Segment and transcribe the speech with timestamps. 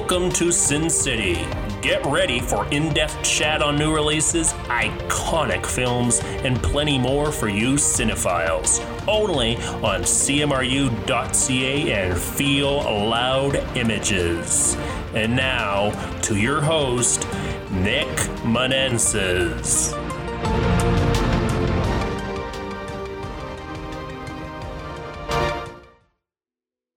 [0.00, 1.46] Welcome to Sin City.
[1.82, 7.48] Get ready for in depth chat on new releases, iconic films, and plenty more for
[7.48, 8.80] you cinephiles.
[9.06, 14.74] Only on CMRU.ca and Feel Loud Images.
[15.14, 15.90] And now,
[16.22, 17.28] to your host,
[17.70, 18.08] Nick
[18.42, 19.94] Manenses.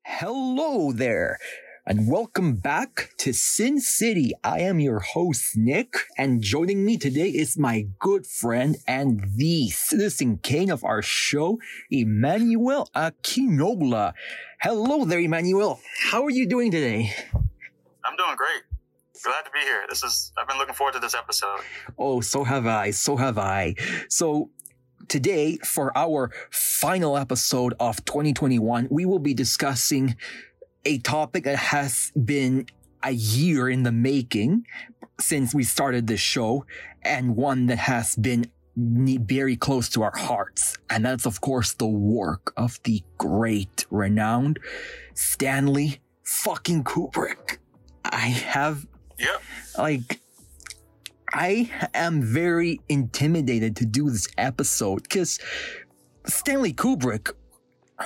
[0.06, 1.38] Hello there,
[1.86, 4.32] and welcome back to Sin City.
[4.42, 9.70] I am your host, Nick, and joining me today is my good friend and the
[9.70, 11.60] citizen king of our show,
[11.92, 14.14] Emmanuel Akinola.
[14.62, 15.82] Hello there, Emmanuel.
[16.10, 17.14] How are you doing today?
[18.06, 18.64] I'm doing great.
[19.22, 19.84] Glad to be here.
[19.90, 21.60] This is I've been looking forward to this episode.
[21.98, 22.92] Oh, so have I.
[22.92, 23.76] So have I.
[24.08, 24.52] So
[25.10, 30.16] today, for our final episode of 2021, we will be discussing
[30.86, 32.68] a topic that has been
[33.04, 34.66] a year in the making
[35.20, 36.66] since we started this show
[37.04, 40.78] and one that has been very close to our hearts.
[40.90, 44.60] And that's, of course, the work of the great, renowned
[45.14, 47.58] Stanley fucking Kubrick.
[48.04, 48.86] I have,
[49.20, 49.42] Yep.
[49.78, 50.20] like,
[51.32, 55.40] I am very intimidated to do this episode because
[56.26, 57.32] Stanley Kubrick,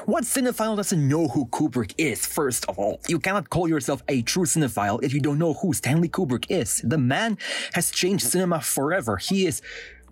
[0.05, 2.99] what cinephile doesn't know who Kubrick is, first of all?
[3.07, 6.81] You cannot call yourself a true cinephile if you don't know who Stanley Kubrick is.
[6.83, 7.37] The man
[7.73, 9.17] has changed cinema forever.
[9.17, 9.61] He is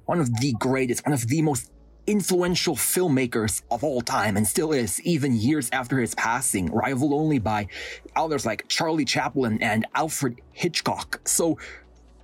[0.06, 1.72] one of the greatest, one of the most
[2.08, 7.40] influential filmmakers of all time and still is even years after his passing, rivaled only
[7.40, 7.68] by
[8.16, 11.20] others like Charlie Chaplin and Alfred Hitchcock.
[11.28, 11.58] So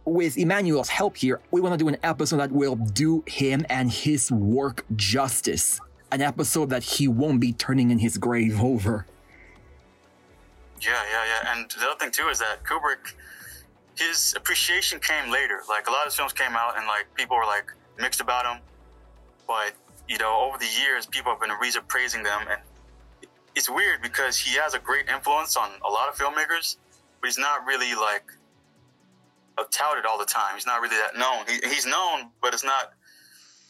[0.05, 3.91] with Emmanuel's help here, we want to do an episode that will do him and
[3.91, 5.81] his work justice.
[6.11, 9.05] An episode that he won't be turning in his grave over.
[10.81, 11.53] Yeah, yeah, yeah.
[11.53, 13.13] And the other thing too is that Kubrick,
[13.95, 15.61] his appreciation came later.
[15.69, 18.61] Like a lot of films came out and like people were like mixed about him,
[19.47, 19.73] but
[20.09, 22.59] you know over the years people have been reason praising them, and
[23.55, 26.77] it's weird because he has a great influence on a lot of filmmakers,
[27.19, 28.23] but he's not really like
[29.69, 30.55] touted all the time.
[30.55, 31.45] He's not really that known.
[31.47, 32.93] He, he's known, but it's not.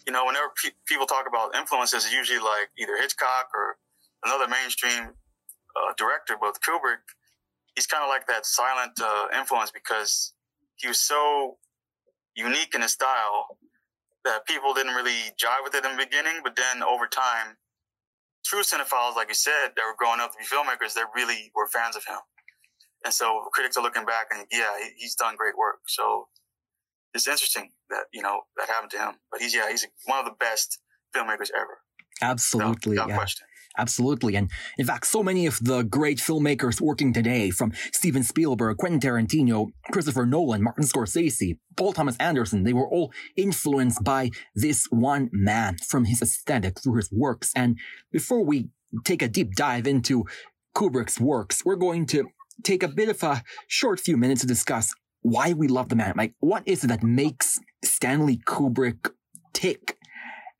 [0.08, 3.78] You know, whenever pe- people talk about influences, it's usually like either Hitchcock or
[4.26, 5.10] another mainstream
[5.76, 7.04] uh, director, but Kubrick,
[7.76, 10.34] he's kind of like that silent uh, influence because
[10.76, 11.58] he was so
[12.36, 13.58] unique in his style
[14.26, 17.58] that people didn't really jive with it in the beginning, but then over time,
[18.46, 21.68] true cinephiles, like you said, that were growing up to be filmmakers, they really were
[21.68, 22.20] fans of him.
[23.04, 25.80] And so critics are looking back and yeah, he's done great work.
[25.88, 26.28] So
[27.14, 29.14] it's interesting that, you know, that happened to him.
[29.32, 30.80] But he's, yeah, he's one of the best
[31.16, 31.80] filmmakers ever.
[32.22, 32.92] Absolutely.
[32.92, 33.18] Without yeah.
[33.18, 33.48] question.
[33.78, 34.36] Absolutely.
[34.36, 39.00] And in fact, so many of the great filmmakers working today, from Steven Spielberg, Quentin
[39.00, 45.30] Tarantino, Christopher Nolan, Martin Scorsese, Paul Thomas Anderson, they were all influenced by this one
[45.32, 47.52] man from his aesthetic through his works.
[47.56, 47.80] And
[48.12, 48.70] before we
[49.06, 50.26] take a deep dive into
[50.76, 52.28] Kubrick's works, we're going to
[52.64, 56.14] take a bit of a short few minutes to discuss why we love the man.
[56.18, 59.12] Like, what is it that makes Stanley Kubrick
[59.54, 59.98] tick?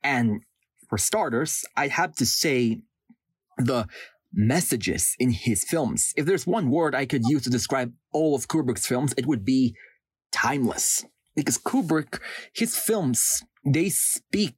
[0.02, 0.42] And
[0.88, 2.80] for starters, I have to say
[3.58, 3.86] the
[4.32, 6.12] messages in his films.
[6.16, 9.44] If there's one word I could use to describe all of Kubrick's films, it would
[9.44, 9.74] be
[10.30, 11.04] timeless.
[11.34, 12.20] Because Kubrick,
[12.54, 14.56] his films, they speak,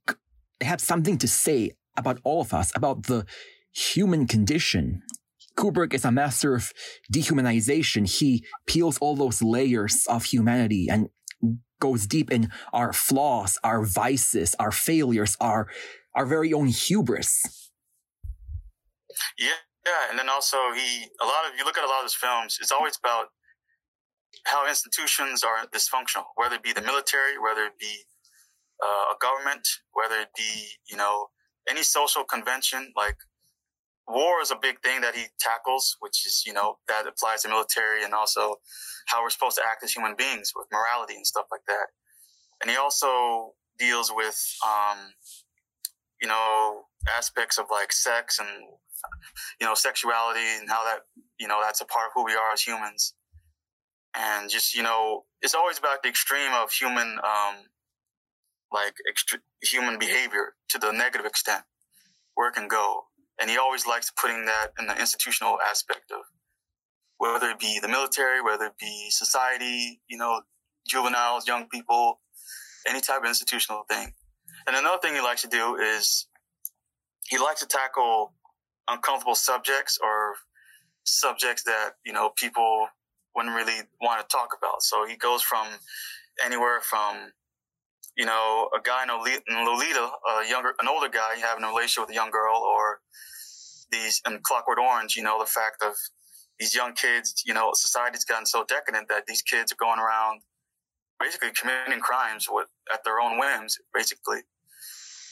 [0.59, 3.25] they have something to say about all of us, about the
[3.71, 5.01] human condition.
[5.57, 6.71] Kubrick is a master of
[7.11, 8.09] dehumanization.
[8.09, 11.09] He peels all those layers of humanity and
[11.79, 15.67] goes deep in our flaws, our vices, our failures, our,
[16.13, 17.71] our very own hubris.
[19.37, 22.05] Yeah, yeah, and then also he a lot of you look at a lot of
[22.05, 22.57] his films.
[22.59, 23.27] It's always about
[24.45, 28.03] how institutions are dysfunctional, whether it be the military, whether it be
[28.83, 31.27] uh, a government, whether it be you know
[31.69, 32.91] any social convention.
[32.95, 33.17] Like
[34.07, 37.49] war is a big thing that he tackles, which is you know that applies to
[37.49, 38.55] military and also
[39.07, 41.87] how we're supposed to act as human beings with morality and stuff like that.
[42.61, 44.97] And he also deals with um,
[46.21, 46.83] you know
[47.17, 48.49] aspects of like sex and
[49.59, 50.99] you know, sexuality and how that,
[51.39, 53.13] you know, that's a part of who we are as humans.
[54.15, 57.55] And just, you know, it's always about the extreme of human, um,
[58.71, 61.63] like extre- human behavior to the negative extent
[62.35, 63.03] where it can go.
[63.39, 66.21] And he always likes putting that in the institutional aspect of
[67.17, 70.41] whether it be the military, whether it be society, you know,
[70.87, 72.19] juveniles, young people,
[72.87, 74.13] any type of institutional thing.
[74.67, 76.27] And another thing he likes to do is
[77.27, 78.33] he likes to tackle
[78.87, 80.35] uncomfortable subjects or
[81.03, 82.87] subjects that you know people
[83.35, 84.81] wouldn't really want to talk about.
[84.81, 85.67] So he goes from
[86.43, 87.31] anywhere from
[88.17, 92.11] you know, a guy in Lolita, a younger, an older guy having a relationship with
[92.11, 92.74] a young girl, or
[93.95, 95.93] these in Clockwork Orange, you know, the fact of
[96.59, 100.41] these young kids, you know, society's gotten so decadent that these kids are going around
[101.19, 104.39] basically committing crimes with at their own whims, basically.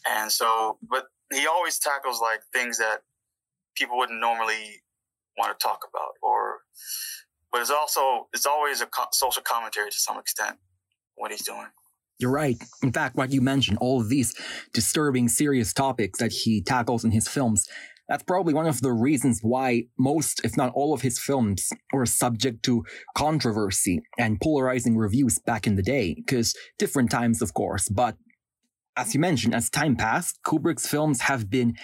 [0.09, 2.99] And so, but he always tackles like things that
[3.75, 4.83] people wouldn't normally
[5.37, 6.59] want to talk about, or,
[7.51, 10.57] but it's also it's always a co- social commentary to some extent
[11.15, 11.67] what he's doing.
[12.19, 12.61] You're right.
[12.81, 14.35] In fact, what you mentioned, all of these
[14.73, 17.67] disturbing, serious topics that he tackles in his films,
[18.07, 22.05] that's probably one of the reasons why most, if not all of his films were
[22.05, 22.83] subject to
[23.15, 27.87] controversy and polarizing reviews back in the day, because different times, of course.
[27.89, 28.17] But
[28.97, 31.75] as you mentioned, as time passed, Kubrick's films have been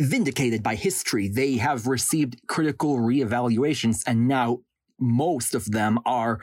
[0.00, 1.28] vindicated by history.
[1.28, 4.60] They have received critical reevaluations, and now
[4.98, 6.40] most of them are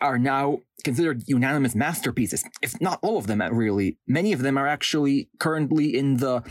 [0.00, 3.98] are now considered unanimous masterpieces, if not all of them, really.
[4.06, 6.42] Many of them are actually currently in the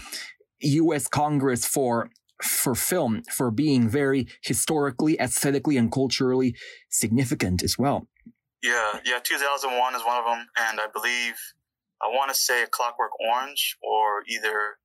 [0.62, 1.08] U.S.
[1.08, 2.10] Congress for
[2.42, 6.56] for film for being very historically, aesthetically, and culturally
[6.90, 8.08] significant as well.
[8.62, 9.20] Yeah, yeah.
[9.24, 11.36] 2001 is one of them, and I believe
[12.02, 14.78] I want to say a Clockwork Orange or either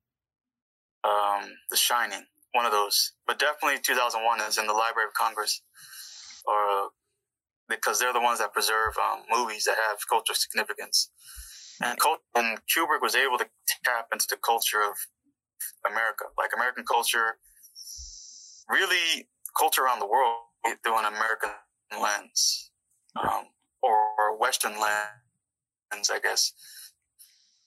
[1.03, 3.13] um, The Shining, one of those.
[3.27, 5.61] But definitely 2001 is in the Library of Congress,
[6.45, 6.89] or
[7.67, 11.09] because they're the ones that preserve um, movies that have cultural significance.
[11.81, 11.97] And,
[12.35, 13.47] and Kubrick was able to
[13.83, 14.95] tap into the culture of
[15.89, 17.37] America, like American culture,
[18.69, 19.27] really
[19.57, 20.37] culture around the world
[20.83, 21.49] through an American
[21.99, 22.71] lens,
[23.21, 23.45] um,
[23.81, 26.53] or, or, Western lens, I guess.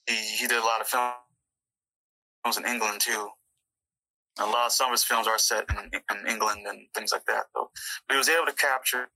[0.06, 3.28] He, he did a lot of films in England too.
[4.40, 7.24] A lot of some of his films are set in, in England and things like
[7.26, 7.44] that.
[7.54, 7.70] Though,
[8.06, 9.08] but he was able to capture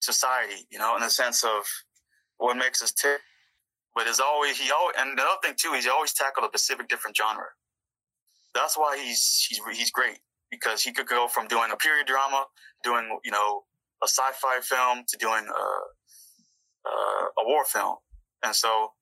[0.00, 1.64] society, you know, in the sense of
[2.38, 3.20] what makes us tick.
[3.94, 6.88] But there's always he always and the other thing too, he's always tackled a specific
[6.88, 7.46] different genre.
[8.54, 10.18] That's why he's he's he's great
[10.50, 12.44] because he could go from doing a period drama,
[12.84, 13.64] doing you know
[14.02, 17.96] a sci-fi film to doing a a, war film,
[18.44, 18.92] and so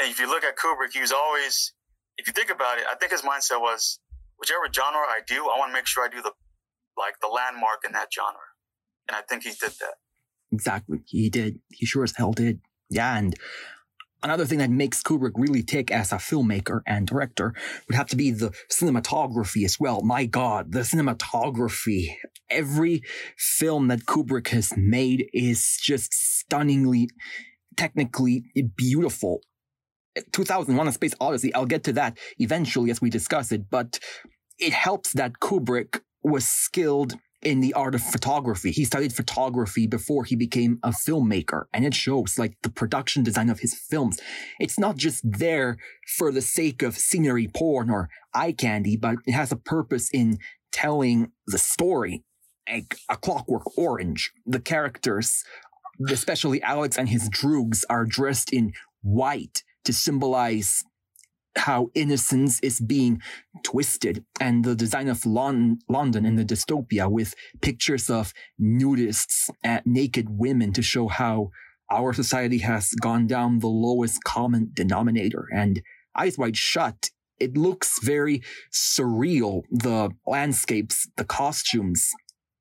[0.00, 1.72] and if you look at Kubrick, he was always
[2.16, 4.00] if you think about it, I think his mindset was
[4.38, 6.32] whichever genre I do, I want to make sure I do the
[6.96, 8.40] like the landmark in that genre,
[9.08, 9.94] and I think he did that.
[10.52, 11.02] Exactly.
[11.06, 11.60] He did.
[11.70, 12.60] He sure as hell did.
[12.90, 13.16] Yeah.
[13.16, 13.36] And
[14.22, 17.54] another thing that makes Kubrick really tick as a filmmaker and director
[17.86, 20.00] would have to be the cinematography as well.
[20.02, 22.14] My God, the cinematography.
[22.50, 23.02] Every
[23.36, 27.08] film that Kubrick has made is just stunningly,
[27.76, 28.44] technically
[28.76, 29.40] beautiful.
[30.32, 34.00] 2001 A Space Odyssey, I'll get to that eventually as we discuss it, but
[34.58, 38.70] it helps that Kubrick was skilled in the art of photography.
[38.72, 43.48] He studied photography before he became a filmmaker, and it shows like the production design
[43.48, 44.18] of his films.
[44.58, 45.76] It's not just there
[46.16, 50.38] for the sake of scenery porn or eye candy, but it has a purpose in
[50.72, 52.24] telling the story.
[52.70, 54.30] Like a clockwork orange.
[54.44, 55.42] The characters,
[56.10, 60.84] especially Alex and his droogs, are dressed in white to symbolize
[61.58, 63.20] how innocence is being
[63.62, 64.24] twisted.
[64.40, 70.28] And the design of Lon- London in the dystopia with pictures of nudists and naked
[70.30, 71.50] women to show how
[71.90, 75.82] our society has gone down the lowest common denominator and
[76.16, 77.10] eyes wide shut.
[77.38, 82.10] It looks very surreal the landscapes the costumes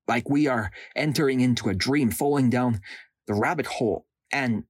[0.08, 2.80] like we are entering into a dream falling down
[3.28, 4.06] the rabbit hole.
[4.32, 4.64] And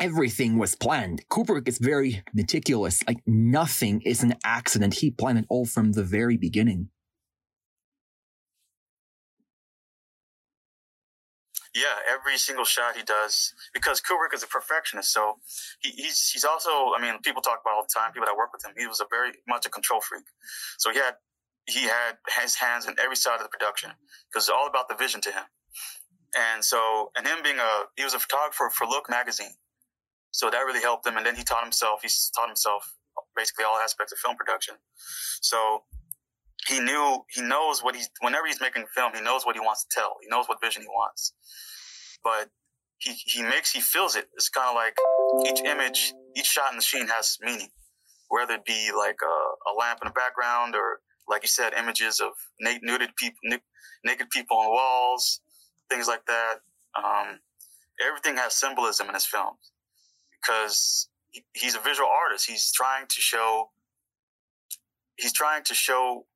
[0.00, 1.28] everything was planned.
[1.28, 3.02] Kubrick is very meticulous.
[3.06, 4.94] Like nothing is an accident.
[4.94, 6.88] He planned it all from the very beginning.
[11.72, 15.12] Yeah, every single shot he does, because Kubrick is a perfectionist.
[15.12, 15.38] So
[15.78, 18.12] he, he's he's also, I mean, people talk about all the time.
[18.12, 20.24] People that work with him, he was a very much a control freak.
[20.78, 21.14] So he had
[21.66, 23.90] he had his hands in every side of the production
[24.28, 25.44] because it's all about the vision to him.
[26.36, 29.54] And so, and him being a, he was a photographer for Look magazine.
[30.30, 31.16] So that really helped him.
[31.16, 32.94] And then he taught himself, he's taught himself
[33.36, 34.76] basically all aspects of film production.
[35.40, 35.82] So
[36.66, 39.60] he knew, he knows what he's, whenever he's making a film, he knows what he
[39.60, 40.16] wants to tell.
[40.22, 41.32] He knows what vision he wants.
[42.22, 42.50] But
[42.98, 44.28] he, he makes, he feels it.
[44.34, 44.96] It's kind of like
[45.50, 47.70] each image, each shot in the scene has meaning,
[48.28, 52.20] whether it be like a, a lamp in the background or, like you said, images
[52.20, 53.38] of naked people,
[54.04, 55.40] naked people on walls,
[55.88, 56.56] things like that.
[56.96, 57.38] Um,
[58.04, 59.72] everything has symbolism in his films
[60.40, 61.08] because
[61.54, 62.48] he's a visual artist.
[62.48, 63.70] He's trying to show
[65.16, 66.26] he's trying to show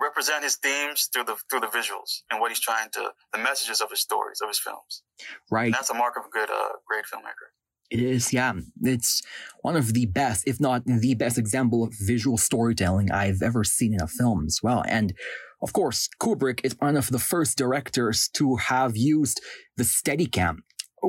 [0.00, 3.80] represent his themes through the through the visuals and what he's trying to the messages
[3.80, 5.02] of his stories of his films.
[5.50, 5.66] Right.
[5.66, 7.50] And that's a mark of a good uh, great filmmaker.
[7.90, 8.54] It is, yeah.
[8.82, 9.22] It's
[9.60, 13.92] one of the best, if not the best example of visual storytelling I've ever seen
[13.94, 14.82] in a film as well.
[14.88, 15.14] And
[15.62, 19.40] of course, Kubrick is one of the first directors to have used
[19.76, 20.58] the Steadicam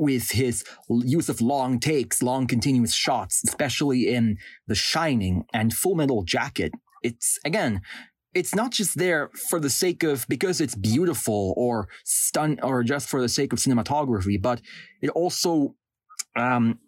[0.01, 4.37] with his use of long takes, long continuous shots, especially in
[4.67, 6.71] The Shining and Full Metal Jacket.
[7.03, 7.81] It's again,
[8.33, 13.07] it's not just there for the sake of because it's beautiful or stun or just
[13.07, 14.61] for the sake of cinematography, but
[15.01, 15.75] it also
[16.35, 16.79] um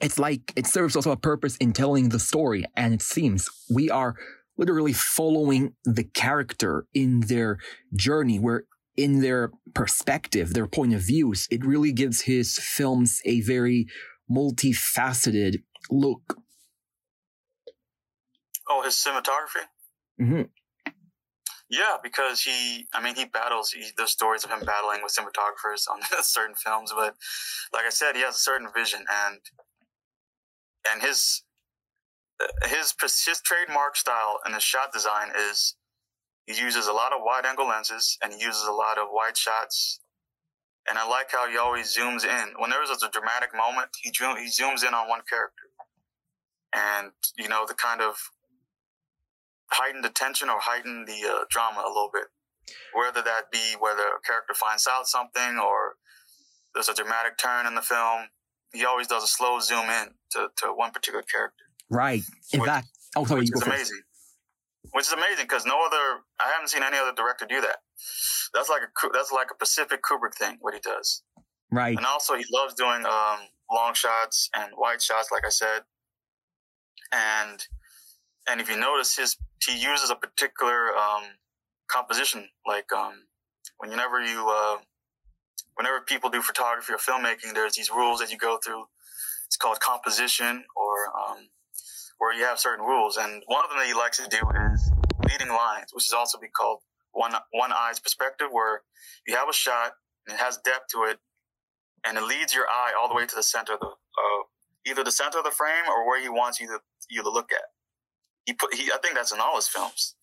[0.00, 3.90] it's like it serves also a purpose in telling the story and it seems we
[3.90, 4.16] are
[4.56, 7.58] literally following the character in their
[7.94, 8.64] journey where
[8.98, 13.86] in their perspective, their point of views, it really gives his films a very
[14.28, 16.36] multifaceted look.
[18.68, 19.64] Oh, his cinematography.
[20.20, 20.42] Mm-hmm.
[21.70, 23.70] Yeah, because he, I mean, he battles.
[23.70, 27.14] He, there's stories of him battling with cinematographers on certain films, but
[27.72, 29.38] like I said, he has a certain vision, and
[30.90, 31.44] and his
[32.64, 35.76] his his trademark style and his shot design is
[36.48, 39.36] he uses a lot of wide angle lenses and he uses a lot of wide
[39.36, 40.00] shots.
[40.88, 42.54] And I like how he always zooms in.
[42.58, 45.68] When there is a dramatic moment, he, he zooms in on one character.
[46.74, 48.16] And, you know, the kind of
[49.70, 52.24] heighten the tension or heighten the uh, drama a little bit.
[52.94, 55.96] Whether that be whether a character finds out something or
[56.72, 58.28] there's a dramatic turn in the film,
[58.72, 61.64] he always does a slow zoom in to, to one particular character.
[61.90, 62.22] Right.
[62.54, 64.00] In which, fact, oh, sorry, which is amazing
[64.92, 67.76] which is amazing because no other I haven't seen any other director do that.
[68.54, 71.22] That's like a that's like a Pacific Kubrick thing what he does.
[71.70, 71.96] Right.
[71.96, 73.40] And also he loves doing um,
[73.70, 75.82] long shots and wide shots, like I said.
[77.12, 77.64] And
[78.48, 81.24] and if you notice, his he uses a particular um,
[81.88, 83.14] composition, like um,
[83.78, 84.78] whenever you uh,
[85.74, 88.84] whenever people do photography or filmmaking, there's these rules that you go through.
[89.46, 91.48] It's called composition or um,
[92.18, 93.16] where you have certain rules.
[93.16, 94.38] And one of them that he likes to do
[94.72, 94.90] is
[95.30, 96.80] leading lines, which is also be called
[97.12, 98.82] one one eye's perspective, where
[99.26, 99.92] you have a shot
[100.26, 101.18] and it has depth to it,
[102.06, 104.42] and it leads your eye all the way to the center of the uh,
[104.86, 107.50] either the center of the frame or where he wants you to you to look
[107.52, 107.64] at.
[108.44, 110.14] He put he I think that's in all his films.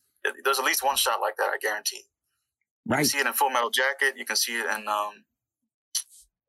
[0.43, 2.01] There's at least one shot like that, I guarantee.
[2.87, 2.99] Right.
[2.99, 4.15] You see it in Full Metal Jacket.
[4.17, 5.23] You can see it in um,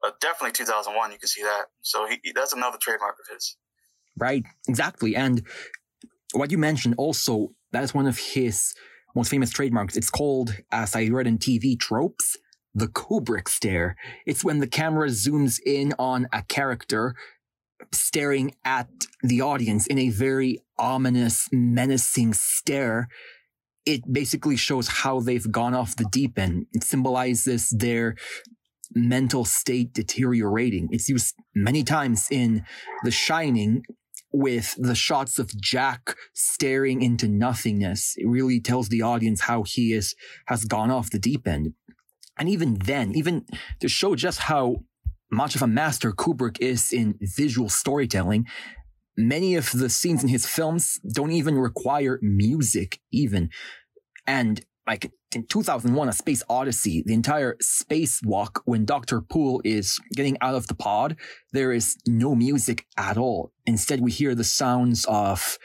[0.04, 1.12] uh, definitely 2001.
[1.12, 1.66] You can see that.
[1.82, 3.56] So he, that's another trademark of his.
[4.18, 5.14] Right, exactly.
[5.14, 5.42] And
[6.32, 8.74] what you mentioned also, that is one of his
[9.14, 9.96] most famous trademarks.
[9.96, 12.36] It's called, as I read in TV tropes,
[12.74, 13.96] the Kubrick stare.
[14.26, 17.14] It's when the camera zooms in on a character
[17.92, 18.88] staring at
[19.22, 23.08] the audience in a very ominous, menacing stare.
[23.86, 26.66] It basically shows how they've gone off the deep end.
[26.72, 28.16] It symbolizes their
[28.94, 30.88] mental state deteriorating.
[30.90, 32.64] It's used many times in
[33.04, 33.82] The Shining
[34.36, 38.14] with the shots of Jack staring into nothingness.
[38.18, 40.14] It really tells the audience how he is,
[40.46, 41.72] has gone off the deep end.
[42.38, 43.46] And even then, even
[43.80, 44.76] to show just how
[45.32, 48.46] much of a master Kubrick is in visual storytelling,
[49.16, 53.48] many of the scenes in his films don't even require music, even.
[54.26, 59.20] And like in 2001, A Space Odyssey, the entire spacewalk when Dr.
[59.20, 61.14] Poole is getting out of the pod,
[61.52, 63.52] there is no music at all.
[63.66, 65.58] Instead, we hear the sounds of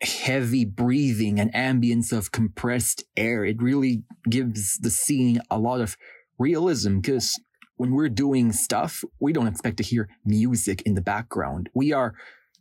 [0.00, 3.44] heavy breathing and ambience of compressed air.
[3.44, 5.96] It really gives the scene a lot of
[6.38, 7.34] realism because
[7.74, 11.70] when we're doing stuff, we don't expect to hear music in the background.
[11.74, 12.14] We are,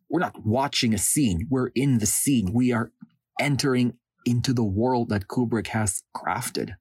[0.10, 1.46] we're not watching a scene.
[1.52, 2.52] We're in the scene.
[2.52, 2.92] We are
[3.40, 6.76] entering into the world that Kubrick has crafted.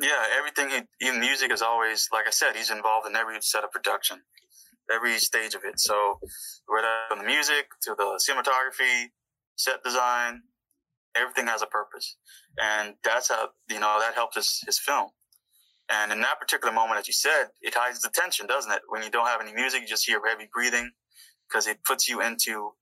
[0.00, 0.70] Yeah, everything
[1.00, 4.18] he, in music is always, like I said, he's involved in every set of production,
[4.92, 5.80] every stage of it.
[5.80, 6.20] So,
[6.66, 9.06] whether from the music to the cinematography,
[9.56, 10.42] set design,
[11.16, 12.16] everything has a purpose.
[12.62, 15.08] And that's how, you know, that helps his, his film.
[15.90, 18.82] And in that particular moment, as you said, it hides the tension, doesn't it?
[18.88, 20.90] When you don't have any music, you just hear heavy breathing
[21.48, 22.72] because it puts you into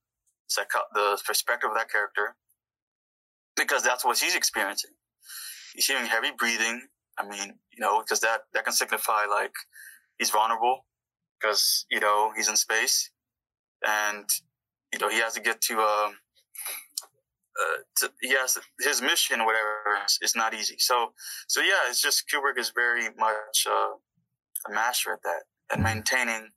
[0.93, 2.37] the perspective of that character
[3.57, 4.91] because that's what he's experiencing.
[5.75, 6.83] He's hearing heavy breathing.
[7.19, 9.53] I mean, you know, because that, that can signify like
[10.19, 10.85] he's vulnerable
[11.41, 13.11] because, you know, he's in space
[13.87, 14.29] and,
[14.93, 16.17] you know, he has to get to, um,
[17.59, 19.73] uh, to, he has his mission, whatever,
[20.23, 20.77] is, not easy.
[20.79, 21.13] So,
[21.49, 23.95] so yeah, it's just Kubrick is very much uh,
[24.69, 26.51] a master at that and maintaining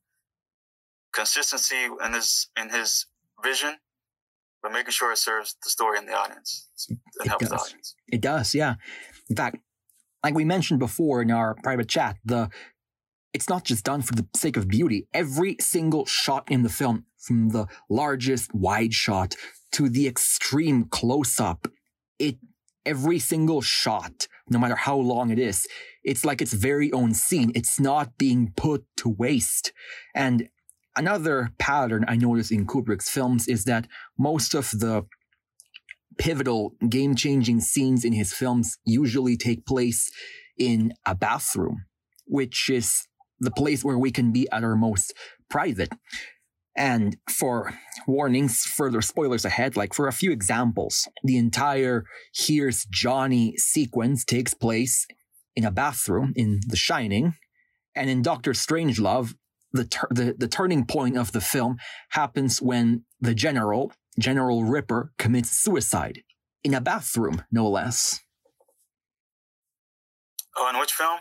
[1.14, 3.08] consistency in his in his
[3.44, 3.76] vision
[4.62, 6.68] but making sure it serves the story and the audience.
[6.90, 7.50] It, helps does.
[7.50, 7.96] the audience.
[8.08, 8.76] It does, yeah.
[9.30, 9.58] In fact,
[10.24, 12.50] like we mentioned before in our private chat, the
[13.32, 15.08] it's not just done for the sake of beauty.
[15.14, 19.36] Every single shot in the film, from the largest wide shot
[19.74, 21.68] to the extreme close up,
[22.18, 22.38] it
[22.86, 25.68] every single shot, no matter how long it is,
[26.04, 27.52] it's like its very own scene.
[27.54, 29.74] It's not being put to waste.
[30.16, 30.50] And
[31.00, 33.88] another pattern I notice in Kubrick's films is that
[34.18, 35.06] most of the
[36.18, 40.12] pivotal game changing scenes in his films usually take place
[40.58, 41.86] in a bathroom,
[42.26, 43.08] which is
[43.40, 45.14] the place where we can be at our most
[45.50, 45.94] private.
[46.76, 47.74] And for
[48.06, 52.04] warnings, further spoilers ahead, like for a few examples, the entire
[52.34, 55.08] Here's Johnny sequence takes place
[55.56, 57.36] in a bathroom in The Shining.
[57.96, 59.34] And in Doctor Strangelove,
[59.72, 61.78] the, tur- the, the turning point of the film
[62.10, 66.24] happens when the general, General Ripper, commits suicide
[66.64, 68.20] in a bathroom, no less.
[70.56, 71.20] Oh, in which film?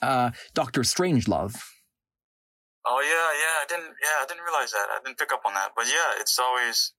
[0.00, 1.62] Uh, Doctor Strangelove.
[2.84, 3.56] Oh yeah, yeah.
[3.62, 3.94] I didn't.
[4.02, 4.86] Yeah, I didn't realize that.
[4.90, 5.70] I didn't pick up on that.
[5.76, 6.92] But yeah, it's always.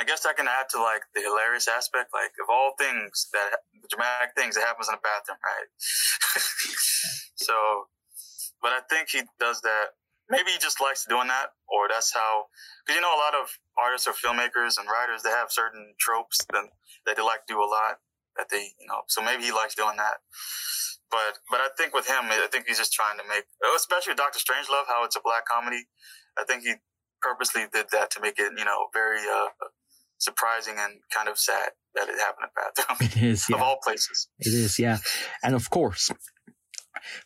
[0.00, 2.10] I guess I can add to like the hilarious aspect.
[2.12, 5.70] Like of all things that dramatic things that happens in a bathroom, right?
[7.36, 7.86] so,
[8.60, 9.94] but I think he does that.
[10.30, 12.46] Maybe he just likes doing that, or that's how.
[12.84, 16.38] Because you know, a lot of artists or filmmakers and writers they have certain tropes
[16.52, 16.64] that
[17.06, 17.98] that they like to do a lot.
[18.36, 20.24] That they, you know, so maybe he likes doing that.
[21.10, 23.44] But but I think with him, I think he's just trying to make,
[23.76, 25.84] especially Doctor Strangelove, how it's a black comedy.
[26.38, 26.74] I think he
[27.20, 29.48] purposely did that to make it, you know, very uh,
[30.18, 32.96] surprising and kind of sad that it happened at bathroom.
[33.00, 33.56] It is, yeah.
[33.56, 34.28] of all places.
[34.38, 34.98] It is, yeah.
[35.42, 36.10] And of course,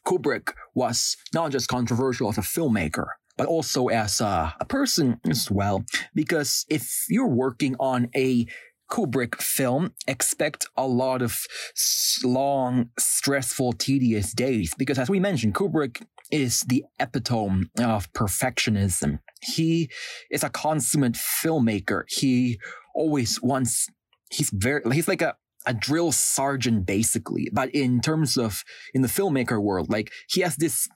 [0.06, 3.06] Kubrick was not just controversial as a filmmaker,
[3.36, 5.84] but also as a, a person as well.
[6.14, 8.46] Because if you're working on a
[8.90, 11.40] Kubrick film, expect a lot of
[12.22, 14.72] long, stressful, tedious days.
[14.78, 19.18] Because as we mentioned, Kubrick is the epitome of perfectionism.
[19.40, 19.90] He
[20.30, 22.04] is a consummate filmmaker.
[22.08, 22.58] He
[22.94, 23.88] always wants,
[24.30, 27.48] he's very, he's like a, a drill sergeant basically.
[27.52, 30.88] But in terms of, in the filmmaker world, like he has this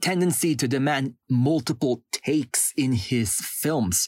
[0.00, 4.06] tendency to demand multiple takes in his films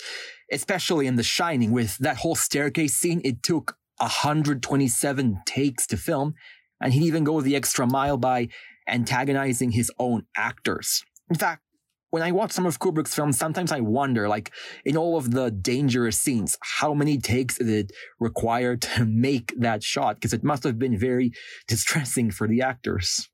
[0.51, 3.21] especially in The Shining with that whole staircase scene.
[3.25, 6.35] It took 127 takes to film,
[6.81, 8.49] and he'd even go the extra mile by
[8.89, 11.05] antagonizing his own actors.
[11.29, 11.63] In fact,
[12.11, 14.53] when I watch some of Kubrick's films, sometimes I wonder, like,
[14.85, 19.83] in all of the dangerous scenes, how many takes did it require to make that
[19.83, 20.17] shot?
[20.17, 21.33] Because it must have been very
[21.69, 23.29] distressing for the actors.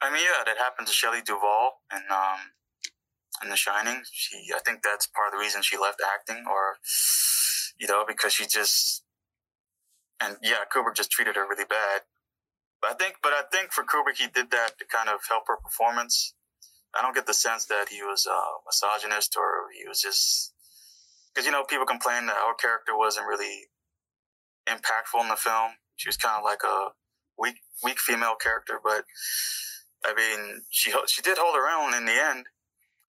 [0.00, 2.38] I mean, yeah, that happened to Shelley Duvall and um,
[3.42, 4.02] in The Shining.
[4.10, 6.78] She, I think that's part of the reason she left acting, or
[7.78, 9.04] you know, because she just
[10.20, 12.02] and yeah, Kubrick just treated her really bad.
[12.80, 15.44] But I think, but I think for Kubrick, he did that to kind of help
[15.48, 16.34] her performance.
[16.96, 20.52] I don't get the sense that he was a misogynist or he was just
[21.32, 23.68] because you know people complain that her character wasn't really
[24.68, 25.72] impactful in the film.
[25.96, 26.88] She was kind of like a
[27.38, 29.04] weak, weak female character, but
[30.04, 32.46] I mean, she she did hold her own in the end.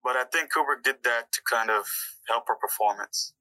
[0.03, 1.85] But I think Kubrick did that to kind of
[2.27, 3.33] help her performance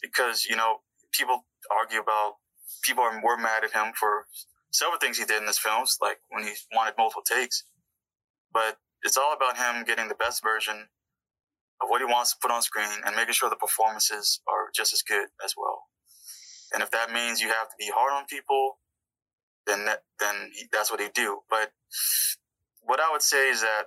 [0.00, 0.78] because, you know,
[1.12, 2.36] people argue about,
[2.82, 4.26] people are, were mad at him for
[4.70, 7.64] several things he did in his films, like when he wanted multiple takes.
[8.52, 10.88] But it's all about him getting the best version
[11.82, 14.92] of what he wants to put on screen and making sure the performances are just
[14.92, 15.84] as good as well.
[16.72, 18.78] And if that means you have to be hard on people,
[19.66, 21.40] then that, then he, that's what he do.
[21.50, 21.70] But
[22.82, 23.84] what I would say is that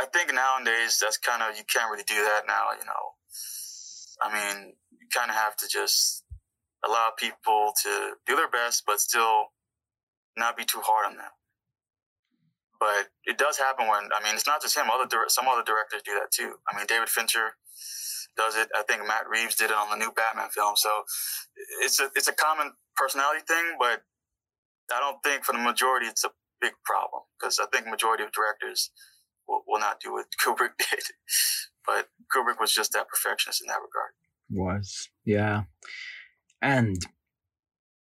[0.00, 2.68] I think nowadays that's kind of you can't really do that now.
[2.78, 3.04] You know,
[4.22, 6.24] I mean, you kind of have to just
[6.86, 9.46] allow people to do their best, but still
[10.36, 11.30] not be too hard on them.
[12.82, 14.90] But it does happen when I mean, it's not just him.
[14.90, 16.58] Other some other directors do that too.
[16.66, 17.54] I mean, David Fincher
[18.36, 18.68] does it.
[18.74, 20.74] I think Matt Reeves did it on the new Batman film.
[20.74, 21.04] So
[21.84, 24.02] it's a it's a common personality thing, but
[24.92, 28.32] I don't think for the majority it's a big problem because I think majority of
[28.32, 28.90] directors
[29.46, 31.04] will, will not do what Kubrick did.
[31.86, 34.10] But Kubrick was just that perfectionist in that regard.
[34.50, 35.62] Was, yeah.
[36.60, 36.96] And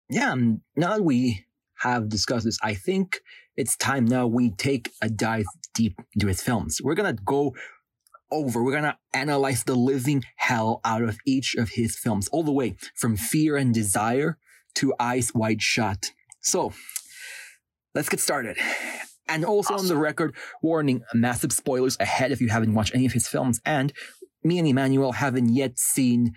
[0.08, 0.36] yeah,
[0.76, 1.46] now that we
[1.80, 3.22] have discussed this, I think
[3.58, 5.44] it's time now we take a dive
[5.74, 6.78] deep into his films.
[6.80, 7.56] We're going to go
[8.30, 12.44] over, we're going to analyze the living hell out of each of his films, all
[12.44, 14.38] the way from Fear and Desire
[14.76, 16.12] to Eyes Wide Shut.
[16.40, 16.72] So
[17.96, 18.56] let's get started.
[19.26, 19.86] And also awesome.
[19.86, 23.60] on the record, warning, massive spoilers ahead if you haven't watched any of his films.
[23.66, 23.92] And
[24.44, 26.34] me and Emmanuel haven't yet seen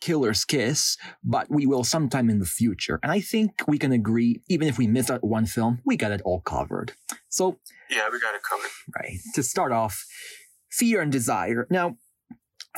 [0.00, 2.98] Killer's Kiss, but we will sometime in the future.
[3.02, 6.12] And I think we can agree, even if we miss out one film, we got
[6.12, 6.92] it all covered.
[7.28, 7.58] So,
[7.90, 8.70] yeah, we got it covered.
[8.96, 9.18] Right.
[9.34, 10.04] To start off,
[10.70, 11.66] Fear and Desire.
[11.70, 11.96] Now,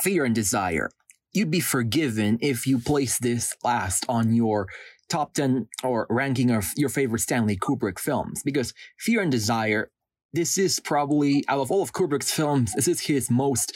[0.01, 0.89] Fear and Desire.
[1.31, 4.67] You'd be forgiven if you place this last on your
[5.09, 9.91] top 10 or ranking of your favorite Stanley Kubrick films because Fear and Desire,
[10.31, 13.73] this is probably, out of all of Kubrick's films, this is his most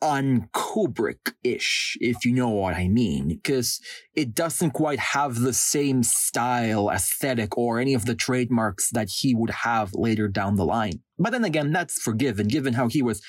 [0.00, 3.80] un Kubrick ish, if you know what I mean, because
[4.14, 9.34] it doesn't quite have the same style, aesthetic, or any of the trademarks that he
[9.34, 11.00] would have later down the line.
[11.18, 13.20] But then again, that's forgiven, given how he was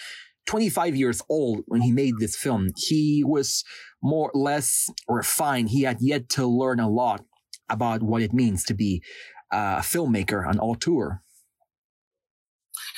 [0.48, 2.70] 25 years old when he made this film.
[2.76, 3.64] He was
[4.02, 5.70] more or less refined.
[5.70, 7.24] He had yet to learn a lot
[7.70, 9.04] about what it means to be
[9.52, 11.22] uh, a filmmaker on auteur.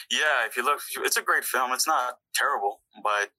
[0.10, 1.72] Yeah, if you look, it's a great film.
[1.72, 3.32] It's not terrible, but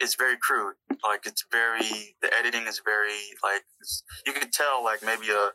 [0.00, 0.74] it's very crude.
[1.04, 3.62] Like it's very the editing is very like
[4.26, 5.50] you could tell like maybe a,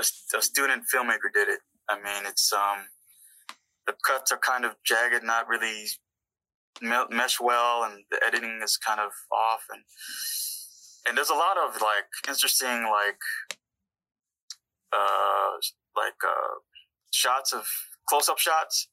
[0.00, 0.04] a,
[0.36, 1.60] a student filmmaker did it.
[1.88, 2.86] I mean, it's um
[3.86, 5.86] the cuts are kind of jagged, not really
[6.82, 9.82] mesh well, and the editing is kind of off, and
[11.06, 13.22] and there's a lot of like interesting like
[14.92, 15.56] uh
[15.96, 16.58] like uh
[17.12, 17.66] shots of
[18.08, 18.88] close up shots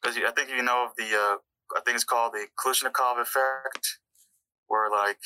[0.00, 1.36] because I think you know of the uh
[1.76, 3.98] I think it's called the Kalashnikov effect,
[4.66, 5.18] where like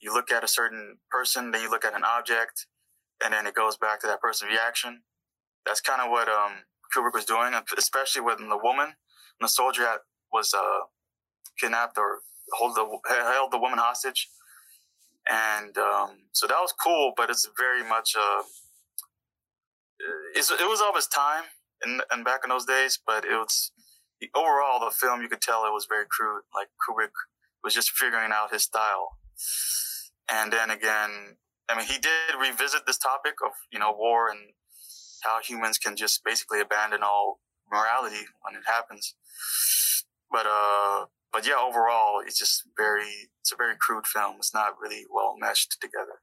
[0.00, 2.66] you look at a certain person, then you look at an object,
[3.24, 5.02] and then it goes back to that person's reaction.
[5.64, 8.94] That's kind of what um, Kubrick was doing, especially when the woman,
[9.40, 9.98] the soldier had,
[10.32, 10.86] was uh,
[11.58, 12.20] kidnapped or
[12.52, 14.28] hold the held the woman hostage,
[15.28, 17.12] and um, so that was cool.
[17.16, 18.42] But it's very much uh,
[20.34, 21.44] it was of its time
[21.82, 23.72] and and back in those days, but it was
[24.34, 26.42] overall, the film, you could tell it was very crude.
[26.54, 27.12] Like Kubrick
[27.62, 29.18] was just figuring out his style.
[30.30, 31.36] And then again,
[31.68, 34.40] I mean, he did revisit this topic of, you know, war and
[35.22, 39.14] how humans can just basically abandon all morality when it happens.
[40.30, 44.36] But, uh, but yeah, overall, it's just very, it's a very crude film.
[44.38, 46.20] It's not really well meshed together.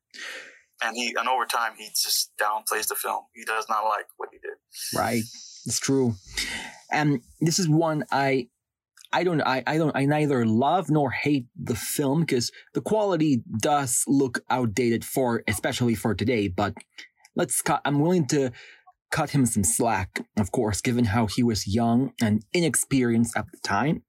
[0.83, 3.25] And he, and over time, he just downplays the film.
[3.33, 4.57] He does not like what he did.
[4.97, 5.23] Right.
[5.65, 6.15] It's true.
[6.91, 8.47] And this is one I
[9.11, 13.43] I don't I, I don't I neither love nor hate the film because the quality
[13.59, 16.73] does look outdated for especially for today, but
[17.35, 18.51] let's cut I'm willing to
[19.11, 23.59] cut him some slack, of course, given how he was young and inexperienced at the
[23.63, 24.01] time.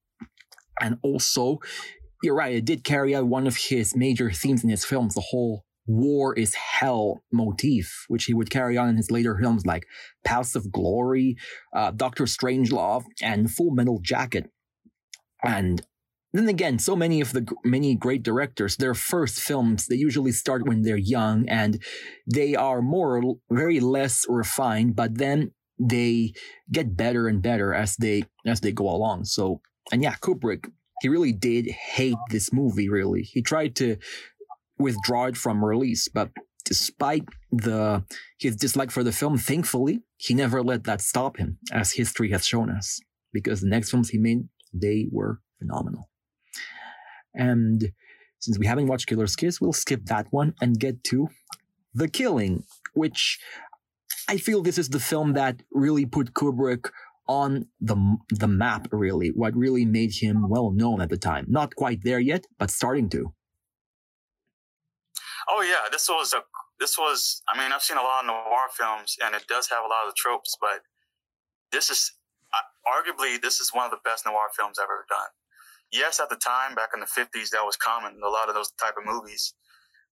[0.80, 1.58] And also,
[2.22, 5.20] you're right, it did carry out one of his major themes in his films, the
[5.20, 9.84] whole war is hell motif, which he would carry on in his later films like
[10.24, 11.36] Paths of Glory,
[11.74, 14.50] uh, Doctor Strangelove, and Full Metal Jacket.
[15.42, 15.82] And
[16.32, 20.66] then again, so many of the many great directors, their first films, they usually start
[20.66, 21.80] when they're young and
[22.32, 26.32] they are more, very less refined, but then they
[26.72, 29.24] get better and better as they, as they go along.
[29.24, 29.60] So,
[29.92, 30.66] and yeah, Kubrick,
[31.02, 33.22] he really did hate this movie, really.
[33.22, 33.96] He tried to
[34.78, 36.08] withdraw it from release.
[36.08, 36.30] But
[36.64, 38.04] despite the
[38.38, 42.46] his dislike for the film, thankfully, he never let that stop him, as history has
[42.46, 43.00] shown us.
[43.32, 46.08] Because the next films he made, they were phenomenal.
[47.34, 47.92] And
[48.38, 51.28] since we haven't watched Killer's Kiss, we'll skip that one and get to
[51.94, 53.38] The Killing, which
[54.28, 56.90] I feel this is the film that really put Kubrick
[57.26, 57.96] on the
[58.30, 62.20] the map really what really made him well known at the time not quite there
[62.20, 63.32] yet but starting to
[65.50, 66.42] Oh yeah, this was a
[66.80, 67.42] this was.
[67.48, 70.06] I mean, I've seen a lot of noir films, and it does have a lot
[70.06, 70.80] of the tropes, but
[71.72, 72.12] this is
[72.54, 75.30] uh, arguably this is one of the best noir films I've ever done.
[75.92, 78.20] Yes, at the time back in the fifties, that was common.
[78.24, 79.54] A lot of those type of movies,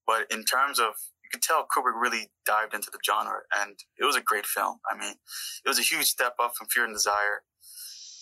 [0.07, 4.05] but in terms of you could tell Kubrick really dived into the genre, and it
[4.05, 4.79] was a great film.
[4.91, 5.15] I mean,
[5.65, 7.43] it was a huge step up from Fear and Desire.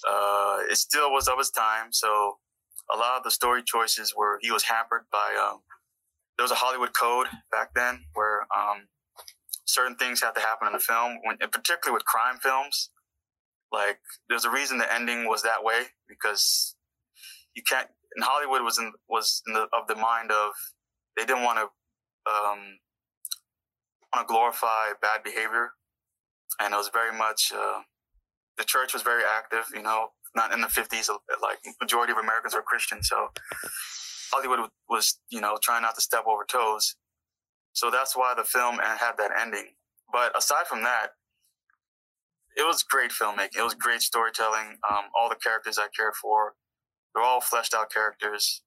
[0.09, 2.39] Uh, it still was of its time, so
[2.93, 5.61] a lot of the story choices were he was hampered by um,
[6.41, 8.89] there was a Hollywood code back then where um,
[9.67, 12.89] certain things had to happen in the film, when, particularly with crime films.
[13.71, 13.99] Like,
[14.31, 16.77] there's a reason the ending was that way because
[17.55, 17.89] you can't.
[18.17, 20.53] And Hollywood was in was in the, of the mind of
[21.15, 21.65] they didn't want to
[22.33, 22.79] um,
[24.15, 25.73] want to glorify bad behavior,
[26.59, 27.83] and it was very much uh,
[28.57, 29.67] the church was very active.
[29.75, 31.11] You know, not in the 50s.
[31.43, 33.29] Like majority of Americans were Christian, so
[34.33, 36.97] Hollywood was, you know, trying not to step over toes.
[37.73, 39.75] So that's why the film had that ending.
[40.13, 41.11] But aside from that,
[42.57, 43.59] it was great filmmaking.
[43.59, 44.79] It was great storytelling.
[44.91, 46.55] Um, all the characters I cared for,
[47.15, 48.63] they're all fleshed out characters.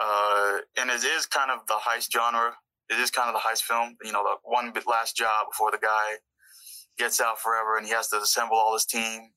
[0.00, 2.54] Uh, and it is kind of the heist genre.
[2.90, 3.96] It is kind of the heist film.
[4.02, 6.16] You know, the one last job before the guy
[6.98, 9.30] gets out forever and he has to assemble all his team.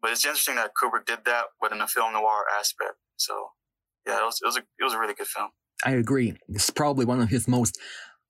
[0.00, 2.94] But it's interesting that Kubrick did that, but in a film noir aspect.
[3.16, 3.50] So,
[4.06, 5.50] yeah, it was, it was a it was a really good film.
[5.84, 6.34] I agree.
[6.48, 7.78] It's probably one of his most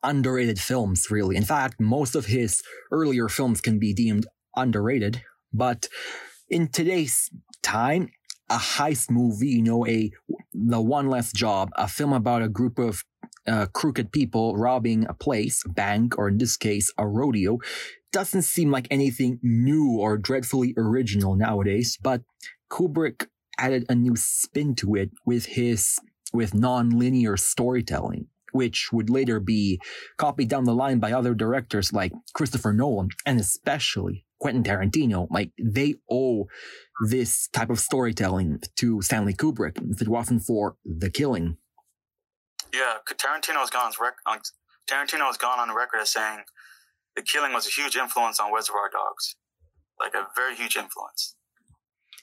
[0.03, 1.37] underrated films, really.
[1.37, 5.23] In fact, most of his earlier films can be deemed underrated.
[5.53, 5.89] But
[6.49, 7.31] in today's
[7.63, 8.11] time,
[8.49, 10.11] a heist movie, you know, a
[10.53, 13.05] the one less job, a film about a group of
[13.47, 17.59] uh, crooked people robbing a place, a bank, or in this case, a rodeo,
[18.13, 21.99] doesn't seem like anything new or dreadfully original nowadays.
[22.01, 22.23] But
[22.71, 23.27] Kubrick
[23.59, 25.99] added a new spin to it with his
[26.33, 29.81] with non-linear storytelling which would later be
[30.17, 35.29] copied down the line by other directors like Christopher Nolan and especially Quentin Tarantino.
[35.31, 36.47] Like they owe
[37.07, 41.59] this type of storytelling to Stanley Kubrick if it wasn't for The Killing.
[42.75, 43.93] Yeah, Tarantino has gone
[44.27, 44.41] on
[44.91, 46.41] Tarantino has gone on record as saying
[47.15, 49.37] The Killing was a huge influence on Reservoir Dogs,
[50.01, 51.36] like a very huge influence.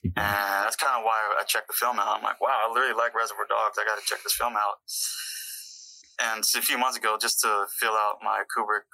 [0.19, 2.17] And that's kind of why I checked the film out.
[2.17, 3.79] I'm like, wow, I really like Reservoir Dogs.
[3.79, 4.83] I got to check this film out.
[6.19, 8.85] And a few months ago, just to fill out my Kubrick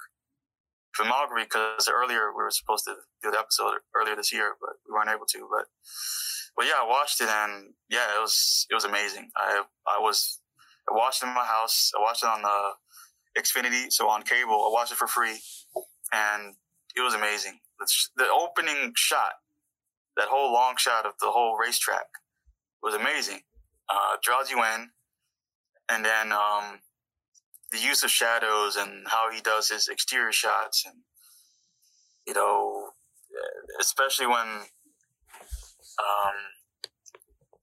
[0.98, 4.94] filmography, because earlier we were supposed to do the episode earlier this year, but we
[4.94, 5.48] weren't able to.
[5.50, 5.66] But,
[6.56, 9.30] but yeah, I watched it, and yeah, it was it was amazing.
[9.36, 10.40] I I was
[10.90, 11.92] I watched it in my house.
[11.96, 14.54] I watched it on the Xfinity, so on cable.
[14.54, 15.38] I watched it for free,
[16.12, 16.54] and
[16.96, 17.60] it was amazing.
[18.16, 19.32] The opening shot,
[20.16, 22.06] that whole long shot of the whole racetrack,
[22.82, 23.40] was amazing.
[23.88, 24.90] Uh, draws you in,
[25.88, 26.80] and then um,
[27.72, 30.96] the use of shadows and how he does his exterior shots and
[32.26, 32.90] you know
[33.80, 36.36] especially when um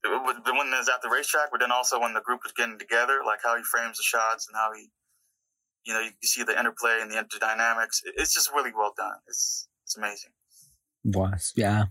[0.04, 3.40] when it's at the racetrack but then also when the group is getting together like
[3.44, 4.88] how he frames the shots and how he
[5.88, 8.02] you know you, see the interplay and the interdynamics.
[8.16, 9.16] It's just really well done.
[9.26, 10.30] It's it's amazing.
[11.04, 11.84] Was yeah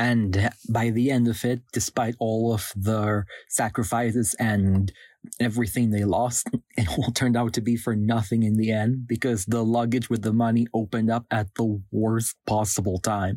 [0.00, 4.90] and by the end of it despite all of the sacrifices and
[5.38, 9.44] everything they lost, it all turned out to be for nothing in the end because
[9.44, 13.36] the luggage with the money opened up at the worst possible time.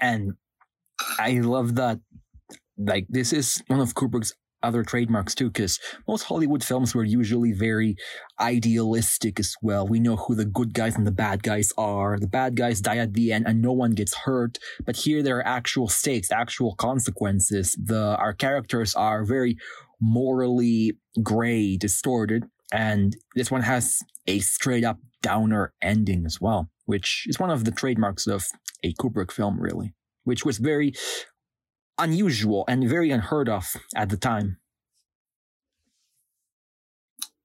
[0.00, 0.32] And
[1.18, 2.00] I love that.
[2.78, 7.52] Like, this is one of Kubrick's other trademarks too, because most Hollywood films were usually
[7.52, 7.96] very
[8.40, 9.86] idealistic as well.
[9.86, 12.18] We know who the good guys and the bad guys are.
[12.18, 14.58] The bad guys die at the end and no one gets hurt.
[14.84, 17.76] But here there are actual stakes, actual consequences.
[17.82, 19.56] The, our characters are very
[20.00, 22.44] morally gray, distorted.
[22.72, 27.64] And this one has a straight up downer ending as well, which is one of
[27.64, 28.46] the trademarks of
[28.84, 29.94] a Kubrick film, really,
[30.24, 30.92] which was very
[31.98, 34.58] unusual and very unheard of at the time.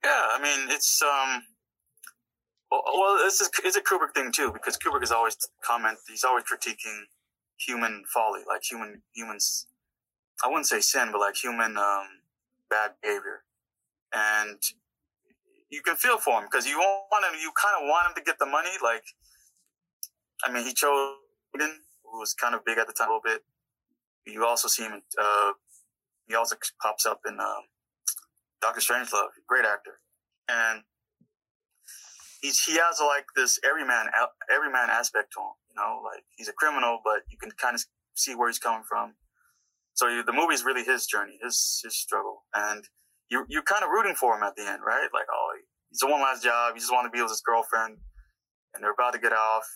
[0.03, 1.43] Yeah, I mean, it's, um,
[2.71, 6.43] well, this is, it's a Kubrick thing too, because Kubrick is always comment, he's always
[6.43, 7.03] critiquing
[7.57, 9.67] human folly, like human, humans,
[10.43, 12.07] I wouldn't say sin, but like human, um,
[12.69, 13.43] bad behavior.
[14.13, 14.59] And
[15.69, 18.21] you can feel for him because you want him, you kind of want him to
[18.21, 18.69] get the money.
[18.83, 19.03] Like,
[20.43, 21.15] I mean, he chose
[21.53, 23.43] who was kind of big at the time a little bit.
[24.25, 25.51] You also see him, uh,
[26.27, 27.63] he also pops up in, um,
[28.61, 29.99] Doctor Strangelove, great actor.
[30.47, 30.83] And
[32.41, 34.07] he's, he has like this everyman,
[34.53, 37.83] everyman aspect to him, you know, like he's a criminal, but you can kind of
[38.15, 39.15] see where he's coming from.
[39.95, 42.83] So you, the movie is really his journey, his his struggle, and
[43.29, 45.07] you you're kind of rooting for him at the end, right?
[45.13, 45.51] Like, oh,
[45.89, 46.73] he's a one last job.
[46.73, 47.97] He just want to be with his girlfriend,
[48.73, 49.67] and they're about to get off,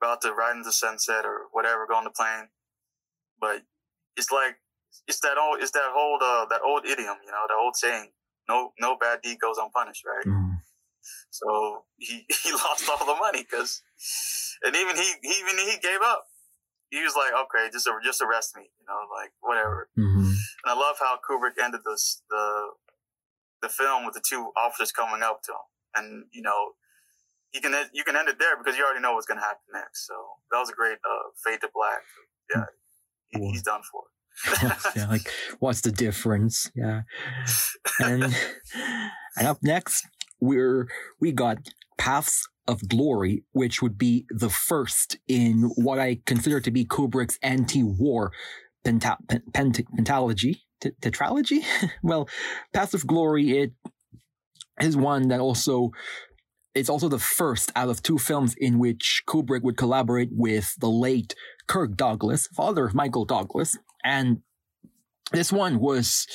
[0.00, 2.48] about to ride into sunset or whatever, go on the plane.
[3.42, 3.66] But
[4.16, 4.62] it's like
[5.10, 8.14] it's that old it's that old uh, that old idiom, you know, the old saying,
[8.48, 10.24] no no bad deed goes unpunished, right?
[10.24, 10.62] Mm.
[11.30, 13.82] So he he lost all the money because,
[14.62, 16.26] and even he, he even he gave up
[16.92, 19.88] he was like, okay, just just arrest me, you know, like whatever.
[19.96, 20.28] Mm-hmm.
[20.28, 22.76] And I love how Kubrick ended this the
[23.62, 26.76] the film with the two officers coming up to him, and you know,
[27.56, 29.64] you can you can end it there because you already know what's going to happen
[29.72, 30.06] next.
[30.06, 30.14] So
[30.52, 32.04] that was a great uh, fade to black.
[32.54, 32.68] Yeah,
[33.32, 34.02] he's done for.
[34.96, 36.70] yeah, like what's the difference?
[36.74, 37.02] Yeah,
[38.00, 38.24] and
[39.36, 40.06] and up next
[40.40, 40.88] we're
[41.20, 41.58] we got
[41.98, 47.38] Paths of Glory, which would be the first in what I consider to be Kubrick's
[47.42, 48.32] anti-war
[48.84, 49.18] penta-
[49.52, 51.64] pent- pentalogy, t- tetralogy.
[52.02, 52.28] well,
[52.72, 53.72] Paths of Glory it
[54.80, 55.90] is one that also
[56.74, 60.88] it's also the first out of two films in which Kubrick would collaborate with the
[60.88, 61.34] late
[61.66, 64.42] Kirk Douglas, father of Michael Douglas, and
[65.32, 66.26] this one was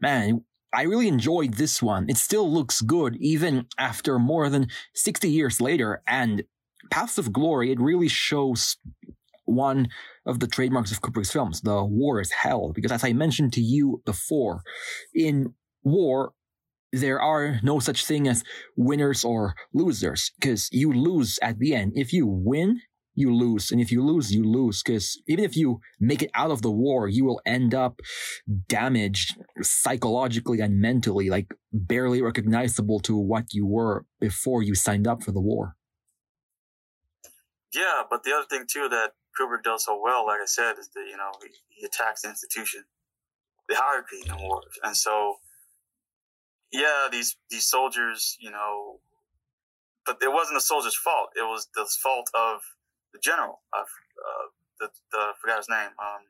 [0.00, 2.08] man I really enjoyed this one.
[2.08, 6.02] It still looks good even after more than 60 years later.
[6.06, 6.44] And
[6.90, 8.76] Paths of Glory, it really shows
[9.46, 9.88] one
[10.26, 11.60] of the trademarks of Kubrick's films.
[11.62, 12.72] The war is hell.
[12.72, 14.62] Because as I mentioned to you before,
[15.12, 16.32] in war,
[16.92, 18.42] there are no such thing as
[18.76, 21.92] winners or losers because you lose at the end.
[21.94, 22.80] If you win,
[23.14, 23.70] you lose.
[23.70, 24.82] And if you lose, you lose.
[24.82, 28.00] Because even if you make it out of the war, you will end up
[28.68, 35.22] damaged psychologically and mentally, like barely recognizable to what you were before you signed up
[35.22, 35.76] for the war.
[37.72, 40.88] Yeah, but the other thing too that Kubrick does so well, like I said, is
[40.94, 42.82] that you know he, he attacks the institution,
[43.68, 45.36] the hierarchy in wars, and so
[46.72, 49.00] yeah, these these soldiers, you know,
[50.06, 51.30] but it wasn't the soldiers' fault.
[51.36, 52.60] It was the fault of
[53.12, 53.82] the general, uh,
[54.78, 56.22] the, the I forgot his name, um,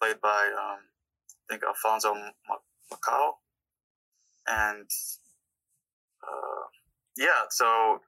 [0.00, 2.14] played by um, I think Alfonso
[2.92, 3.32] Macau,
[4.46, 4.88] and
[6.22, 6.66] uh,
[7.16, 8.00] yeah, so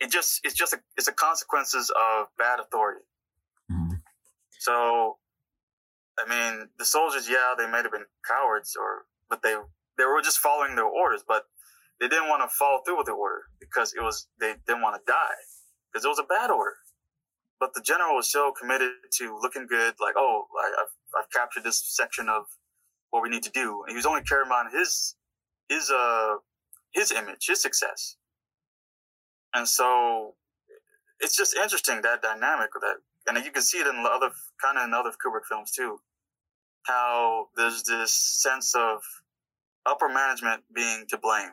[0.00, 3.04] it just it's just a, it's the consequences of bad authority.
[3.70, 3.94] Mm-hmm.
[4.58, 5.18] So,
[6.18, 9.56] I mean, the soldiers, yeah, they might have been cowards, or but they
[9.98, 11.44] they were just following their orders, but
[12.00, 14.96] they didn't want to follow through with the order because it was they didn't want
[14.96, 15.42] to die
[15.92, 16.76] because it was a bad order.
[17.60, 20.44] But the general was so committed to looking good, like, oh,
[20.78, 22.44] I've, I've captured this section of
[23.10, 23.82] what we need to do.
[23.82, 25.16] And he was only caring about his,
[25.68, 26.36] his, uh,
[26.92, 28.16] his image, his success.
[29.54, 30.34] And so
[31.18, 34.30] it's just interesting that dynamic that, and you can see it in other,
[34.62, 35.98] kind of in other Kubrick films too,
[36.84, 39.00] how there's this sense of
[39.88, 41.50] upper management being to blame.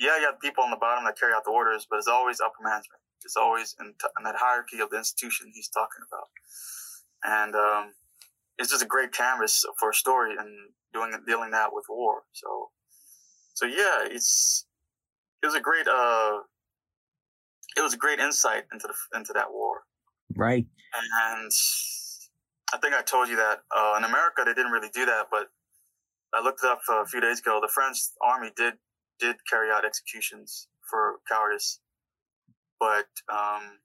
[0.00, 2.40] Yeah, you have people on the bottom that carry out the orders, but it's always
[2.40, 3.00] upper management.
[3.24, 6.28] It's always in, t- in that hierarchy of the institution he's talking about.
[7.22, 7.94] And um,
[8.58, 10.48] it's just a great canvas for a story and
[10.92, 12.22] doing dealing that with war.
[12.32, 12.70] So,
[13.54, 14.66] so yeah, it's
[15.42, 16.38] it was a great uh,
[17.76, 19.82] it was a great insight into the into that war.
[20.34, 20.66] Right.
[20.94, 21.50] And
[22.74, 25.48] I think I told you that uh, in America they didn't really do that, but
[26.34, 27.60] I looked it up a few days ago.
[27.62, 28.74] The French army did
[29.20, 31.80] did carry out executions for cowardice
[32.82, 33.78] but um,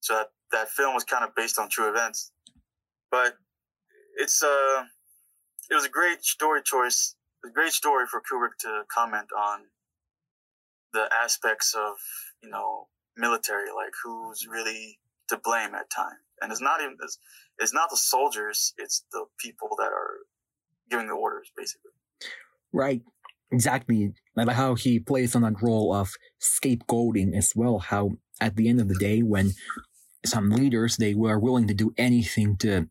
[0.00, 2.30] so that that film was kind of based on true events.
[3.10, 3.34] But
[4.18, 4.84] it's uh,
[5.70, 9.62] it was a great story choice, a great story for Kubrick to comment on
[10.92, 11.96] the aspects of
[12.42, 17.18] you know military, like who's really to blame at time, and it's not even it's,
[17.58, 20.18] it's not the soldiers, it's the people that are
[20.88, 21.85] giving the orders, basically.
[22.76, 23.00] Right.
[23.50, 24.12] Exactly.
[24.36, 26.12] Like how he plays on that role of
[26.42, 27.78] scapegoating as well.
[27.78, 29.52] How at the end of the day, when
[30.26, 32.88] some leaders, they were willing to do anything to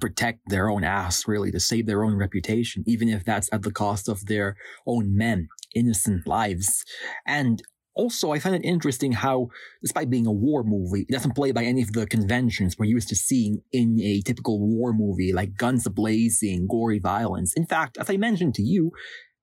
[0.00, 3.72] protect their own ass, really, to save their own reputation, even if that's at the
[3.72, 6.84] cost of their own men, innocent lives.
[7.26, 7.62] And
[7.94, 9.48] also, I find it interesting how,
[9.82, 13.08] despite being a war movie, it doesn't play by any of the conventions we're used
[13.08, 17.52] to seeing in a typical war movie, like guns blazing, gory violence.
[17.54, 18.92] In fact, as I mentioned to you,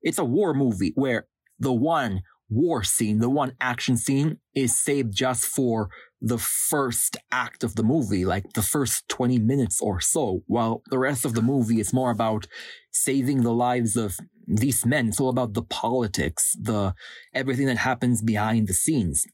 [0.02, 1.28] it's a war movie where
[1.60, 5.90] the one war scene, the one action scene is saved just for
[6.21, 10.97] the first act of the movie, like the first 20 minutes or so, while the
[10.97, 12.47] rest of the movie is more about
[12.91, 15.10] saving the lives of these men.
[15.10, 16.95] It's all about the politics, the
[17.34, 19.25] everything that happens behind the scenes.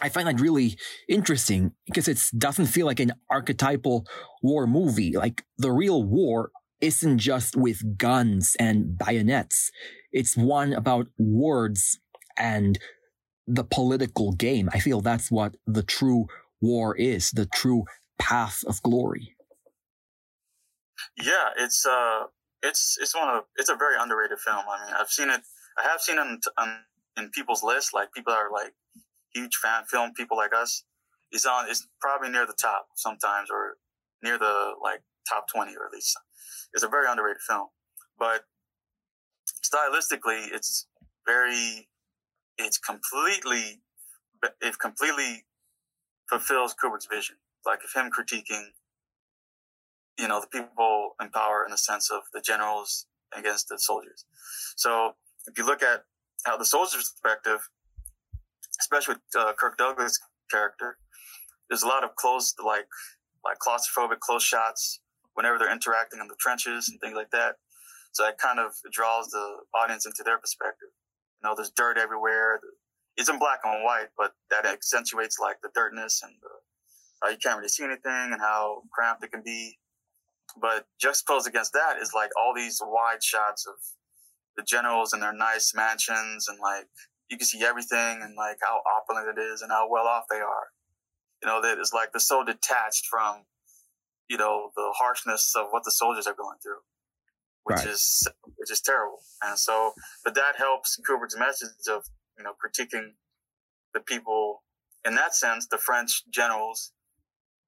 [0.00, 0.76] I find that really
[1.08, 4.06] interesting because it doesn't feel like an archetypal
[4.42, 5.12] war movie.
[5.16, 9.70] Like the real war isn't just with guns and bayonets.
[10.12, 12.00] It's one about words
[12.36, 12.78] and
[13.46, 14.68] the political game.
[14.72, 16.26] I feel that's what the true
[16.60, 17.84] war is, the true
[18.18, 19.36] path of glory.
[21.16, 22.24] Yeah, it's uh,
[22.62, 24.64] it's it's one of it's a very underrated film.
[24.68, 25.40] I mean, I've seen it.
[25.78, 28.74] I have seen it in, in, in people's lists, like people that are like
[29.34, 30.84] huge fan film people like us.
[31.30, 31.68] It's on.
[31.68, 33.76] It's probably near the top sometimes, or
[34.22, 36.16] near the like top twenty, or at least.
[36.72, 37.68] It's a very underrated film,
[38.18, 38.42] but
[39.62, 40.86] stylistically, it's
[41.26, 41.88] very
[42.58, 43.80] it's completely
[44.60, 45.44] it completely
[46.28, 47.36] fulfills Kubrick's vision.
[47.64, 48.66] Like of him critiquing,
[50.18, 54.24] you know, the people in power in the sense of the generals against the soldiers.
[54.76, 55.12] So
[55.46, 56.04] if you look at
[56.44, 57.60] how the soldiers' perspective,
[58.80, 60.18] especially with uh, Kirk Douglas'
[60.50, 60.98] character,
[61.70, 62.86] there's a lot of close, like
[63.44, 65.00] like claustrophobic close shots
[65.34, 67.56] whenever they're interacting in the trenches and things like that.
[68.12, 70.90] So that kind of draws the audience into their perspective
[71.44, 72.60] know, there's dirt everywhere.
[73.16, 77.38] It's in black and white, but that accentuates like the dirtness and the, uh, you
[77.38, 79.78] can't really see anything and how cramped it can be.
[80.60, 83.74] But juxtaposed against that is like all these wide shots of
[84.56, 86.86] the generals in their nice mansions and like
[87.30, 90.38] you can see everything and like how opulent it is and how well off they
[90.38, 90.68] are.
[91.42, 93.44] You know, that is like they're so detached from,
[94.28, 96.80] you know, the harshness of what the soldiers are going through,
[97.64, 97.88] which right.
[97.88, 99.20] is which is terrible.
[99.42, 99.92] And so,
[100.24, 102.04] but that helps Kubrick's message of
[102.38, 103.12] you know critiquing
[103.92, 104.62] the people
[105.04, 106.92] in that sense, the French generals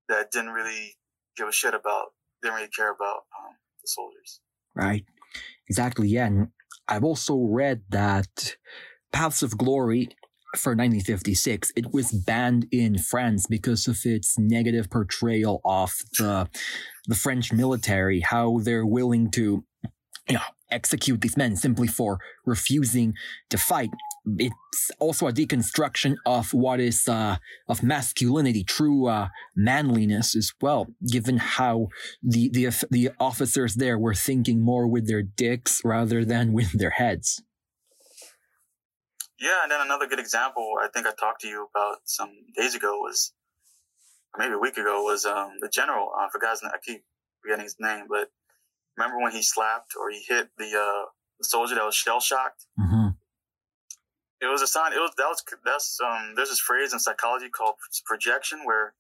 [0.09, 0.97] that didn't really
[1.36, 2.07] give a shit about,
[2.42, 4.40] didn't really care about um, the soldiers.
[4.74, 5.05] Right.
[5.68, 6.09] Exactly.
[6.09, 6.26] Yeah.
[6.26, 6.49] And
[6.88, 8.57] I've also read that
[9.12, 10.09] Paths of Glory
[10.57, 16.49] for 1956, it was banned in France because of its negative portrayal of the
[17.09, 19.64] the French military, how they're willing to
[20.29, 23.14] you know, execute these men simply for refusing
[23.51, 23.91] to fight.
[24.39, 27.37] It's also a deconstruction of what is uh,
[27.68, 30.89] of masculinity, true uh, manliness as well.
[31.09, 31.89] Given how
[32.22, 36.91] the the the officers there were thinking more with their dicks rather than with their
[36.91, 37.43] heads.
[39.39, 42.74] Yeah, and then another good example I think I talked to you about some days
[42.74, 43.33] ago was,
[44.39, 46.11] maybe a week ago, was um, the general.
[46.18, 46.59] I forgot.
[46.64, 47.05] I keep
[47.43, 48.31] forgetting his name, but
[48.97, 51.07] remember when he slapped or he hit the, uh,
[51.38, 52.64] the soldier that was shell shocked?
[52.78, 53.09] Mm-hmm.
[54.40, 54.92] It was a sign.
[54.92, 56.34] It was that was that's um.
[56.36, 58.92] There's this phrase in psychology called projection, where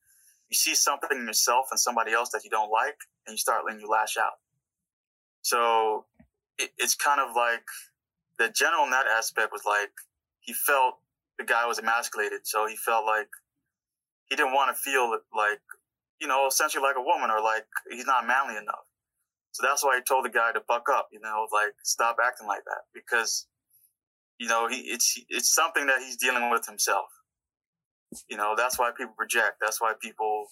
[0.48, 3.64] you see something in yourself and somebody else that you don't like, and you start
[3.66, 4.40] letting you lash out.
[5.42, 6.06] So
[6.58, 7.64] it, it's kind of like
[8.38, 9.90] the general in that aspect was like
[10.40, 10.94] he felt
[11.38, 13.28] the guy was emasculated, so he felt like
[14.24, 15.60] he didn't want to feel like
[16.18, 18.85] you know essentially like a woman or like he's not manly enough.
[19.56, 22.46] So that's why he told the guy to buck up, you know, like stop acting
[22.46, 23.46] like that because,
[24.38, 27.06] you know, he it's it's something that he's dealing with himself.
[28.28, 29.56] You know, that's why people project.
[29.58, 30.44] That's why people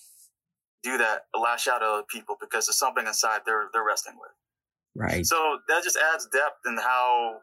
[0.83, 4.31] do that, lash out at other people because there's something inside they're they're wrestling with.
[4.97, 5.27] Right.
[5.27, 7.41] So that just adds depth in how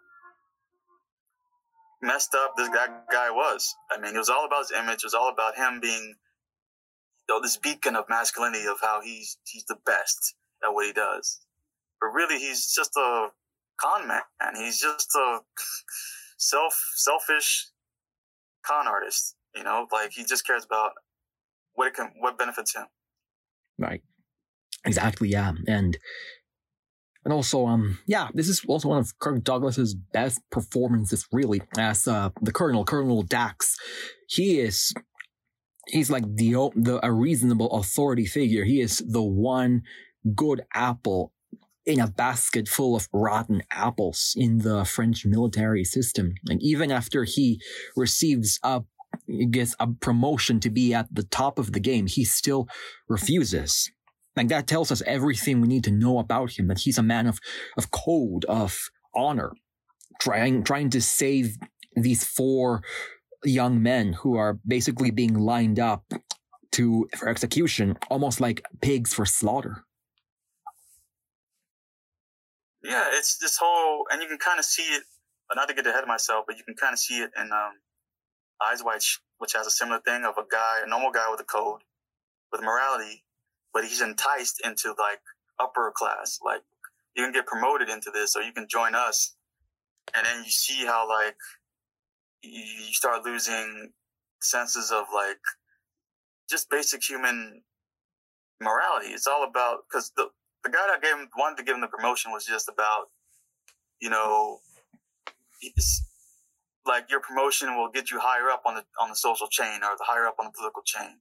[2.02, 3.76] messed up this guy, guy was.
[3.92, 5.04] I mean, it was all about his image.
[5.04, 6.16] It was all about him being,
[7.30, 10.34] you know, this beacon of masculinity of how he's he's the best
[10.66, 11.42] at what he does
[12.02, 13.28] but really he's just a
[13.80, 14.22] con man.
[14.40, 15.40] and He's just a
[16.38, 17.68] self selfish
[18.66, 19.36] con artist.
[19.56, 20.92] You know, like he just cares about
[21.74, 22.86] what it can, what benefits him.
[23.78, 24.02] Right.
[24.86, 25.30] Exactly.
[25.30, 25.52] Yeah.
[25.68, 25.98] And
[27.24, 32.08] and also, um, yeah, this is also one of Kirk Douglas's best performances, really, as
[32.08, 33.78] uh, the Colonel, Colonel Dax.
[34.28, 34.92] He is,
[35.88, 38.64] he's like the the a reasonable authority figure.
[38.64, 39.84] He is the one
[40.34, 41.32] good apple
[41.86, 46.34] in a basket full of rotten apples in the French military system.
[46.50, 47.62] And even after he
[47.96, 48.84] receives a
[49.50, 52.68] gets a promotion to be at the top of the game, he still
[53.10, 53.92] refuses.
[54.36, 57.28] Like that tells us everything we need to know about him, that he's a man
[57.28, 57.40] of,
[57.78, 58.80] of code, of
[59.14, 59.52] honor,
[60.22, 61.58] trying, trying to save
[61.96, 62.84] these four
[63.44, 66.06] young men who are basically being lined up
[66.72, 69.84] to, for execution, almost like pigs for slaughter
[72.84, 75.04] yeah, it's this whole, and you can kind of see it.
[75.54, 77.74] Not to get ahead of myself, but you can kind of see it in um,
[78.66, 79.02] Eyes Wide,
[79.40, 81.82] which has a similar thing of a guy, a normal guy with a code,
[82.54, 83.26] with morality,
[83.74, 85.20] but he's enticed into like
[85.60, 86.40] upper class.
[86.44, 86.62] Like
[87.16, 89.36] you can get promoted into this, or you can join us,
[90.16, 91.36] and then you see how like
[92.44, 93.92] you start losing
[94.42, 95.40] senses of like
[96.50, 97.62] just basic human
[98.62, 99.10] morality.
[99.10, 100.28] It's all about because the
[100.64, 103.10] the guy that gave him wanted to give him the promotion was just about,
[104.00, 104.60] you know,
[105.62, 106.04] it's
[106.86, 109.96] like your promotion will get you higher up on the on the social chain or
[109.98, 111.20] the higher up on the political chain.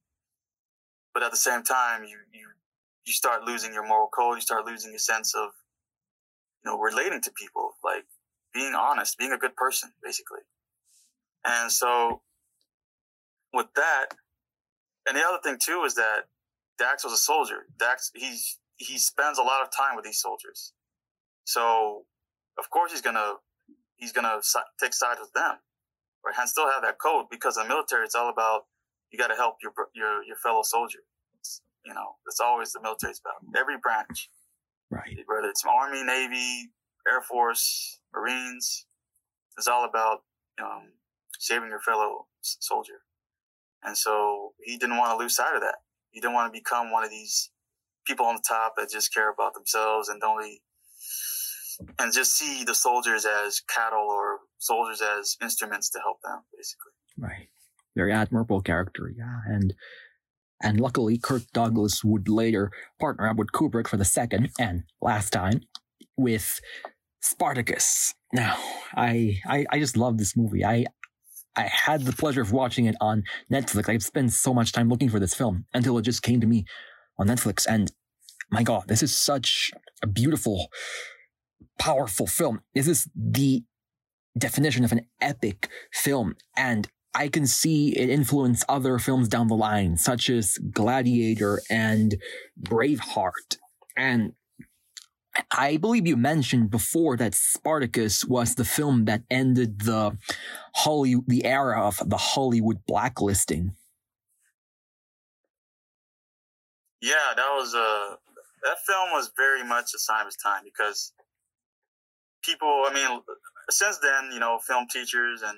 [1.13, 2.49] But at the same time, you you
[3.05, 4.37] you start losing your moral code.
[4.37, 5.51] You start losing your sense of,
[6.65, 8.05] you know, relating to people, like
[8.55, 10.41] being honest, being a good person, basically.
[11.45, 12.23] And so,
[13.53, 14.07] with that,
[15.07, 16.29] and the other thing too is that
[16.79, 17.67] Dax was a soldier.
[17.79, 20.73] Dax, he's he spends a lot of time with these soldiers.
[21.45, 22.05] So,
[22.59, 23.35] of course, he's gonna
[23.97, 24.41] he's gonna
[24.81, 25.57] take sides with them,
[26.25, 26.35] right?
[26.39, 28.63] And still have that code because the military, it's all about
[29.13, 31.01] you got to help your your your fellow soldier.
[31.39, 34.31] It's, you know, that's always the military's about every branch,
[34.91, 35.19] right?
[35.27, 36.71] Whether it's Army, Navy,
[37.07, 38.87] Air Force, Marines,
[39.59, 40.21] it's all about
[40.63, 40.93] um,
[41.39, 43.03] saving your fellow soldier.
[43.83, 45.77] And so he didn't want to lose sight of that.
[46.11, 47.51] He didn't want to become one of these
[48.07, 50.45] people on the top that just care about themselves and don't
[51.99, 56.93] and just see the soldiers as cattle or soldiers as instruments to help them, basically.
[57.19, 57.49] Right.
[57.97, 59.41] Very admirable character, yeah.
[59.47, 59.75] And
[60.63, 62.71] and luckily Kirk Douglas would later
[63.01, 65.63] partner up with Kubrick for the second and last time
[66.17, 66.61] with
[67.23, 68.15] Spartacus.
[68.33, 68.57] Now,
[68.95, 70.65] I, I I just love this movie.
[70.65, 70.87] I
[71.57, 73.89] I had the pleasure of watching it on Netflix.
[73.89, 76.65] I've spent so much time looking for this film until it just came to me
[77.21, 77.67] on Netflix.
[77.69, 77.93] And
[78.51, 79.71] my God, this is such
[80.03, 80.69] a beautiful,
[81.79, 82.63] powerful film.
[82.75, 83.63] This is the
[84.37, 86.35] definition of an epic film.
[86.57, 92.17] And I can see it influence other films down the line, such as Gladiator and
[92.61, 93.59] Braveheart.
[93.97, 94.33] And
[95.51, 100.17] I believe you mentioned before that Spartacus was the film that ended the
[100.77, 103.75] Hollywood, the era of the Hollywood blacklisting.
[107.01, 108.17] Yeah, that was a uh,
[108.63, 111.13] that film was very much a sign of its time because
[112.45, 113.23] people, I mean,
[113.71, 115.57] since then, you know, film teachers and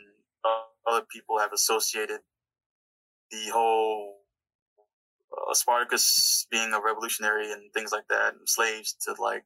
[0.88, 2.20] other people have associated
[3.30, 4.18] the whole
[5.32, 9.44] uh, Spartacus being a revolutionary and things like that, and slaves to like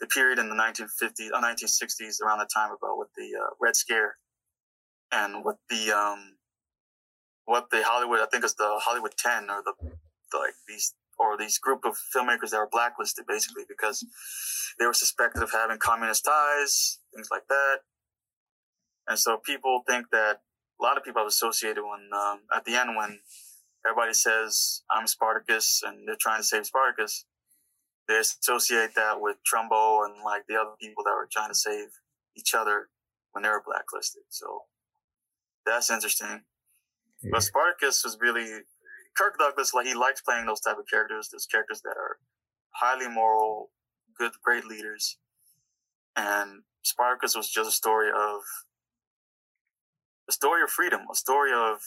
[0.00, 3.76] the period in the 1950s, uh, 1960s, around the time about with the uh, Red
[3.76, 4.16] Scare
[5.12, 6.36] and what the um,
[7.44, 9.72] what the Hollywood, I think it's the Hollywood 10 or the,
[10.32, 14.04] the like these or these group of filmmakers that were blacklisted basically because
[14.78, 17.78] they were suspected of having communist ties, things like that.
[19.08, 20.40] And so people think that
[20.80, 23.20] a lot of people have associated when um, at the end when
[23.86, 27.24] everybody says I'm Spartacus and they're trying to save Spartacus,
[28.08, 31.88] they associate that with Trumbo and like the other people that were trying to save
[32.36, 32.88] each other
[33.32, 34.22] when they were blacklisted.
[34.28, 34.62] So
[35.64, 36.42] that's interesting.
[37.30, 38.62] But Spartacus was really
[39.16, 39.74] Kirk Douglas.
[39.74, 41.28] Like he likes playing those type of characters.
[41.30, 42.18] Those characters that are
[42.70, 43.70] highly moral,
[44.18, 45.18] good, great leaders.
[46.16, 48.40] And Spartacus was just a story of
[50.28, 51.78] a story of freedom, a story of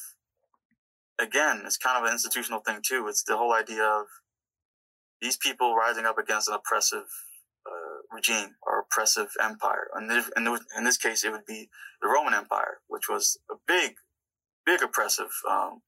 [1.19, 3.07] again, it's kind of an institutional thing too.
[3.07, 4.05] It's the whole idea of
[5.21, 7.07] these people rising up against an oppressive
[7.65, 9.87] uh, regime or oppressive empire.
[9.93, 11.69] And if, in this case, it would be
[12.01, 13.95] the Roman Empire, which was a big,
[14.65, 15.81] big oppressive um,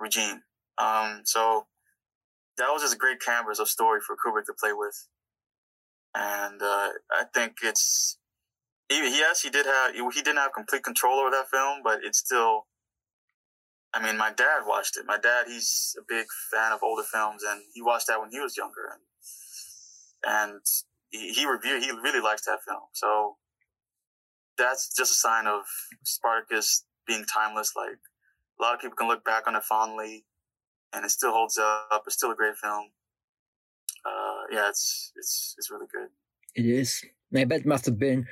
[0.00, 0.42] regime.
[0.78, 1.66] Um, so
[2.58, 5.08] that was just a great canvas of story for Kubrick to play with.
[6.14, 8.18] And uh, I think it's
[8.90, 12.66] yes, he did have he didn't have complete control over that film, but it's still
[13.92, 15.04] I mean, my dad watched it.
[15.06, 18.38] My dad, he's a big fan of older films, and he watched that when he
[18.38, 19.02] was younger, and
[20.22, 20.60] and
[21.10, 21.82] he, he reviewed.
[21.82, 22.82] He really likes that film.
[22.92, 23.36] So
[24.56, 25.62] that's just a sign of
[26.04, 27.72] Spartacus being timeless.
[27.76, 27.98] Like
[28.60, 30.24] a lot of people can look back on it fondly,
[30.92, 32.02] and it still holds up.
[32.06, 32.90] It's still a great film.
[34.04, 36.08] Uh, yeah, it's it's it's really good.
[36.54, 37.04] It is.
[37.34, 38.26] I bet it must have been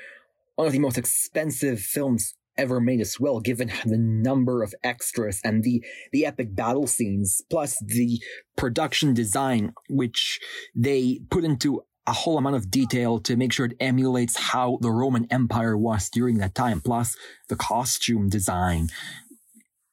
[0.57, 5.41] one of the most expensive films ever made as well, given the number of extras
[5.45, 8.21] and the, the epic battle scenes, plus the
[8.57, 10.41] production design, which
[10.75, 14.91] they put into a whole amount of detail to make sure it emulates how the
[14.91, 17.17] Roman Empire was during that time, plus
[17.49, 18.89] the costume design,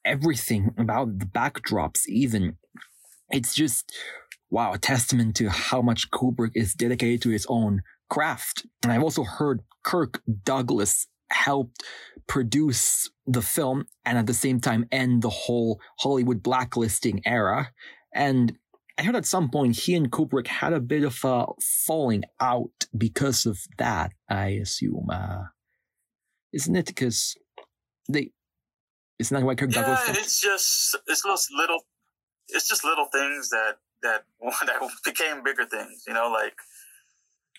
[0.05, 2.57] everything about the backdrops, even.
[3.31, 3.91] It's just,
[4.49, 8.65] wow, a testament to how much Kubrick is dedicated to his own craft.
[8.83, 11.83] And I've also heard Kirk Douglas helped
[12.27, 17.71] produce the film and at the same time end the whole Hollywood blacklisting era.
[18.13, 18.53] And
[18.97, 21.47] I heard at some point he and Kubrick had a bit of a
[21.85, 25.07] falling out because of that, I assume.
[25.11, 25.45] Uh,
[26.53, 26.85] isn't it?
[26.85, 27.35] Because
[28.07, 28.31] they,
[29.19, 30.17] isn't that why Kirk yeah, Douglas?
[30.17, 31.85] It's just, it's those little,
[32.49, 34.23] it's just little things that, that,
[34.65, 36.55] that became bigger things, you know, like,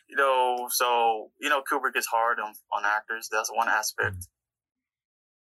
[0.08, 3.28] you know, so you know, Kubrick is hard on on actors.
[3.30, 4.28] That's one aspect.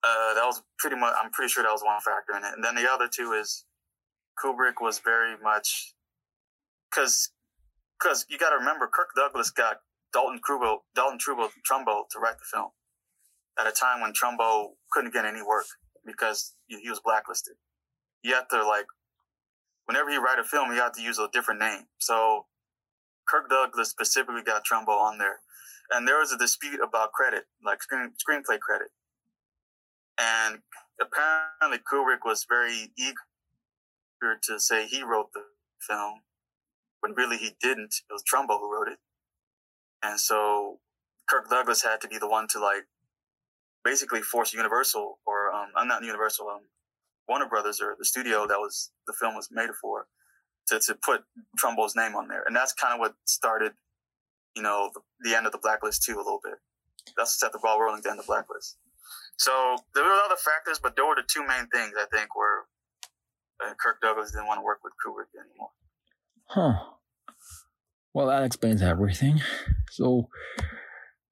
[0.05, 1.14] Uh, that was pretty much.
[1.20, 2.55] I'm pretty sure that was one factor in it.
[2.55, 3.64] And then the other two is
[4.42, 5.94] Kubrick was very much
[6.90, 7.30] because
[7.99, 9.80] because you got to remember Kirk Douglas got
[10.12, 12.70] Dalton Trumbo Dalton Trumbo Trumbo to write the film
[13.59, 15.66] at a time when Trumbo couldn't get any work
[16.07, 17.54] because he was blacklisted.
[18.22, 18.86] You have to like
[19.86, 21.84] whenever you write a film, you have to use a different name.
[21.98, 22.46] So
[23.28, 25.40] Kirk Douglas specifically got Trumbo on there.
[25.92, 28.88] And there was a dispute about credit, like screen, screenplay credit.
[30.18, 30.61] And
[31.00, 35.42] apparently Kubrick was very eager to say he wrote the
[35.86, 36.22] film,
[37.00, 37.94] when really he didn't.
[38.09, 38.98] It was Trumbo who wrote it.
[40.02, 40.80] And so
[41.28, 42.86] Kirk Douglas had to be the one to like
[43.87, 46.62] basically force Universal or um, I'm not Universal, um,
[47.28, 50.07] Warner Brothers or the studio that was the film was made for
[50.68, 51.22] to, to put
[51.57, 52.43] Trumbo's name on there.
[52.47, 53.72] And that's kind of what started,
[54.57, 56.55] you know, the, the, end of the blacklist too, a little bit.
[57.16, 58.76] That's set the ball rolling to end the blacklist.
[59.39, 62.66] So there were other factors, but those were the two main things I think were
[63.64, 65.70] uh, Kirk Douglas didn't want to work with Kubrick anymore.
[66.49, 66.74] Huh.
[68.12, 69.41] Well, that explains everything.
[69.91, 70.28] So,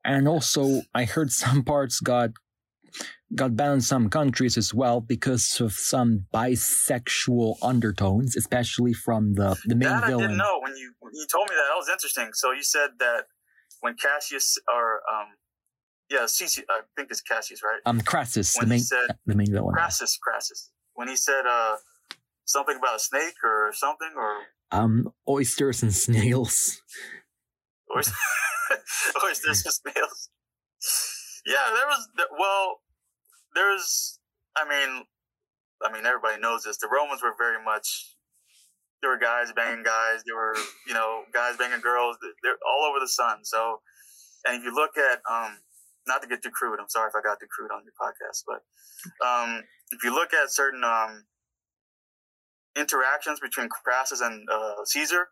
[0.05, 2.30] and also I heard some parts got
[3.35, 9.57] got banned in some countries as well because of some bisexual undertones, especially from the
[9.66, 10.24] the main that villain.
[10.24, 11.66] I didn't know when you when you told me that.
[11.70, 12.30] That was interesting.
[12.35, 13.24] So you said that
[13.80, 15.28] when Cassius or um
[16.11, 17.80] yeah, Cece, I think it's Cassius, right?
[17.87, 19.74] Um, Crassus, When the main said- the main villain.
[19.74, 20.70] Crassus, Crassus.
[20.95, 21.76] When he said uh
[22.45, 24.32] something about a snake or something or
[24.70, 26.82] Um, oysters and snails.
[29.24, 30.30] oysters and snails.
[31.47, 32.09] Yeah, there was
[32.39, 32.80] well,
[33.55, 34.18] there's.
[34.57, 35.05] I mean,
[35.82, 36.78] I mean, everybody knows this.
[36.78, 38.14] The Romans were very much.
[39.02, 40.22] There were guys banging guys.
[40.24, 42.16] There were you know guys banging girls.
[42.42, 43.44] They're all over the sun.
[43.44, 43.80] So,
[44.46, 45.59] and if you look at um,
[46.07, 46.78] not to get too crude.
[46.80, 48.62] I'm sorry if I got too crude on your podcast, but
[49.26, 51.24] um, if you look at certain um
[52.76, 55.28] interactions between Crassus and uh, Caesar,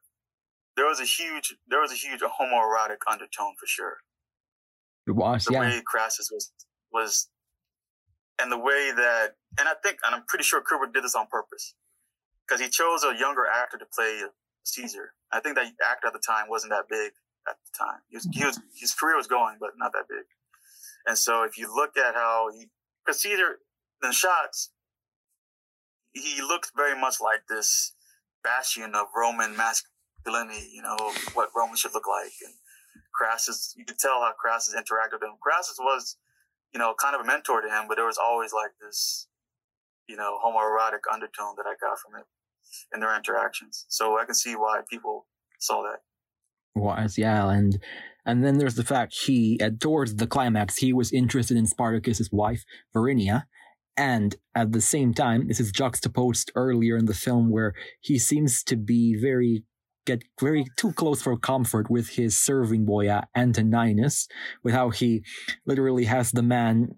[0.76, 3.96] there was a huge there was a huge homoerotic undertone for sure
[5.06, 5.60] It was, the yeah.
[5.60, 6.52] way Crassus was
[6.92, 7.28] was,
[8.42, 11.26] and the way that, and I think, and I'm pretty sure Kubrick did this on
[11.30, 11.74] purpose,
[12.46, 14.22] because he chose a younger actor to play
[14.64, 15.14] Caesar.
[15.30, 17.12] I think that actor at the time wasn't that big
[17.48, 18.00] at the time.
[18.10, 18.66] He was, he was mm-hmm.
[18.78, 20.26] his career was going, but not that big.
[21.06, 22.68] And so, if you look at how he,
[23.04, 23.58] because Caesar
[24.02, 24.70] in the shots,
[26.12, 27.94] he looked very much like this
[28.44, 30.68] bastion of Roman masculinity.
[30.72, 32.54] You know what Romans should look like, and
[33.14, 35.38] Crassus, you could tell how Crassus interacted with him.
[35.42, 36.16] Crassus was,
[36.72, 39.28] you know, kind of a mentor to him, but there was always like this,
[40.08, 42.26] you know, homoerotic undertone that I got from it
[42.94, 43.84] in their interactions.
[43.88, 45.26] So I can see why people
[45.58, 46.00] saw that.
[46.74, 47.78] was yeah and
[48.24, 52.30] and then there's the fact he at towards the climax he was interested in spartacus's
[52.32, 52.64] wife
[52.94, 53.44] Varinia
[53.96, 58.62] and at the same time this is juxtaposed earlier in the film where he seems
[58.64, 59.64] to be very
[60.04, 64.26] get very too close for comfort with his serving boy uh, antoninus
[64.62, 65.22] with how he
[65.66, 66.88] literally has the man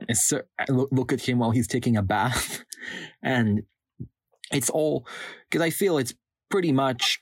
[0.68, 2.64] look look at him while he's taking a bath
[3.22, 3.62] and
[4.52, 5.06] it's all
[5.50, 6.14] because i feel it's
[6.50, 7.20] pretty much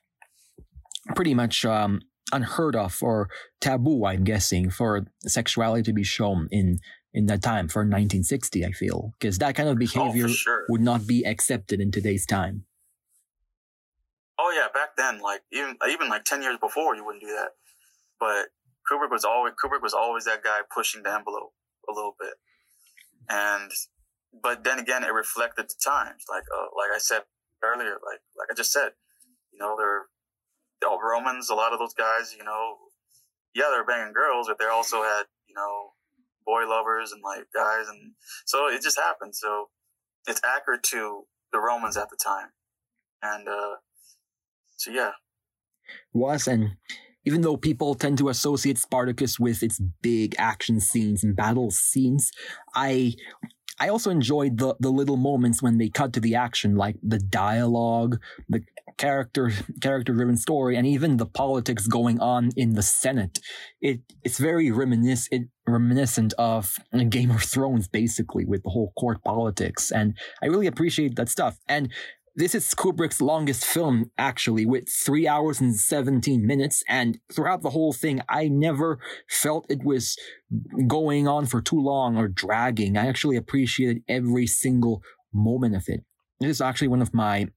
[1.15, 2.01] pretty much um
[2.33, 3.29] unheard of or
[3.61, 6.81] taboo, I'm guessing, for sexuality to be shown in
[7.15, 8.65] in that time for 1960.
[8.65, 10.65] I feel because that kind of behavior oh, sure.
[10.69, 12.65] would not be accepted in today's time.
[14.53, 17.53] Oh yeah, back then, like even even like ten years before, you wouldn't do that.
[18.21, 18.49] But
[18.91, 21.55] Kubrick was always Kubrick was always that guy pushing the envelope
[21.89, 22.35] a little bit,
[23.31, 23.71] and
[24.43, 26.25] but then again, it reflected the times.
[26.29, 27.23] Like uh, like I said
[27.65, 28.91] earlier, like like I just said,
[29.53, 30.05] you know, they're
[30.83, 31.49] the Romans.
[31.49, 32.77] A lot of those guys, you know,
[33.55, 35.93] yeah, they're banging girls, but they also had you know
[36.45, 38.13] boy lovers and like guys, and
[38.45, 39.35] so it just happened.
[39.35, 39.71] So
[40.29, 42.49] it's accurate to the Romans at the time,
[43.23, 43.49] and.
[43.49, 43.77] uh
[44.83, 45.13] so yeah,
[46.13, 46.73] Was and
[47.25, 52.33] even though people tend to associate Spartacus with its big action scenes and battle scenes,
[52.75, 53.15] I
[53.79, 57.21] I also enjoyed the the little moments when they cut to the action, like the
[57.21, 58.63] dialogue, the
[58.99, 63.39] character character driven story, and even the politics going on in the Senate.
[63.81, 66.77] It it's very reminis- it, reminiscent of
[67.09, 71.59] Game of Thrones, basically, with the whole court politics, and I really appreciate that stuff.
[71.69, 71.89] And
[72.35, 76.83] this is Kubrick's longest film, actually, with three hours and 17 minutes.
[76.89, 80.17] And throughout the whole thing, I never felt it was
[80.87, 82.97] going on for too long or dragging.
[82.97, 85.03] I actually appreciated every single
[85.33, 86.05] moment of it.
[86.41, 87.49] This is actually one of my,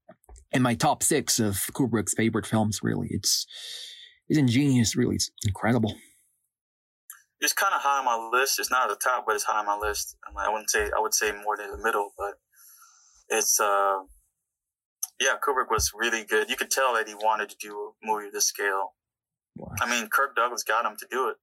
[0.51, 3.07] in my top six of Kubrick's favorite films, really.
[3.11, 3.45] It's,
[4.27, 5.15] it's ingenious, really.
[5.15, 5.95] It's incredible.
[7.39, 8.59] it's kind of high on my list.
[8.59, 10.17] It's not at the top, but it's high on my list.
[10.37, 12.33] I wouldn't say I would say more than the middle, but
[13.29, 13.99] it's uh
[15.19, 16.49] yeah, Kubrick was really good.
[16.49, 18.93] You could tell that he wanted to do a movie of this scale.
[19.55, 19.71] Wow.
[19.79, 21.37] I mean, Kirk Douglas got him to do it,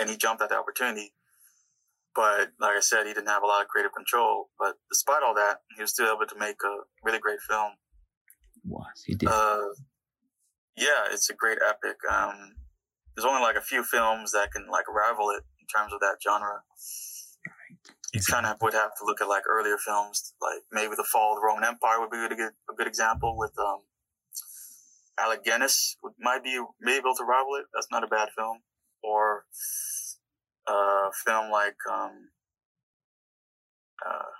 [0.00, 1.14] and he jumped at the opportunity.
[2.14, 4.50] But like I said, he didn't have a lot of creative control.
[4.58, 7.72] But despite all that, he was still able to make a really great film.
[8.64, 9.28] Was he did.
[9.28, 9.74] Uh,
[10.76, 11.96] yeah, it's a great epic.
[12.10, 12.54] Um,
[13.14, 16.16] there's only like a few films that can like rival it in terms of that
[16.22, 16.62] genre.
[18.14, 21.32] You kind of would have to look at like earlier films, like maybe The Fall
[21.34, 23.82] of the Roman Empire would be a good, a good example with um,
[25.18, 27.66] Alec Guinness would, might be maybe able to rival it.
[27.74, 28.60] That's not a bad film.
[29.02, 29.44] Or
[30.68, 32.30] a film like um,
[34.06, 34.30] uh,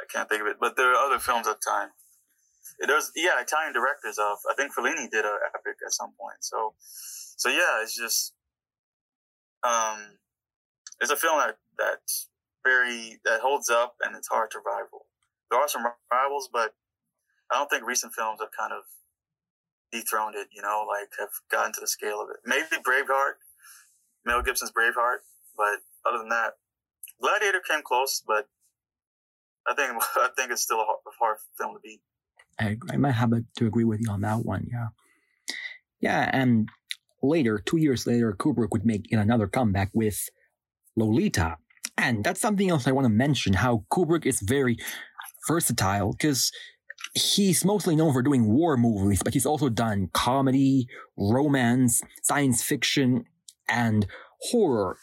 [0.00, 1.90] I can't think of it, but there are other films at the time.
[2.80, 6.38] There's yeah, Italian directors of I think Fellini did an epic at some point.
[6.40, 6.72] So
[7.36, 8.32] so yeah, it's just
[9.62, 10.16] um,
[11.00, 12.29] it's a film that that's
[12.64, 15.06] very that holds up and it's hard to rival.
[15.50, 16.74] There are some rivals, but
[17.50, 18.82] I don't think recent films have kind of
[19.92, 20.48] dethroned it.
[20.52, 22.36] You know, like have gotten to the scale of it.
[22.44, 23.34] Maybe Braveheart,
[24.24, 25.22] Mel Gibson's Braveheart,
[25.56, 26.54] but other than that.
[27.20, 28.48] Gladiator came close, but
[29.66, 32.00] I think I think it's still a hard, a hard film to beat.
[32.58, 34.68] I, I might have to agree with you on that one.
[34.70, 34.88] Yeah,
[36.00, 36.68] yeah, and
[37.22, 40.28] later, two years later, Kubrick would make another comeback with
[40.96, 41.56] Lolita,
[42.00, 43.52] and that's something else I want to mention.
[43.52, 44.78] How Kubrick is very
[45.46, 46.50] versatile because
[47.14, 53.24] he's mostly known for doing war movies, but he's also done comedy, romance, science fiction,
[53.68, 54.06] and
[54.50, 54.96] horror.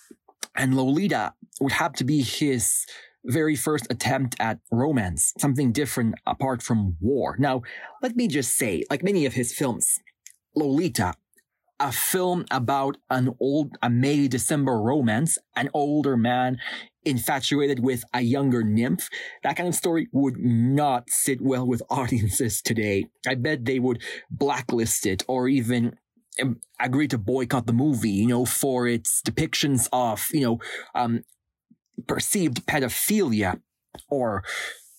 [0.56, 2.86] And Lolita would have to be his
[3.26, 7.36] very first attempt at romance, something different apart from war.
[7.38, 7.62] Now,
[8.02, 10.00] let me just say, like many of his films,
[10.56, 11.14] Lolita,
[11.80, 16.58] a film about an old, a May December romance, an older man
[17.06, 19.10] infatuated with a younger nymph,
[19.44, 23.06] that kind of story would not sit well with audiences today.
[23.28, 25.96] I bet they would blacklist it or even
[26.42, 30.60] um, agree to boycott the movie, you know, for its depictions of, you know,
[30.96, 31.24] um,
[32.08, 33.60] perceived pedophilia
[34.10, 34.44] or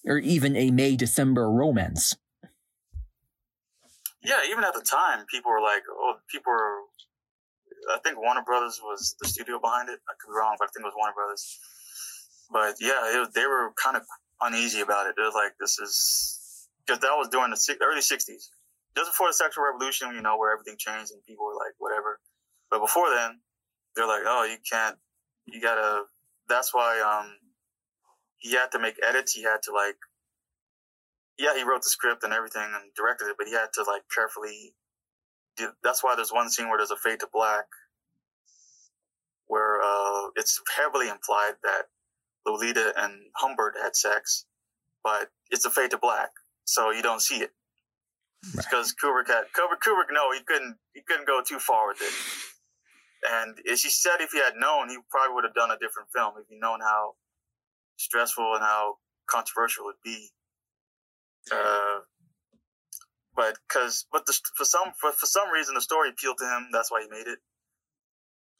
[0.04, 2.16] or even a May December romance.
[4.28, 6.84] Yeah, even at the time, people were like, "Oh, people were."
[7.88, 10.00] I think Warner Brothers was the studio behind it.
[10.04, 11.44] I could be wrong, but I think it was Warner Brothers.
[12.52, 14.04] But yeah, they were kind of
[14.42, 15.14] uneasy about it.
[15.16, 18.50] It was like, "This is," because that was during the early '60s,
[18.94, 20.14] just before the sexual revolution.
[20.14, 22.20] You know, where everything changed and people were like, "Whatever."
[22.70, 23.40] But before then,
[23.96, 24.98] they're like, "Oh, you can't.
[25.46, 26.04] You gotta
[26.48, 27.32] that's why um
[28.38, 29.32] he had to make edits.
[29.32, 29.96] He had to like
[31.38, 34.02] yeah, he wrote the script and everything and directed it, but he had to like
[34.14, 34.74] carefully
[35.56, 37.66] do, that's why there's one scene where there's a fade to black
[39.46, 41.84] where uh it's heavily implied that
[42.46, 44.46] Lolita and Humbert had sex,
[45.02, 46.30] but it's a fade to black,
[46.64, 47.50] so you don't see it.
[48.54, 48.64] Right.
[48.64, 52.14] Because Kubrick had Kubrick, Kubrick, no, he couldn't he couldn't go too far with it.
[53.28, 56.34] And she said if he had known, he probably would have done a different film
[56.38, 57.14] if he'd known how
[57.96, 60.30] stressful and how controversial it would be.
[61.52, 62.00] Uh,
[63.36, 66.68] but because, but the, for some for, for some reason the story appealed to him.
[66.72, 67.38] That's why he made it.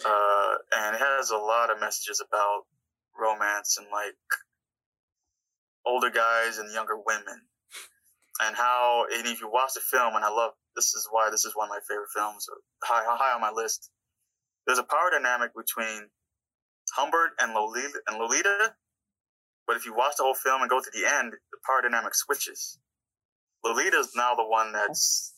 [0.04, 2.62] Uh, and it has a lot of messages about
[3.18, 4.14] romance and like
[5.84, 7.42] older guys and younger women,
[8.42, 11.44] and how and if you watch the film, and I love this is why this
[11.44, 12.46] is one of my favorite films,
[12.84, 13.90] high high on my list
[14.68, 16.10] there's a power dynamic between
[16.94, 18.74] Humbert and Lolita, and Lolita,
[19.68, 22.14] but if you watch the whole film and go to the end, the power dynamic
[22.14, 22.78] switches.
[23.62, 25.34] Lolita is now the one that's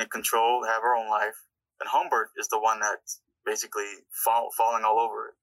[0.00, 1.36] in control, have her own life,
[1.78, 3.84] and Humbert is the one that's basically
[4.24, 5.34] fall, falling all over it,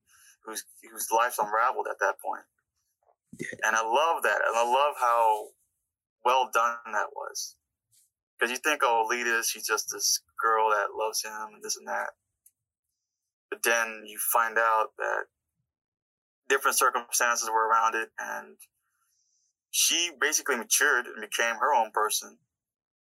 [0.46, 2.44] whose whose life's unraveled at that point.
[3.64, 5.48] And I love that, and I love how
[6.26, 7.56] well done that was.
[8.40, 11.88] Because you think, oh, Lolita, she's just this girl that loves him and this and
[11.88, 12.10] that.
[13.52, 15.26] But then you find out that
[16.50, 18.58] different circumstances were around it and
[19.72, 22.38] she basically matured and became her own person.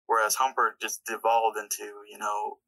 [0.06, 2.58] Whereas Humbert just devolved into, you know,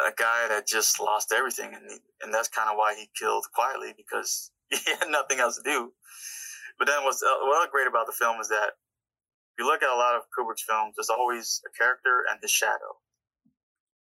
[0.00, 1.74] a guy that just lost everything.
[1.74, 5.56] And, he, and that's kind of why he killed Quilty because he had nothing else
[5.56, 5.92] to do.
[6.78, 8.74] But then what's, uh, what's great about the film is that
[9.54, 12.50] if you look at a lot of Kubrick's films, there's always a character and his
[12.50, 12.98] shadow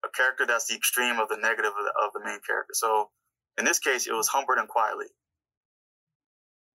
[0.04, 2.72] a character that's the extreme of the negative of the, of the main character.
[2.72, 3.10] So
[3.58, 5.10] in this case, it was Humbert and Quilty.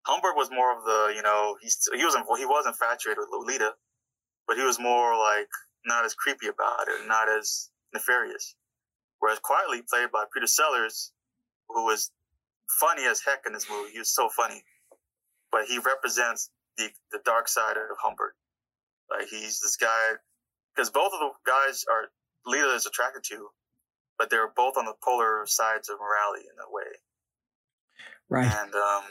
[0.06, 3.74] Humbert was more of the, you know, he's, he wasn't, he was infatuated with Lolita,
[4.48, 5.50] but he was more like
[5.86, 8.56] not as creepy about it, not as nefarious.
[9.20, 11.12] Whereas Quilty, played by Peter Sellers,
[11.70, 12.12] who was
[12.80, 14.64] funny as heck in this movie, he was so funny,
[15.52, 18.36] but he represents the the dark side of Humbert.
[19.10, 20.18] Like he's this guy,
[20.76, 22.10] because both of the guys are
[22.46, 23.50] Lita is attracted to,
[24.20, 26.92] but they're both on the polar sides of morality in a way.
[28.30, 28.46] Right.
[28.46, 29.04] And um,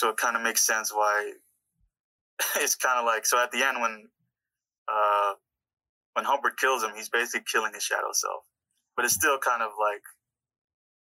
[0.00, 1.32] so it kind of makes sense why
[2.56, 4.08] it's kind of like so at the end when
[4.90, 5.34] uh,
[6.14, 8.42] when Humbert kills him, he's basically killing his shadow self,
[8.96, 10.02] but it's still kind of like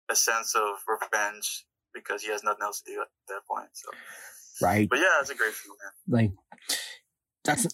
[0.09, 3.69] a sense of revenge because he has nothing else to do at that point.
[3.73, 3.89] So.
[4.61, 4.89] Right.
[4.89, 5.75] But yeah, it's a great film,
[6.09, 6.19] man.
[6.19, 6.31] Like
[7.45, 7.67] that's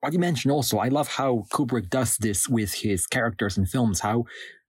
[0.00, 4.00] what you mentioned also, I love how Kubrick does this with his characters and films,
[4.00, 4.24] how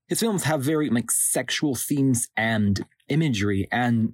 [0.10, 4.14] his films have very like sexual themes and imagery, and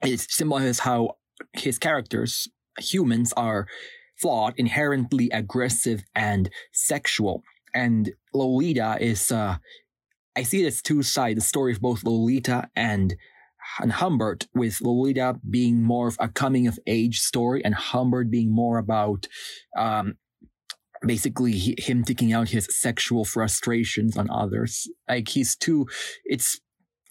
[0.00, 1.16] it symbolizes how
[1.52, 3.66] his characters, humans, are
[4.20, 7.42] flawed, inherently aggressive and sexual.
[7.74, 9.56] And Lolita is, uh,
[10.36, 13.14] I see it as two sides, the story of both Lolita and
[13.80, 18.54] and Humbert, with Lolita being more of a coming of age story and Humbert being
[18.54, 19.26] more about
[19.76, 20.14] um,
[21.06, 24.88] basically he, him taking out his sexual frustrations on others.
[25.08, 25.86] Like he's too,
[26.24, 26.60] it's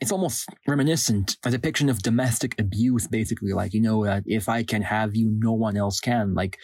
[0.02, 3.54] it's almost reminiscent, a depiction of domestic abuse, basically.
[3.54, 6.34] Like, you know, uh, if I can have you, no one else can.
[6.34, 6.58] Like,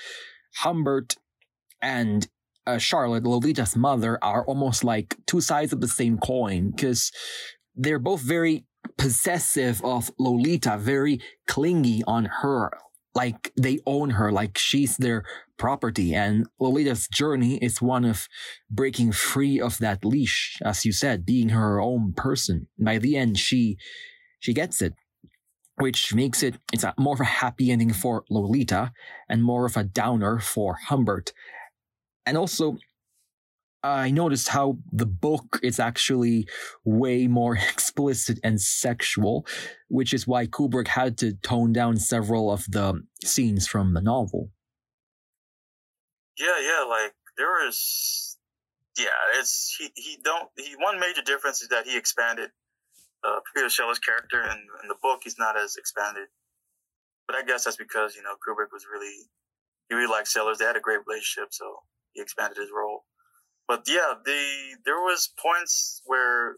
[0.57, 1.15] Humbert
[1.81, 2.27] and
[2.65, 7.11] uh, Charlotte, Lolita's mother, are almost like two sides of the same coin because
[7.75, 8.65] they're both very
[8.97, 12.71] possessive of Lolita, very clingy on her.
[13.15, 15.23] Like they own her, like she's their
[15.57, 16.13] property.
[16.13, 18.27] And Lolita's journey is one of
[18.69, 22.67] breaking free of that leash, as you said, being her own person.
[22.77, 23.77] By the end, she,
[24.39, 24.93] she gets it,
[25.75, 28.91] which makes it, it's a, more of a happy ending for Lolita
[29.27, 31.33] and more of a downer for Humbert.
[32.25, 32.77] And also,
[33.83, 36.47] I noticed how the book is actually
[36.83, 39.45] way more explicit and sexual,
[39.87, 44.51] which is why Kubrick had to tone down several of the scenes from the novel.
[46.37, 48.37] Yeah, yeah, like there is,
[48.97, 52.49] yeah, it's he he don't he one major difference is that he expanded
[53.25, 56.27] uh, Peter Sellers' character, and in the book he's not as expanded.
[57.27, 59.27] But I guess that's because you know Kubrick was really
[59.89, 60.57] he really liked Sellers.
[60.57, 63.03] They had a great relationship, so he expanded his role
[63.69, 66.55] but yeah, the there was points where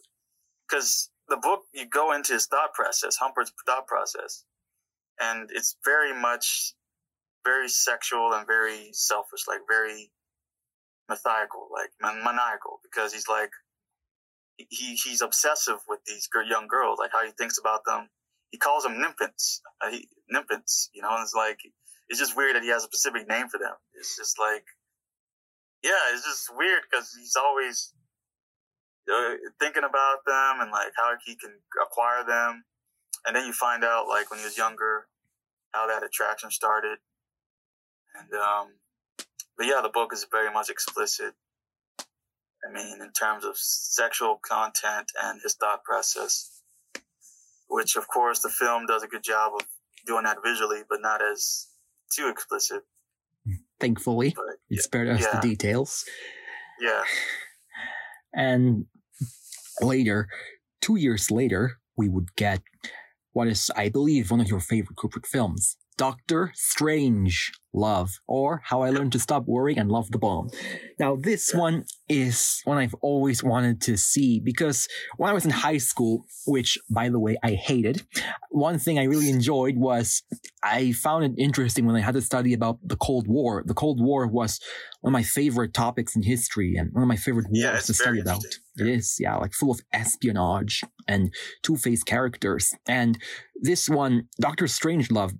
[0.67, 4.45] because the book you go into his thought process, Humbert's thought process,
[5.19, 6.73] and it's very much
[7.43, 10.09] very sexual and very selfish, like very
[11.09, 13.51] methodical, like maniacal, because he's like
[14.55, 18.07] he he's obsessive with these young girls, like how he thinks about them.
[18.51, 21.59] He calls them nymphants, uh, he, nymphants, you know, and it's like
[22.07, 23.75] it's just weird that he has a specific name for them.
[23.95, 24.63] It's just like
[25.83, 27.93] yeah, it's just weird because he's always
[29.11, 31.51] uh, thinking about them and like how he can
[31.81, 32.63] acquire them.
[33.25, 35.07] And then you find out like when he was younger
[35.71, 36.97] how that attraction started.
[38.15, 38.67] And um,
[39.57, 41.33] but yeah, the book is very much explicit.
[42.67, 46.61] I mean, in terms of sexual content and his thought process,
[47.67, 49.65] which of course the film does a good job of
[50.05, 51.67] doing that visually, but not as
[52.15, 52.83] too explicit
[53.81, 54.33] thankfully.
[54.35, 55.39] But, it spared us yeah.
[55.39, 56.05] the details.
[56.79, 57.03] Yeah.
[58.33, 58.85] And
[59.81, 60.29] later,
[60.79, 62.61] two years later, we would get
[63.33, 68.81] what is, I believe, one of your favorite Kubrick films, Doctor Strange Love, or How
[68.81, 70.49] I Learned to Stop Worrying and Love the Bomb.
[70.99, 74.87] Now, this one is one I've always wanted to see because
[75.17, 78.01] when I was in high school, which by the way, I hated,
[78.49, 80.23] one thing I really enjoyed was
[80.63, 83.63] I found it interesting when I had to study about the Cold War.
[83.65, 84.59] The Cold War was
[85.01, 87.93] one of my favorite topics in history and one of my favorite wars yeah, to
[87.93, 88.43] study about.
[88.77, 91.33] It is, yeah, like full of espionage and
[91.63, 92.73] two-faced characters.
[92.87, 93.17] And
[93.61, 95.37] this one, Doctor Strangelove,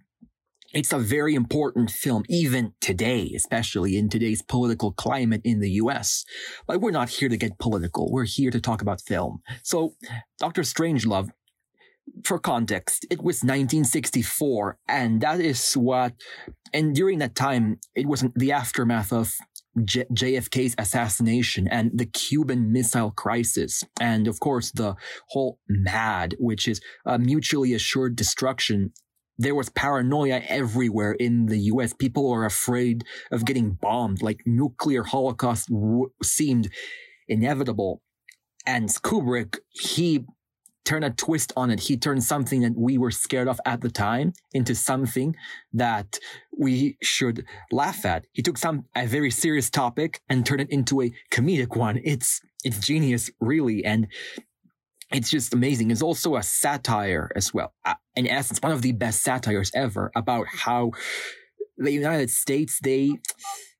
[0.74, 6.26] it's a very important film, even today, especially in today's political climate in the US.
[6.68, 8.12] But we're not here to get political.
[8.12, 9.42] We're here to talk about film.
[9.64, 9.96] So,
[10.40, 11.30] Doctor Strangelove,
[12.24, 16.14] for context, it was 1964, and that is what,
[16.74, 19.34] and during that time, it was the aftermath of
[19.84, 24.96] J- JFK's assassination and the Cuban Missile Crisis, and of course the
[25.30, 28.92] whole MAD, which is a mutually assured destruction
[29.42, 31.94] there was paranoia everywhere in the US.
[31.94, 34.22] People were afraid of getting bombed.
[34.22, 36.70] Like nuclear holocaust w- seemed
[37.28, 38.02] inevitable.
[38.68, 40.26] And Kubrick, he
[40.86, 41.80] turned a twist on it.
[41.82, 45.36] He turned something that we were scared of at the time into something
[45.74, 46.20] that
[46.58, 48.26] we should laugh at.
[48.34, 52.00] He took some a very serious topic and turned it into a comedic one.
[52.04, 53.84] It's it's genius, really.
[53.84, 54.08] And
[55.12, 55.91] it's just amazing.
[55.91, 57.74] It's also a satire as well.
[57.86, 60.91] Uh, in essence, one of the best satires ever about how
[61.78, 63.12] the United States, they,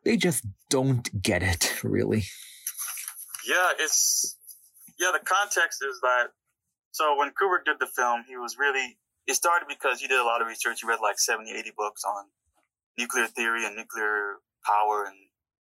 [0.04, 2.24] they just don't get it, really.
[3.48, 4.38] Yeah, it's,
[5.00, 6.28] yeah, the context is that,
[6.92, 10.24] so when Kubrick did the film, he was really, it started because he did a
[10.24, 10.82] lot of research.
[10.82, 12.26] He read like 70, 80 books on
[12.98, 15.16] nuclear theory and nuclear power and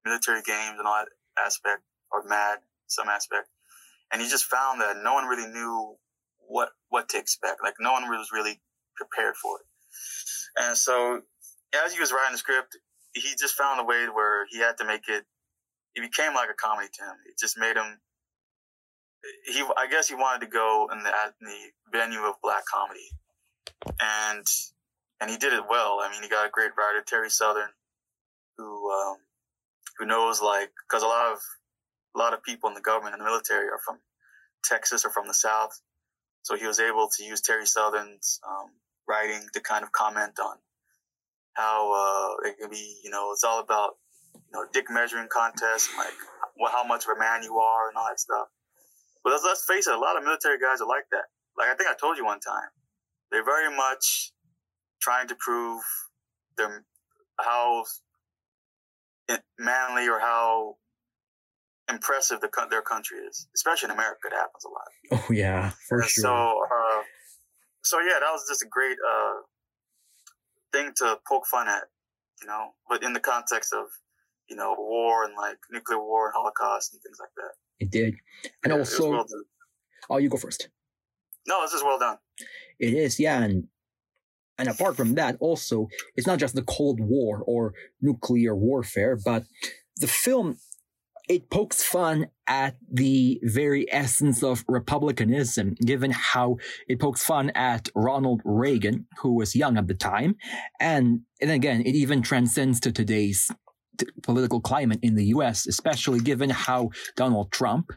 [0.04, 1.08] military games and all that
[1.44, 2.58] aspect, or mad,
[2.88, 3.48] some aspect
[4.12, 5.96] and he just found that no one really knew
[6.48, 7.62] what what to expect.
[7.62, 8.60] Like no one was really
[8.96, 9.66] prepared for it.
[10.56, 11.22] And so
[11.84, 12.76] as he was writing the script,
[13.14, 15.24] he just found a way where he had to make it.
[15.94, 17.16] It became like a comedy to him.
[17.26, 17.98] It just made him.
[19.44, 23.10] He, I guess, he wanted to go in the, in the venue of black comedy,
[24.00, 24.46] and
[25.20, 25.98] and he did it well.
[26.02, 27.68] I mean, he got a great writer, Terry Southern,
[28.56, 29.16] who um,
[29.98, 31.38] who knows like because a lot of
[32.14, 33.98] a lot of people in the government and the military are from
[34.64, 35.80] Texas or from the South.
[36.42, 38.70] So he was able to use Terry Southern's um,
[39.08, 40.56] writing to kind of comment on
[41.52, 43.96] how uh, it can be, you know, it's all about,
[44.34, 46.14] you know, dick measuring contests like
[46.72, 48.48] how much of a man you are and all that stuff.
[49.22, 51.24] But let's, let's face it, a lot of military guys are like that.
[51.58, 52.70] like I think I told you one time,
[53.30, 54.32] they're very much
[55.00, 55.82] trying to prove
[56.56, 56.84] them
[57.38, 57.84] how
[59.58, 60.76] manly or how
[61.90, 64.20] impressive the, their country is, especially in America.
[64.26, 65.20] It happens a lot.
[65.28, 66.22] Oh yeah, for sure.
[66.22, 67.02] So, uh,
[67.82, 69.34] so yeah, that was just a great uh,
[70.72, 71.84] thing to poke fun at,
[72.40, 73.86] you know, but in the context of
[74.48, 77.52] you know war and like nuclear war and Holocaust and things like that.
[77.78, 78.14] It did,
[78.64, 79.26] and Yeah, also, well
[80.10, 80.68] oh, you go first.
[81.46, 82.18] no, this is well done.
[82.78, 83.68] It is, yeah, and
[84.58, 87.72] and apart from that, also, it's not just the Cold War or
[88.02, 89.44] nuclear warfare, but
[89.96, 90.58] the film
[91.30, 96.56] it pokes fun at the very essence of republicanism, given how
[96.88, 100.34] it pokes fun at Ronald Reagan, who was young at the time,
[100.80, 103.48] and and again, it even transcends to today's
[103.96, 107.92] t- political climate in the U.S., especially given how Donald Trump,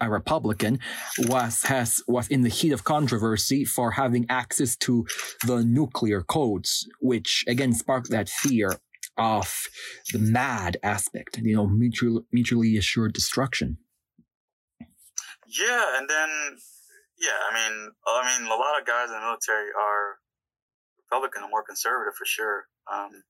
[0.00, 0.80] a Republican,
[1.28, 5.06] was has was in the heat of controversy for having access to
[5.46, 8.76] the nuclear codes, which again sparked that fear
[9.18, 9.68] of
[10.12, 13.78] the mad aspect, you know, mutual, mutually assured destruction.
[15.46, 16.58] Yeah, and then
[17.22, 20.18] yeah, I mean, I mean, a lot of guys in the military are
[21.06, 22.66] Republican and more conservative for sure.
[22.90, 23.22] Um,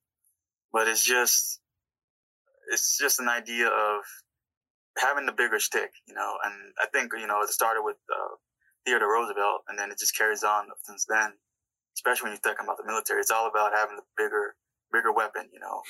[0.72, 1.61] but it's just,
[2.72, 4.01] it's just an idea of
[4.97, 6.39] having the bigger stick, you know.
[6.43, 8.37] And I think you know it started with uh,
[8.87, 11.37] Theodore Roosevelt, and then it just carries on since then.
[11.93, 14.57] Especially when you're talking about the military, it's all about having the bigger,
[14.93, 15.82] bigger weapon, you know.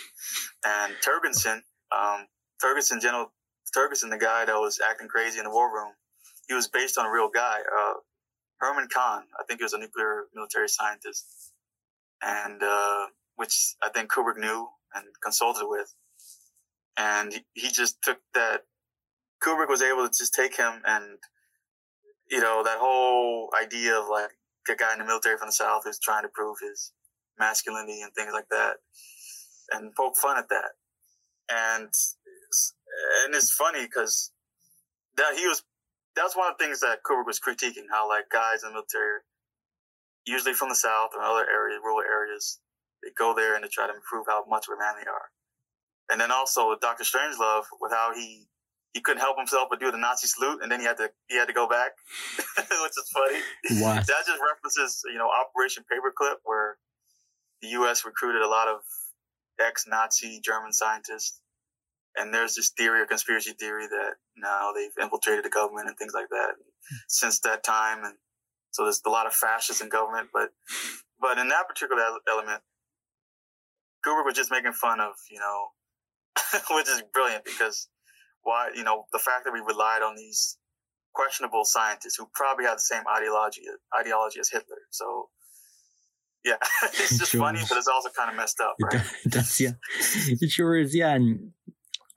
[0.64, 1.62] And Turgidson,
[1.96, 2.26] um,
[2.62, 3.32] Turgidson, General
[3.76, 5.92] Turgidson, the guy that was acting crazy in the war room,
[6.48, 7.94] he was based on a real guy, uh,
[8.58, 9.22] Herman Kahn.
[9.38, 11.52] I think he was a nuclear military scientist,
[12.22, 15.92] and uh, which I think Kubrick knew and consulted with.
[16.96, 18.64] And he just took that.
[19.42, 21.18] Kubrick was able to just take him and,
[22.30, 24.30] you know, that whole idea of like
[24.70, 26.92] a guy in the military from the South who's trying to prove his
[27.38, 28.76] masculinity and things like that,
[29.72, 30.72] and poke fun at that.
[31.50, 31.88] And
[33.24, 34.32] and it's funny because
[35.16, 35.62] that he was
[36.14, 39.20] that's one of the things that Kubrick was critiquing how like guys in the military,
[40.26, 42.60] usually from the South or other areas, rural areas,
[43.02, 45.32] they go there and they try to improve how much of a man they are.
[46.10, 48.46] And then also with Doctor Strangelove, with how he
[48.92, 51.36] he couldn't help himself but do the Nazi salute, and then he had to he
[51.36, 51.92] had to go back,
[52.56, 53.40] which is funny.
[53.80, 54.06] What?
[54.06, 56.76] That just references, you know, Operation Paperclip, where
[57.62, 58.04] the U.S.
[58.04, 58.80] recruited a lot of
[59.60, 61.40] ex-Nazi German scientists,
[62.16, 66.12] and there's this theory or conspiracy theory that now they've infiltrated the government and things
[66.14, 66.54] like that
[67.08, 68.14] since that time, and
[68.72, 70.28] so there's a lot of fascists in government.
[70.32, 70.50] But
[71.20, 72.60] but in that particular element,
[74.04, 75.68] Kubrick was just making fun of, you know,
[76.76, 77.88] which is brilliant because
[78.42, 80.58] why, you know, the fact that we relied on these
[81.14, 83.62] questionable scientists who probably had the same ideology
[83.98, 84.82] ideology as Hitler.
[84.90, 85.28] So
[86.44, 87.40] yeah, it's just Sure.
[87.40, 89.02] funny, but it's also kind of messed up, right?
[89.24, 89.72] it does, yeah.
[90.40, 91.14] It sure is, yeah.
[91.14, 91.52] And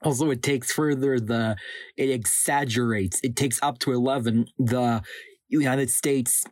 [0.02, 1.56] also, it takes further the,
[1.96, 5.02] it exaggerates, it takes up to 11 the
[5.48, 6.44] United States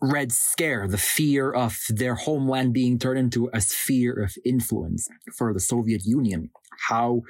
[0.00, 5.52] Red Scare, the fear of their homeland being turned into a sphere of influence for
[5.52, 6.50] the Soviet Union.
[6.88, 7.22] How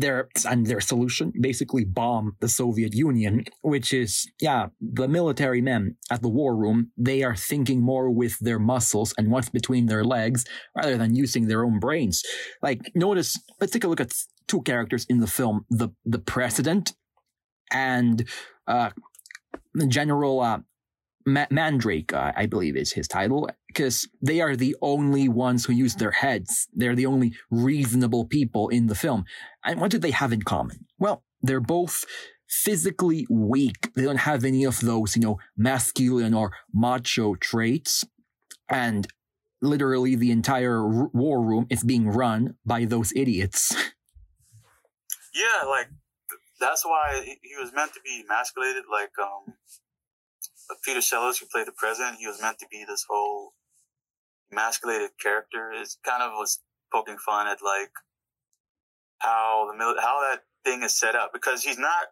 [0.00, 5.96] their and their solution basically bomb the Soviet Union, which is yeah, the military men
[6.10, 10.04] at the war room, they are thinking more with their muscles and what's between their
[10.04, 10.44] legs
[10.76, 12.22] rather than using their own brains.
[12.62, 14.12] Like notice, let's take a look at
[14.48, 16.92] two characters in the film, the the president
[17.70, 18.28] and
[18.66, 18.90] uh
[19.88, 20.58] General uh,
[21.26, 25.72] Ma- Mandrake, uh, I believe is his title, because they are the only ones who
[25.74, 26.66] use their heads.
[26.72, 29.26] They're the only reasonable people in the film.
[29.62, 30.86] And what do they have in common?
[30.98, 32.06] Well, they're both
[32.48, 33.92] physically weak.
[33.94, 38.02] They don't have any of those, you know, masculine or macho traits.
[38.66, 39.06] And
[39.60, 43.76] literally the entire r- war room is being run by those idiots.
[45.36, 45.88] Yeah, like
[46.58, 48.84] that's why he was meant to be emasculated.
[48.90, 49.52] Like um,
[50.82, 53.52] Peter Sellers, who played the president, he was meant to be this whole
[54.52, 55.72] emasculated character.
[55.72, 56.60] is kind of was
[56.92, 57.90] poking fun at like
[59.20, 62.06] how the mil- how that thing is set up because he's not.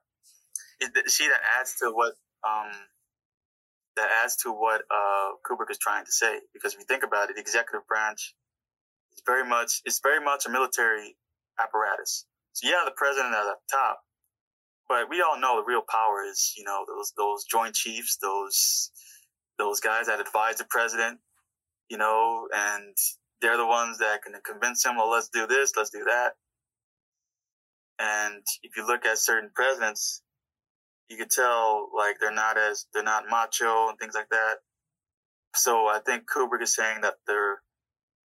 [0.80, 2.14] It, see, that adds to what
[2.47, 2.72] um
[3.97, 6.41] that adds to what uh Kubrick is trying to say.
[6.53, 8.35] Because if you think about it, the executive branch
[9.14, 11.16] is very much it's very much a military
[11.61, 12.26] apparatus.
[12.53, 14.01] So yeah, the president at the top,
[14.89, 18.91] but we all know the real power is, you know, those those joint chiefs, those
[19.59, 21.20] those guys that advise the president,
[21.95, 22.97] you know, and
[23.40, 26.32] they're the ones that can convince him, well, let's do this, let's do that.
[28.01, 30.20] And if you look at certain presidents,
[31.09, 34.57] you could tell like they're not as they're not macho and things like that.
[35.55, 37.62] So I think Kubrick is saying that they're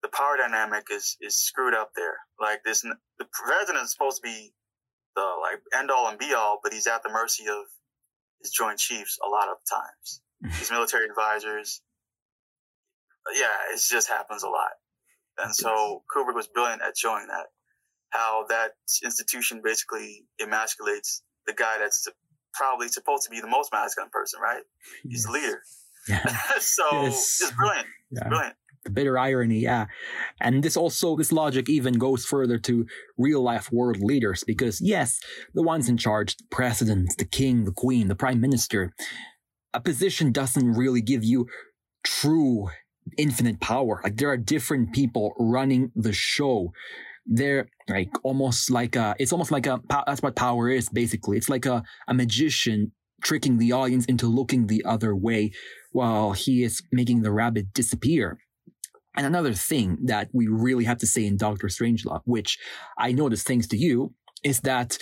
[0.03, 2.17] the power dynamic is is screwed up there.
[2.41, 4.53] Like this, the president is supposed to be
[5.15, 7.67] the like end all and be all, but he's at the mercy of
[8.43, 10.21] his Joint Chiefs a lot of times.
[10.59, 11.81] his military advisors.
[13.35, 14.73] Yeah, it just happens a lot.
[15.39, 17.47] And so Kubrick was brilliant at showing that
[18.11, 22.07] how that institution basically emasculates the guy that's
[22.53, 24.62] probably supposed to be the most masculine person, right?
[25.03, 25.62] He's the leader.
[26.09, 26.27] Yeah.
[26.59, 27.41] so yes.
[27.43, 27.87] it's brilliant.
[28.11, 28.29] Yeah.
[28.29, 28.57] Brilliant.
[28.85, 29.87] The bitter irony, yeah.
[30.41, 35.20] And this also, this logic even goes further to real life world leaders because, yes,
[35.55, 38.93] the ones in charge, the president, the king, the queen, the prime minister,
[39.73, 41.47] a position doesn't really give you
[42.03, 42.70] true
[43.17, 44.01] infinite power.
[44.03, 46.73] Like there are different people running the show.
[47.27, 51.37] They're like almost like a, it's almost like a, that's what power is basically.
[51.37, 52.93] It's like a, a magician
[53.23, 55.53] tricking the audience into looking the other way
[55.93, 58.39] while he is making the rabbit disappear.
[59.17, 62.59] And another thing that we really have to say in Doctor Strangelove, which
[62.99, 64.99] I noticed thanks to you, is that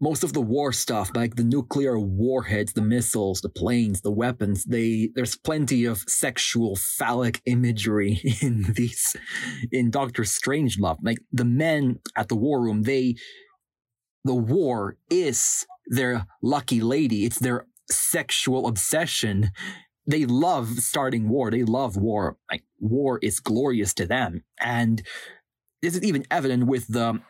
[0.00, 4.64] most of the war stuff, like the nuclear warheads, the missiles, the planes, the weapons,
[4.64, 9.16] they there's plenty of sexual phallic imagery in these
[9.72, 10.98] in Doctor Strangelove.
[11.02, 13.16] Like the men at the war room, they
[14.24, 17.24] the war is their lucky lady.
[17.24, 19.50] It's their sexual obsession.
[20.06, 21.50] They love starting war.
[21.50, 22.36] They love war.
[22.50, 24.44] Like war is glorious to them.
[24.60, 25.02] And
[25.80, 27.20] this is even evident with the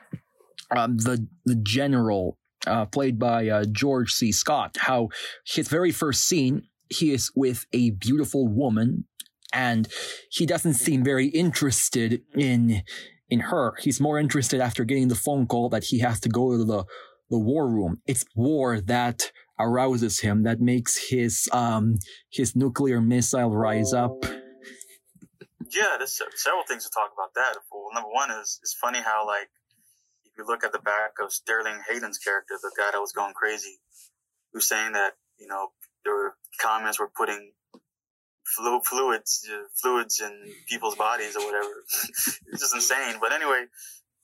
[0.75, 4.33] um, the the general uh, played by uh, George C.
[4.33, 5.09] Scott, how
[5.47, 9.05] his very first scene, he is with a beautiful woman
[9.53, 9.89] and
[10.31, 12.83] he doesn't seem very interested in
[13.29, 13.75] in her.
[13.81, 16.85] He's more interested after getting the phone call that he has to go to the
[17.31, 18.01] the war room.
[18.07, 21.97] It's war that arouses him, that makes his um
[22.31, 24.13] his nuclear missile rise up.
[25.75, 27.57] Yeah, there's several things to talk about that.
[27.73, 29.49] Well, number one is it's funny how like
[30.39, 33.79] you look at the back of Sterling Hayden's character, the guy that was going crazy,
[34.53, 35.69] who's saying that you know
[36.05, 37.53] there were communists were putting
[38.45, 40.33] flu- fluids uh, fluids in
[40.69, 41.73] people's bodies or whatever.
[42.53, 43.17] it's just insane.
[43.21, 43.65] But anyway,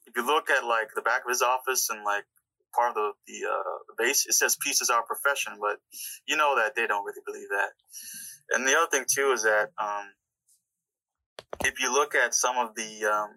[0.06, 2.24] if you look at like the back of his office and like
[2.74, 5.78] part of the the, uh, the base, it says peace is our profession, but
[6.26, 7.70] you know that they don't really believe that.
[8.54, 10.12] And the other thing too is that um,
[11.64, 13.30] if you look at some of the um,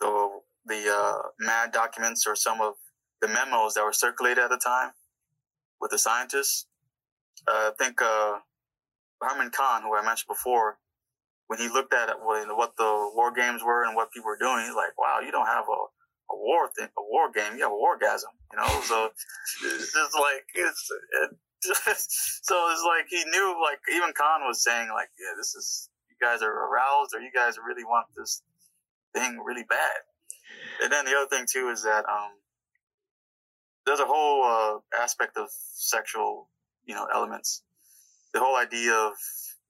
[0.00, 0.28] the
[0.66, 2.74] the uh, MAD documents or some of
[3.20, 4.90] the memos that were circulated at the time
[5.80, 6.66] with the scientists.
[7.46, 8.38] Uh, I think uh,
[9.20, 10.78] Herman Kahn, who I mentioned before,
[11.46, 14.74] when he looked at what the war games were and what people were doing, he's
[14.74, 15.80] like, "Wow, you don't have a,
[16.32, 17.56] a war thing, a war game.
[17.56, 19.10] You have a wargasm." You know, so
[19.64, 20.90] it's just like it's.
[21.22, 21.30] It,
[21.66, 26.16] so it's like he knew, like even Kahn was saying, like, "Yeah, this is you
[26.20, 28.42] guys are aroused, or you guys really want this
[29.14, 30.02] thing really bad."
[30.82, 32.30] And then the other thing too is that um,
[33.86, 36.48] there's a whole uh, aspect of sexual,
[36.84, 37.62] you know, elements.
[38.34, 39.14] The whole idea of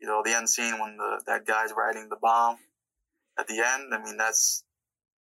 [0.00, 2.56] you know the end scene when the that guy's riding the bomb
[3.38, 3.92] at the end.
[3.92, 4.64] I mean, that's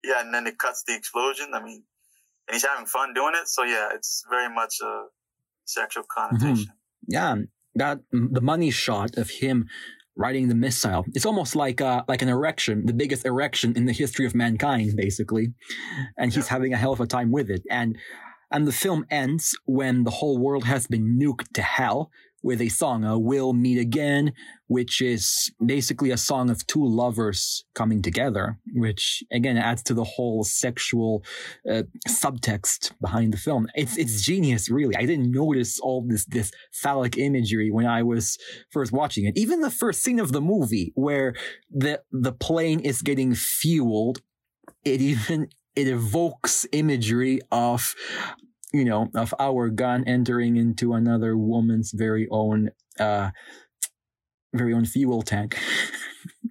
[0.03, 1.51] yeah, and then it cuts the explosion.
[1.53, 1.83] I mean,
[2.47, 3.47] and he's having fun doing it.
[3.47, 5.05] So yeah, it's very much a
[5.65, 6.55] sexual connotation.
[6.55, 7.07] Mm-hmm.
[7.07, 7.35] Yeah,
[7.75, 9.67] that the money shot of him
[10.15, 11.05] riding the missile.
[11.13, 14.95] It's almost like uh, like an erection, the biggest erection in the history of mankind,
[14.95, 15.53] basically.
[16.17, 17.63] And he's having a hell of a time with it.
[17.69, 17.97] And
[18.51, 22.11] and the film ends when the whole world has been nuked to hell
[22.43, 24.33] with a song, uh, We'll Meet Again,
[24.67, 30.03] which is basically a song of two lovers coming together, which again adds to the
[30.03, 31.23] whole sexual
[31.69, 33.67] uh, subtext behind the film.
[33.75, 34.95] It's, it's genius, really.
[34.95, 38.37] I didn't notice all this, this phallic imagery when I was
[38.71, 39.37] first watching it.
[39.37, 41.33] Even the first scene of the movie where
[41.71, 44.21] the, the plane is getting fueled,
[44.83, 47.95] it even, it evokes imagery of
[48.73, 53.29] you know, of our gun entering into another woman's very own, uh,
[54.53, 55.59] very own fuel tank.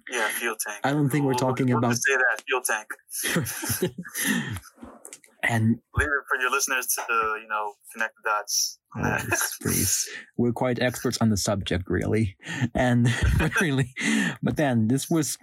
[0.09, 0.79] Yeah, fuel tank.
[0.83, 1.95] I don't think we're talking we'll, about.
[1.95, 3.93] say that fuel tank.
[5.43, 7.03] and leave it for your listeners to
[7.41, 8.79] you know connect the dots.
[9.61, 12.37] Please, we're quite experts on the subject, really,
[12.73, 13.13] and
[13.61, 13.93] really.
[14.41, 15.37] But then this was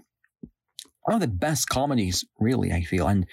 [1.11, 2.71] one of the best comedies, really.
[2.71, 3.27] I feel, and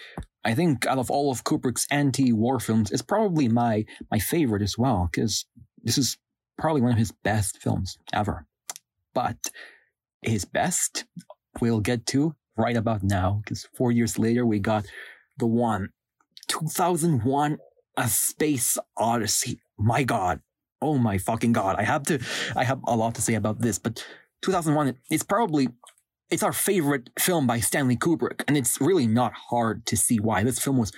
[0.44, 4.80] I think out of all of Kubrick's anti-war films, it's probably my my favorite as
[4.80, 5.46] well because
[5.84, 6.18] this is
[6.58, 8.48] probably one of his best films ever.
[9.14, 9.38] But
[10.24, 11.06] his best
[11.62, 14.88] we'll get to right about now because four years later we got
[15.38, 15.90] the one
[16.48, 17.60] 2001
[17.98, 19.60] A Space Odyssey.
[19.78, 20.42] My God,
[20.82, 22.20] oh my fucking god, I have to,
[22.56, 24.04] I have a lot to say about this, but
[24.42, 25.70] 2001 is probably,
[26.30, 30.44] it's our favorite film by Stanley Kubrick, and it's really not hard to see why.
[30.44, 30.92] This film was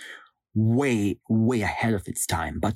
[0.56, 2.76] way, way ahead of its time, but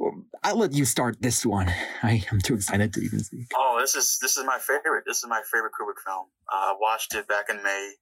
[0.00, 1.72] um, I'll let you start this one.
[2.02, 3.46] I am too excited to even speak.
[3.56, 5.04] Oh, this is this is my favorite.
[5.06, 6.26] This is my favorite Kubrick film.
[6.52, 7.92] Uh, I watched it back in May,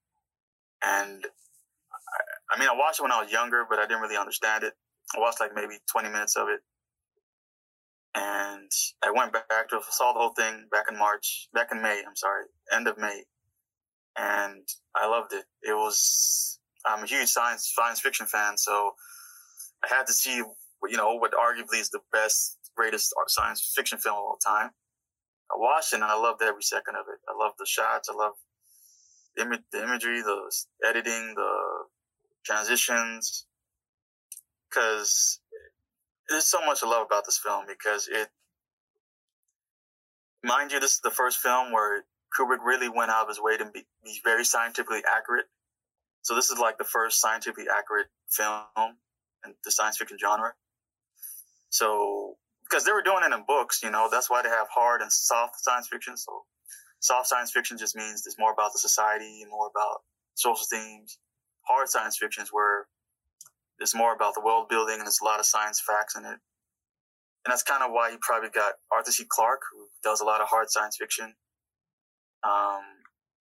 [0.84, 4.16] and I, I mean, I watched it when I was younger, but I didn't really
[4.16, 4.72] understand it.
[5.16, 6.60] I watched like maybe 20 minutes of it,
[8.14, 8.70] and
[9.04, 12.02] I went back to saw the whole thing back in March, back in May.
[12.06, 13.22] I'm sorry, end of May,
[14.16, 14.62] and
[14.94, 15.44] I loved it.
[15.62, 18.94] It was I'm a huge science science fiction fan, so
[19.84, 24.16] I had to see you know what arguably is the best, greatest science fiction film
[24.16, 24.70] of all time.
[25.50, 27.20] I watched it and I loved every second of it.
[27.28, 28.08] I love the shots.
[28.12, 28.32] I love
[29.36, 30.52] the, Im- the imagery, the
[30.84, 31.52] editing, the
[32.44, 33.46] transitions,
[34.68, 35.40] because
[36.28, 38.28] there's so much to love about this film because it,
[40.42, 42.04] mind you, this is the first film where
[42.36, 45.46] Kubrick really went out of his way to be, be very scientifically accurate.
[46.22, 48.96] So this is like the first scientifically accurate film
[49.44, 50.52] in the science fiction genre.
[51.70, 52.36] So
[52.68, 55.12] because they were doing it in books, you know, that's why they have hard and
[55.12, 56.16] soft science fiction.
[56.16, 56.42] So
[57.00, 60.02] soft science fiction just means it's more about the society, more about
[60.34, 61.18] social themes.
[61.62, 62.86] Hard science fiction is where
[63.78, 66.38] it's more about the world building and there's a lot of science facts in it.
[67.44, 69.24] And that's kind of why he probably got Arthur C.
[69.28, 71.34] Clarke, who does a lot of hard science fiction.
[72.42, 72.82] Um,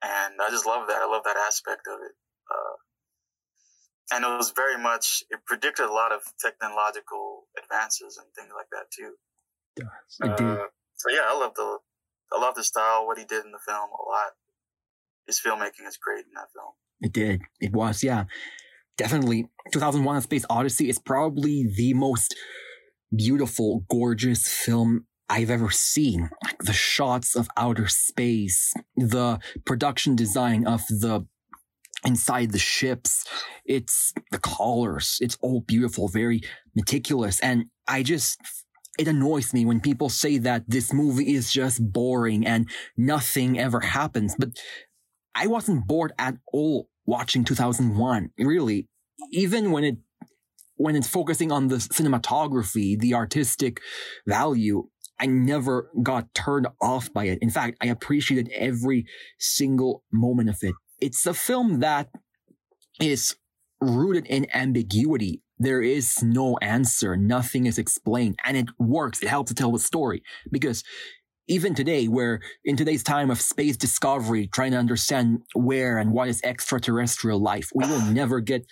[0.04, 1.02] and I just love that.
[1.02, 2.16] I love that aspect of it.
[2.52, 2.76] Uh,
[4.16, 8.70] and it was very much, it predicted a lot of technological advances and things like
[8.72, 9.14] that too.
[9.78, 9.90] Yes,
[10.22, 10.48] it did.
[10.48, 11.80] Uh, so yeah, I love the,
[12.32, 14.34] I love the style, what he did in the film a lot.
[15.28, 16.74] His filmmaking is great in that film.
[17.02, 17.42] It did.
[17.60, 18.26] It was, yeah
[18.98, 22.36] definitely 2001 A Space Odyssey is probably the most
[23.16, 26.30] beautiful, gorgeous film I've ever seen.
[26.44, 31.26] Like the shots of outer space, the production design of the
[32.06, 33.26] inside the ships,
[33.66, 36.42] it's the colors, it's all beautiful, very
[36.76, 37.40] meticulous.
[37.40, 38.40] And I just,
[39.00, 43.80] it annoys me when people say that this movie is just boring and nothing ever
[43.80, 44.36] happens.
[44.38, 44.50] But
[45.34, 48.30] I wasn't bored at all watching 2001.
[48.38, 48.88] Really,
[49.32, 49.98] even when it
[50.78, 53.80] when it's focusing on the cinematography, the artistic
[54.28, 54.90] value,
[55.20, 57.40] I never got turned off by it.
[57.42, 59.06] In fact, I appreciated every
[59.40, 60.76] single moment of it.
[61.00, 62.10] It's a film that
[63.00, 63.36] is
[63.82, 65.42] rooted in ambiguity.
[65.58, 67.16] There is no answer.
[67.16, 69.22] Nothing is explained and it works.
[69.22, 70.22] It helps to tell the story
[70.52, 70.84] because
[71.48, 76.28] even today, where in today's time of space discovery, trying to understand where and what
[76.28, 78.66] is extraterrestrial life, we will never get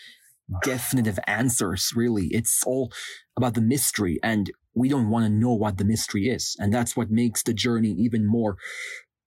[0.63, 2.27] definitive answers, really.
[2.31, 2.91] It's all
[3.37, 6.55] about the mystery, and we don't want to know what the mystery is.
[6.59, 8.57] And that's what makes the journey even more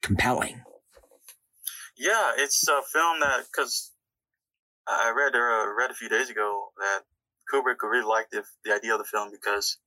[0.02, 0.62] compelling.
[1.96, 3.92] Yeah, it's a film that, because
[4.86, 7.02] I read uh, read a few days ago that
[7.52, 9.78] Kubrick really liked the, the idea of the film because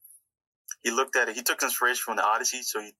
[0.83, 2.93] he looked at it, he took inspiration from the Odyssey, so he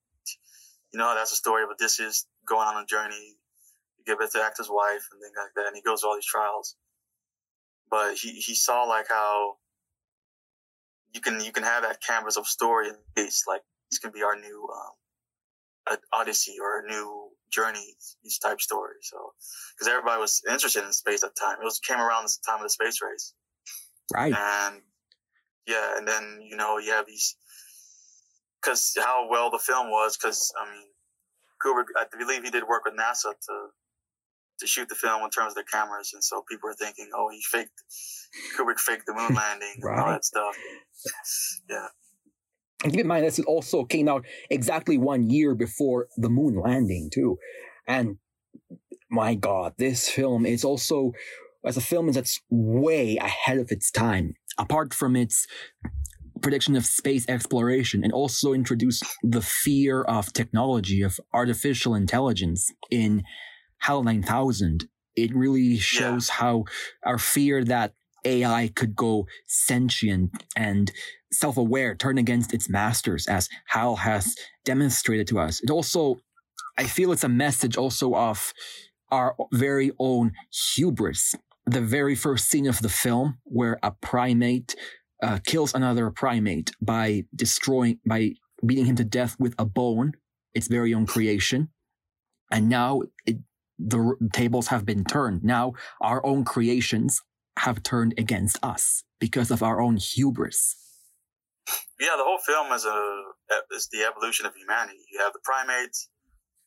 [0.92, 3.36] you know, that's a story of Odysseus going on a journey
[3.96, 5.66] to give it to his wife and things like that.
[5.66, 6.74] And he goes all these trials.
[7.90, 9.56] But he, he saw like how
[11.12, 13.44] you can, you can have that canvas of story and base.
[13.46, 14.92] Like this can be our new, um,
[16.12, 19.08] Odyssey or a new journey, these type stories.
[19.10, 19.16] So,
[19.78, 21.56] cause everybody was interested in space at the time.
[21.60, 23.34] It was came around the time of the space race.
[24.14, 24.32] Right.
[24.32, 24.82] And
[25.66, 25.96] yeah.
[25.96, 27.36] And then, you know, you have these,
[28.62, 30.16] because how well the film was.
[30.16, 30.86] Because I mean,
[31.64, 33.66] Kubrick, I believe he did work with NASA to
[34.60, 37.28] to shoot the film in terms of the cameras, and so people are thinking, oh,
[37.30, 37.72] he faked
[38.56, 39.92] Kubrick faked the moon landing right.
[39.92, 40.56] and all that stuff.
[41.68, 41.86] yeah.
[42.82, 47.10] And keep in mind, this also came out exactly one year before the moon landing,
[47.12, 47.36] too.
[47.86, 48.16] And
[49.10, 51.12] my God, this film is also,
[51.64, 54.34] as a film, that's way ahead of its time.
[54.56, 55.46] Apart from its
[56.40, 63.22] prediction of space exploration and also introduce the fear of technology, of artificial intelligence in
[63.80, 64.88] HAL 9000.
[65.16, 66.34] It really shows yeah.
[66.34, 66.64] how
[67.04, 67.94] our fear that
[68.24, 70.92] AI could go sentient and
[71.32, 74.34] self-aware, turn against its masters, as HAL has
[74.64, 75.60] demonstrated to us.
[75.62, 76.16] It also,
[76.78, 78.52] I feel it's a message also of
[79.10, 80.32] our very own
[80.74, 81.34] hubris.
[81.66, 84.74] The very first scene of the film, where a primate
[85.22, 88.32] uh, kills another primate by destroying, by
[88.64, 90.12] beating him to death with a bone,
[90.54, 91.68] its very own creation.
[92.50, 93.38] And now it,
[93.80, 95.42] the tables have been turned.
[95.42, 97.22] Now our own creations
[97.58, 100.76] have turned against us because of our own hubris.
[102.00, 103.22] yeah, the whole film is a
[103.74, 105.00] is the evolution of humanity.
[105.12, 106.08] You have the primates,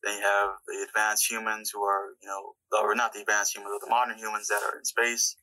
[0.03, 3.76] then you have the advanced humans who are, you know, or not the advanced humans,
[3.80, 5.38] but the modern humans that are in space,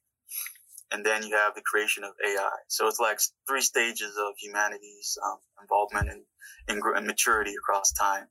[0.92, 2.56] and then you have the creation of AI.
[2.68, 3.18] So it's like
[3.48, 6.22] three stages of humanity's um, involvement and,
[6.68, 8.26] and maturity across time,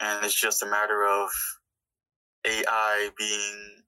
[0.00, 1.30] and it's just a matter of
[2.44, 3.82] AI being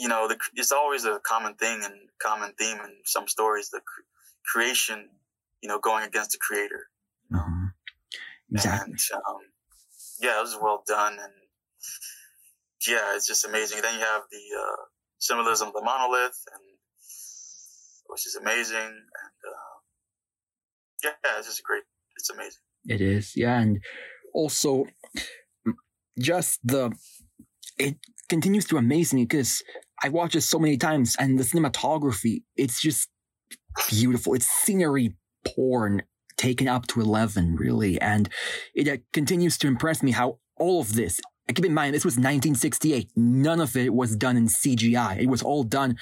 [0.00, 3.82] you know, the, it's always a common thing and common theme in some stories, the
[4.50, 5.10] creation,
[5.62, 6.88] you know, going against the creator.
[7.30, 7.66] Mm-hmm.
[8.50, 8.92] Exactly.
[8.92, 9.40] And, um,
[10.22, 11.12] yeah, it was well done.
[11.12, 11.32] And
[12.88, 13.82] yeah, it's just amazing.
[13.82, 14.84] Then you have the, uh,
[15.18, 16.62] symbolism of the monolith and,
[18.06, 18.78] which is amazing.
[18.78, 19.76] And, uh,
[21.04, 21.82] yeah, it's just great.
[22.16, 22.62] It's amazing.
[22.86, 23.36] It is.
[23.36, 23.60] Yeah.
[23.60, 23.80] And
[24.32, 24.86] also
[26.20, 26.92] just the,
[27.78, 27.96] it
[28.28, 29.62] continues to amaze me because
[30.02, 33.08] I watched it so many times and the cinematography, it's just
[33.88, 34.34] beautiful.
[34.34, 35.14] It's scenery
[35.44, 36.02] porn
[36.36, 38.00] taken up to 11, really.
[38.00, 38.28] And
[38.74, 41.20] it uh, continues to impress me how all of this,
[41.54, 43.10] keep in mind, this was 1968.
[43.14, 45.20] None of it was done in CGI.
[45.20, 45.96] It was all done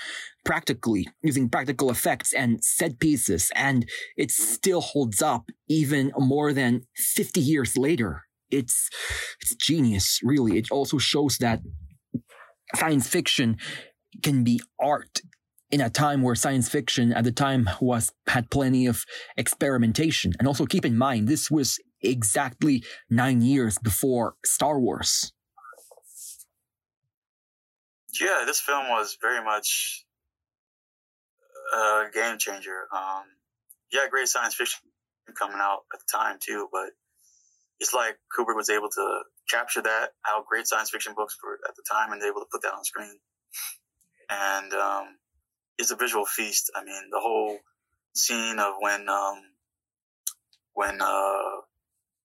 [0.45, 3.51] practically using practical effects and set pieces.
[3.55, 8.28] And it still holds up even more than 50 years later.
[8.51, 8.89] It's,
[9.41, 10.59] it's genius, really.
[10.59, 11.61] It also shows that
[12.75, 13.57] science fiction
[14.23, 15.20] can be art
[15.70, 19.05] in a time where science fiction at the time was had plenty of
[19.37, 20.33] experimentation.
[20.39, 25.33] And also keep in mind, this was exactly nine years before Star Wars.
[28.20, 30.05] Yeah, this film was very much
[31.77, 32.87] a game changer.
[32.95, 33.25] Um,
[33.93, 34.81] yeah, great science fiction
[35.39, 36.91] coming out at the time too, but
[37.81, 41.77] it's like Kubrick was able to capture that, how great science fiction books were at
[41.77, 43.19] the time, and able to put that on screen.
[44.31, 45.17] And um,
[45.79, 46.71] it's a visual feast.
[46.75, 47.59] I mean, the whole
[48.15, 49.39] scene of when um,
[50.75, 51.63] when uh,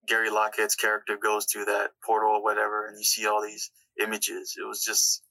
[0.08, 3.72] Gary Lockheed's character goes to that portal or whatever, and you see all these
[4.02, 4.56] images.
[4.60, 5.22] It was just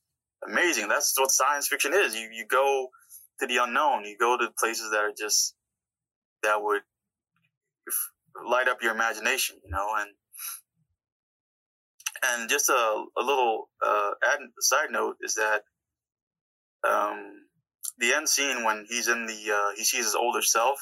[0.48, 0.88] amazing.
[0.88, 2.14] That's what science fiction is.
[2.14, 2.88] You you go
[3.40, 4.04] to the unknown.
[4.04, 5.54] You go to places that are just
[6.42, 6.82] that would
[8.48, 10.10] light up your imagination, you know, and
[12.24, 14.10] and just a, a little uh,
[14.60, 15.62] side note is that
[16.88, 17.46] um,
[17.98, 20.78] the end scene when he's in the uh, he sees his older self.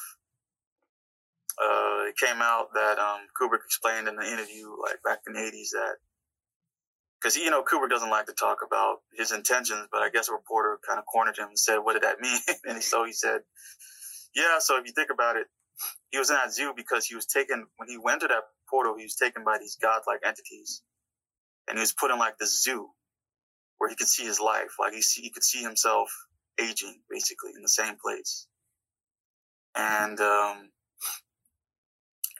[1.61, 5.39] Uh, it came out that um, Kubrick explained in the interview, like back in the
[5.39, 5.95] '80s, that
[7.21, 10.33] because you know Kubrick doesn't like to talk about his intentions, but I guess a
[10.33, 13.41] reporter kind of cornered him and said, "What did that mean?" and so he said,
[14.35, 15.47] "Yeah, so if you think about it,
[16.11, 18.95] he was in that zoo because he was taken when he went to that portal.
[18.97, 20.81] He was taken by these godlike entities,
[21.67, 22.89] and he was put in like the zoo
[23.77, 26.11] where he could see his life, like he see, he could see himself
[26.59, 28.47] aging basically in the same place,
[29.75, 30.69] and um,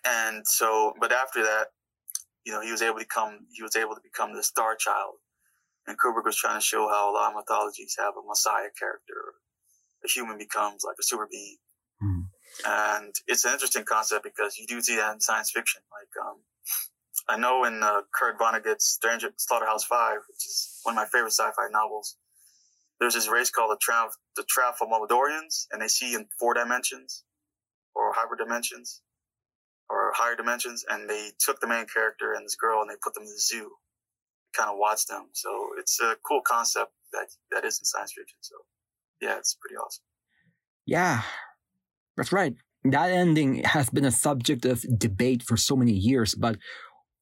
[0.05, 1.68] and so, but after that,
[2.45, 3.39] you know, he was able to come.
[3.53, 5.15] he was able to become the star child,
[5.88, 9.34] and Kubrick was trying to show how a lot of mythologies have a messiah character,
[10.05, 11.57] a human becomes like a super being.
[12.65, 15.81] And it's an interesting concept because you do see that in science fiction.
[15.91, 16.38] Like, um,
[17.29, 21.33] I know in uh, Kurt Vonnegut's Stranger Slaughterhouse Five, which is one of my favorite
[21.33, 22.17] sci-fi novels,
[22.99, 27.23] there's this race called the Tra- the Tralfamadorians, and they see in four dimensions
[27.95, 29.01] or hybrid dimensions
[29.89, 33.13] or higher dimensions, and they took the main character and this girl and they put
[33.13, 33.71] them in the zoo,
[34.53, 35.29] to kind of watch them.
[35.33, 38.38] So it's a cool concept that that is in science fiction.
[38.41, 38.55] So
[39.19, 40.03] yeah, it's pretty awesome.
[40.85, 41.23] Yeah,
[42.22, 42.53] that's right.
[42.84, 46.57] That ending has been a subject of debate for so many years, but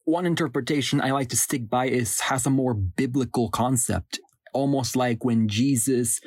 [0.03, 4.19] one interpretation I like to stick by is has a more biblical concept,
[4.53, 6.19] almost like when Jesus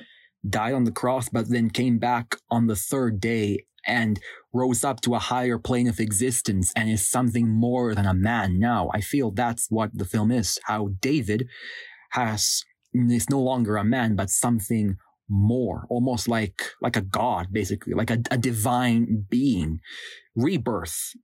[0.49, 4.19] died on the cross, but then came back on the third day and
[4.55, 8.59] rose up to a higher plane of existence and is something more than a man
[8.59, 8.91] now.
[8.95, 10.59] I feel that's what the film is.
[10.65, 11.47] How David
[12.13, 14.97] has is no longer a man, but something
[15.33, 19.81] more, almost like like a god, basically, like a, a divine being,
[20.37, 21.15] rebirth.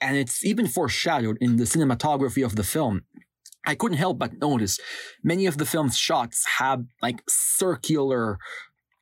[0.00, 3.02] And it's even foreshadowed in the cinematography of the film.
[3.64, 4.80] I couldn't help but notice
[5.22, 8.38] many of the film's shots have like circular,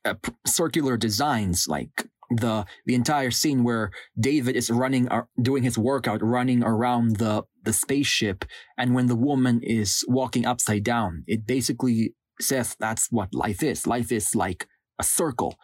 [0.05, 3.89] uh, p- circular designs, like the the entire scene where
[4.19, 8.45] David is running, uh, doing his workout, running around the the spaceship,
[8.77, 13.87] and when the woman is walking upside down, it basically says that's what life is.
[13.87, 14.67] Life is like
[14.99, 15.55] a circle,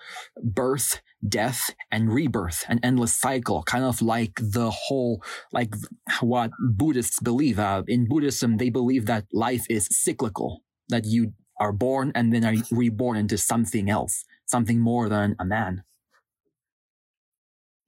[0.41, 5.75] birth, death, and rebirth, an endless cycle, kind of like the whole, like
[6.21, 7.59] what Buddhists believe.
[7.59, 12.45] Uh, in Buddhism, they believe that life is cyclical, that you are born and then
[12.45, 15.83] are reborn into something else, something more than a man.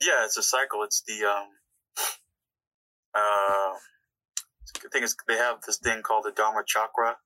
[0.02, 0.84] yeah, it's a cycle.
[0.84, 1.48] It's the um,
[3.16, 3.74] uh,
[4.86, 7.18] I think it's they have this thing called the Dharma Chakra,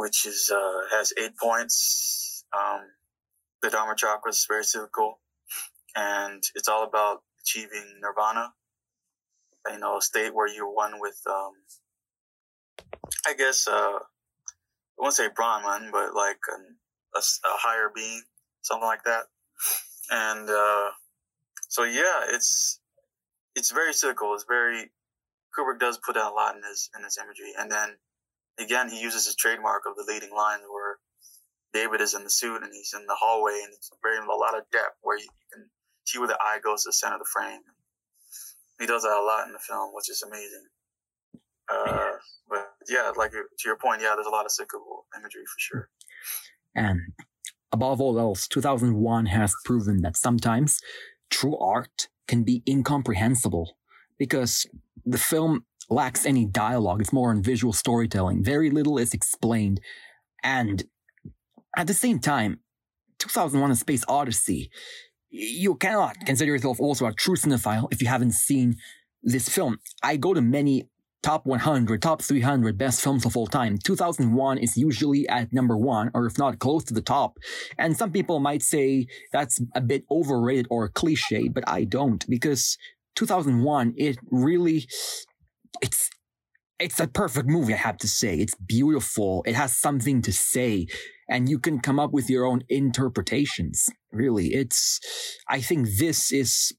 [0.00, 2.42] which is uh, has eight points.
[2.58, 2.80] Um,
[3.60, 5.20] the Dharma Chakra is very cyclical,
[5.94, 8.54] and it's all about achieving nirvana.
[9.70, 11.52] You know, a state where you're one with, um,
[13.26, 16.76] I guess, uh, I won't say Brahman, but like an,
[17.14, 18.22] a, a higher being,
[18.62, 19.24] something like that.
[20.10, 20.92] And uh,
[21.68, 22.80] so, yeah, it's
[23.54, 24.32] it's very cyclical.
[24.32, 24.92] It's very
[25.54, 27.96] Kubrick does put out a lot in his in his imagery, and then
[28.60, 30.98] again he uses his trademark of the leading line where
[31.72, 34.56] David is in the suit and he's in the hallway, and it's very a lot
[34.56, 35.70] of depth where you can
[36.04, 37.60] see where the eye goes to the center of the frame.
[38.78, 40.66] He does that a lot in the film, which is amazing.
[41.70, 42.12] Uh,
[42.48, 45.88] but yeah, like to your point, yeah, there's a lot of cyclical imagery for sure.
[46.74, 47.00] And
[47.72, 50.80] above all else, 2001 has proven that sometimes
[51.30, 53.76] true art can be incomprehensible
[54.18, 54.66] because
[55.04, 57.00] the film lacks any dialogue.
[57.00, 58.44] It's more on visual storytelling.
[58.44, 59.80] Very little is explained.
[60.42, 60.84] And
[61.76, 62.60] at the same time,
[63.18, 64.70] 2001 A Space Odyssey,
[65.28, 68.76] you cannot consider yourself also a true cinephile if you haven't seen
[69.22, 69.78] this film.
[70.02, 70.88] I go to many
[71.22, 73.76] top 100, top 300 best films of all time.
[73.76, 77.36] 2001 is usually at number one, or if not close to the top.
[77.76, 82.78] And some people might say that's a bit overrated or cliche, but I don't because
[83.16, 84.88] 2001, it really,
[85.82, 86.10] it's,
[86.78, 88.36] it's a perfect movie, I have to say.
[88.36, 89.42] It's beautiful.
[89.46, 90.86] It has something to say
[91.30, 93.88] and you can come up with your own interpretations.
[94.10, 94.98] Really, it's,
[95.48, 96.72] I think this is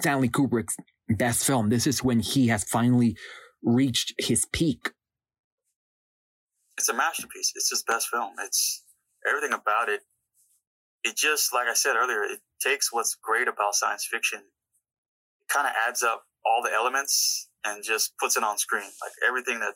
[0.00, 0.76] Stanley Kubrick's
[1.10, 1.68] best film.
[1.68, 3.16] This is when he has finally
[3.62, 4.90] reached his peak.
[6.78, 7.52] It's a masterpiece.
[7.54, 8.32] It's his best film.
[8.44, 8.82] It's
[9.28, 10.00] everything about it.
[11.04, 15.66] It just, like I said earlier, it takes what's great about science fiction, it kind
[15.66, 18.90] of adds up all the elements and just puts it on screen.
[19.02, 19.74] Like everything that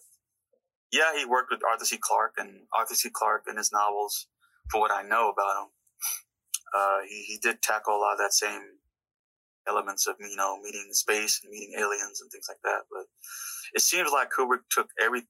[0.93, 1.99] yeah, he worked with Arthur C.
[1.99, 3.09] Clarke and Arthur C.
[3.11, 4.27] Clarke in his novels,
[4.71, 5.69] for what I know about him.
[6.77, 8.63] Uh, he, he did tackle a lot of that same
[9.67, 12.83] elements of, you know, meeting space and meeting aliens and things like that.
[12.91, 13.07] But
[13.75, 15.23] it seems like Kubrick took every,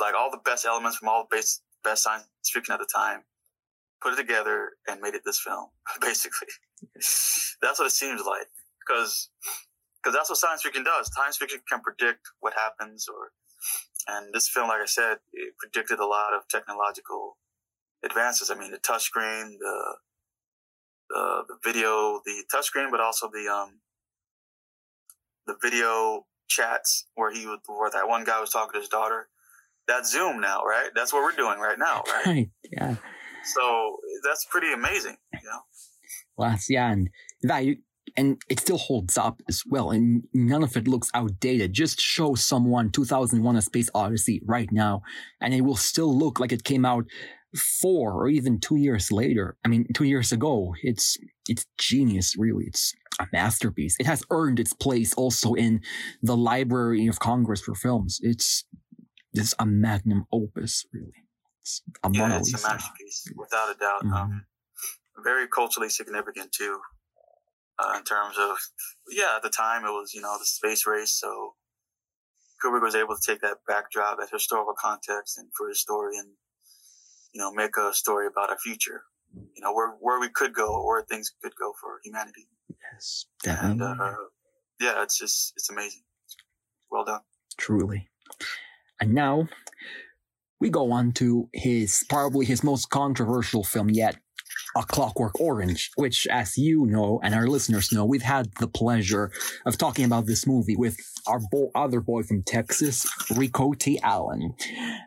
[0.00, 3.22] like all the best elements from all the best, best science fiction at the time,
[4.02, 5.68] put it together and made it this film,
[6.00, 6.48] basically.
[7.62, 8.46] that's what it seems like.
[8.86, 9.30] Because,
[10.04, 11.10] because that's what science fiction does.
[11.14, 13.32] Science fiction can predict what happens or
[14.06, 17.38] and this film, like I said, it predicted a lot of technological
[18.04, 18.50] advances.
[18.50, 19.96] I mean, the touchscreen, the,
[21.08, 23.80] the, the video, the touchscreen, but also the, um,
[25.46, 29.28] the video chats where he was, where that one guy was talking to his daughter.
[29.88, 30.90] That's Zoom now, right?
[30.94, 32.26] That's what we're doing right now, right?
[32.26, 32.50] Right.
[32.70, 32.96] Yeah.
[33.44, 35.60] So that's pretty amazing, you know?
[36.36, 36.90] Well, yeah.
[36.90, 37.10] And
[37.42, 37.76] that, you,
[38.16, 39.90] and it still holds up as well.
[39.90, 41.72] And none of it looks outdated.
[41.72, 45.02] Just show someone 2001 A Space Odyssey right now,
[45.40, 47.06] and it will still look like it came out
[47.56, 49.56] four or even two years later.
[49.64, 50.74] I mean, two years ago.
[50.82, 51.16] It's,
[51.48, 52.64] it's genius, really.
[52.66, 53.96] It's a masterpiece.
[53.98, 55.80] It has earned its place also in
[56.22, 58.18] the Library of Congress for films.
[58.22, 58.64] It's,
[59.32, 61.12] it's a magnum opus, really.
[61.60, 64.04] It's a yeah, it's a masterpiece, without a doubt.
[64.04, 64.14] Mm-hmm.
[64.14, 64.46] Um,
[65.22, 66.80] very culturally significant too
[67.78, 68.56] uh, in terms of
[69.10, 71.54] yeah at the time it was you know the space race so
[72.64, 76.28] Kubrick was able to take that backdrop that historical context and for his story and
[77.32, 79.02] you know make a story about our future
[79.34, 82.48] you know where where we could go or where things could go for humanity.
[82.92, 83.94] Yes and uh,
[84.80, 86.02] yeah it's just it's amazing.
[86.90, 87.20] Well done.
[87.58, 88.08] Truly.
[89.00, 89.48] And now
[90.60, 94.16] we go on to his probably his most controversial film yet
[94.76, 99.30] a Clockwork Orange, which, as you know and our listeners know, we've had the pleasure
[99.66, 100.96] of talking about this movie with
[101.26, 103.06] our bo- other boy from Texas,
[103.36, 104.00] Rico T.
[104.02, 104.54] Allen,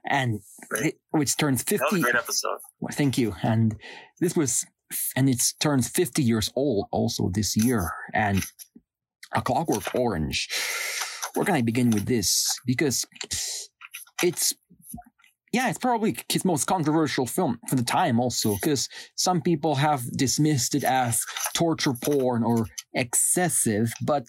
[0.05, 0.39] and
[0.71, 2.01] it, which turns fifty.
[2.01, 2.59] great episode.
[2.93, 3.35] Thank you.
[3.43, 3.75] And
[4.19, 4.65] this was,
[5.15, 7.91] and it turns fifty years old also this year.
[8.13, 8.43] And
[9.33, 10.49] a Clockwork Orange.
[11.33, 12.47] Where can I begin with this?
[12.65, 13.05] Because
[14.23, 14.53] it's
[15.57, 20.03] yeah, it's probably his most controversial film for the time also, because some people have
[20.11, 21.25] dismissed it as
[21.55, 24.27] torture porn or excessive, but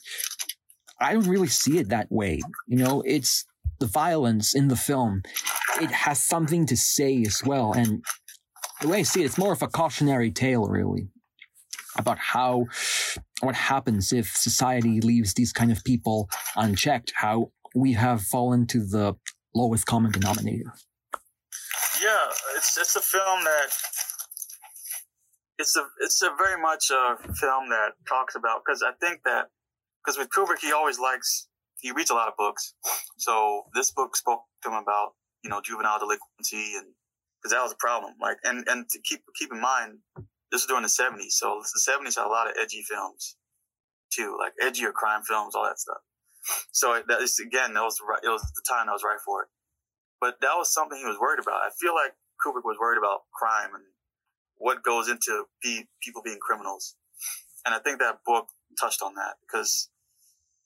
[0.99, 2.41] I don't really see it that way.
[2.67, 3.45] You know, it's
[3.79, 5.21] the violence in the film.
[5.83, 7.75] It has something to say as well.
[7.75, 8.03] And
[8.81, 11.11] the way I see it, it's more of a cautionary tale, really,
[11.99, 12.65] about how,
[13.41, 18.79] what happens if society leaves these kind of people unchecked, how we have fallen to
[18.79, 19.15] the
[19.55, 20.73] lowest common denominator
[22.03, 23.69] yeah, it's it's a film that
[25.59, 29.47] it's a it's a very much a film that talks about because I think that
[30.05, 31.49] because with Kubrick he always likes
[31.81, 32.75] he reads a lot of books,
[33.19, 36.95] so this book spoke to him about you know juvenile delinquency and
[37.41, 38.15] because that was a problem.
[38.21, 39.99] Like and and to keep keep in mind
[40.51, 43.37] this was during the 70s so the 70s had a lot of edgy films
[44.11, 45.99] too like edgier crime films all that stuff.
[46.73, 49.43] So that is again that was right it was the time that was right for
[49.43, 49.49] it
[50.21, 52.13] but that was something he was worried about I feel like
[52.45, 53.85] Kubrick was worried about crime and
[54.57, 56.97] what goes into be, people being criminals.
[57.65, 58.49] And I think that book
[58.81, 59.89] touched on that because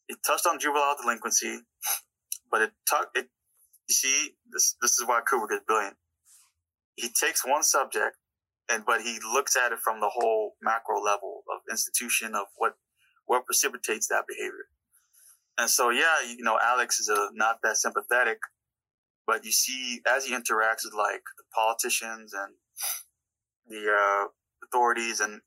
[0.08, 1.60] it touched on juvenile delinquency,
[2.50, 3.28] but it talked, it,
[3.88, 5.96] you see, this, this is why Kubrick is brilliant.
[6.96, 8.16] He takes one subject
[8.70, 12.74] and, but he looks at it from the whole macro level of institution of what,
[13.26, 14.68] what precipitates that behavior.
[15.58, 18.38] And so, yeah, you know, Alex is a, not that sympathetic,
[19.26, 22.54] but you see as he interacts with like the politicians and
[23.68, 24.26] the uh,
[24.64, 25.40] authorities and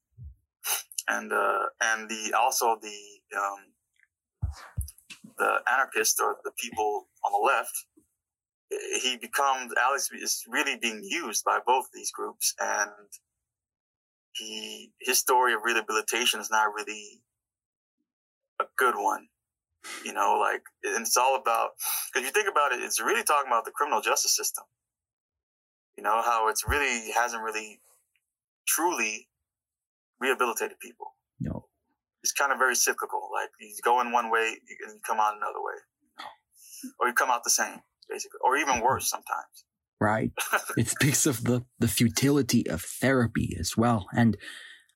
[1.08, 4.52] and uh, and the also the um,
[5.38, 7.86] the anarchists or the people on the left.
[9.02, 12.92] He becomes Alex is really being used by both these groups, and
[14.34, 17.22] he his story of rehabilitation is not really
[18.60, 19.28] a good one.
[20.04, 21.72] You know, like and it's all about
[22.14, 24.64] because you think about it, it's really talking about the criminal justice system.
[25.98, 27.80] You know how it's really hasn't really
[28.68, 29.28] truly
[30.20, 31.14] rehabilitated people.
[31.40, 31.68] No.
[32.24, 33.30] It's kind of very cyclical.
[33.32, 35.74] Like you go in one way and you come out another way.
[37.00, 37.80] Or you come out the same,
[38.10, 38.40] basically.
[38.44, 39.66] Or even worse sometimes.
[40.00, 40.32] Right.
[40.78, 44.08] it speaks of the, the futility of therapy as well.
[44.16, 44.38] And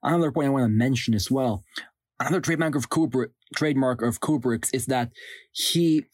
[0.03, 1.63] another point I want to mention as well.
[2.19, 5.11] Another trademark of Kubrick, trademark of Kubrick's is that
[5.51, 6.05] he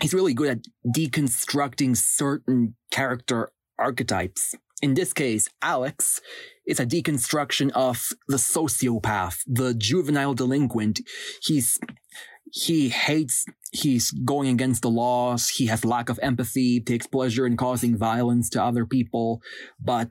[0.00, 4.54] he's really good at deconstructing certain character archetypes.
[4.80, 6.20] In this case, Alex
[6.66, 11.00] is a deconstruction of the sociopath, the juvenile delinquent.
[11.42, 11.80] He's,
[12.52, 15.48] he hates, he's going against the laws.
[15.48, 19.42] He has lack of empathy, takes pleasure in causing violence to other people.
[19.82, 20.10] But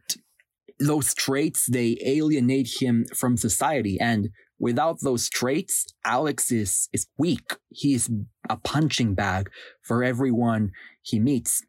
[0.80, 3.98] those traits, they alienate him from society.
[4.02, 7.56] And without those traits, Alex is, is weak.
[7.70, 8.10] He's
[8.50, 9.50] a punching bag
[9.82, 10.72] for everyone
[11.02, 11.64] he meets.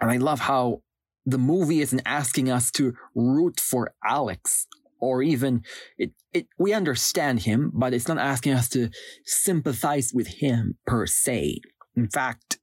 [0.00, 0.82] And I love how
[1.24, 4.66] the movie isn't asking us to root for Alex
[5.00, 5.62] or even
[5.98, 8.88] it, it, we understand him, but it's not asking us to
[9.24, 11.60] sympathize with him per se.
[11.96, 12.58] In fact,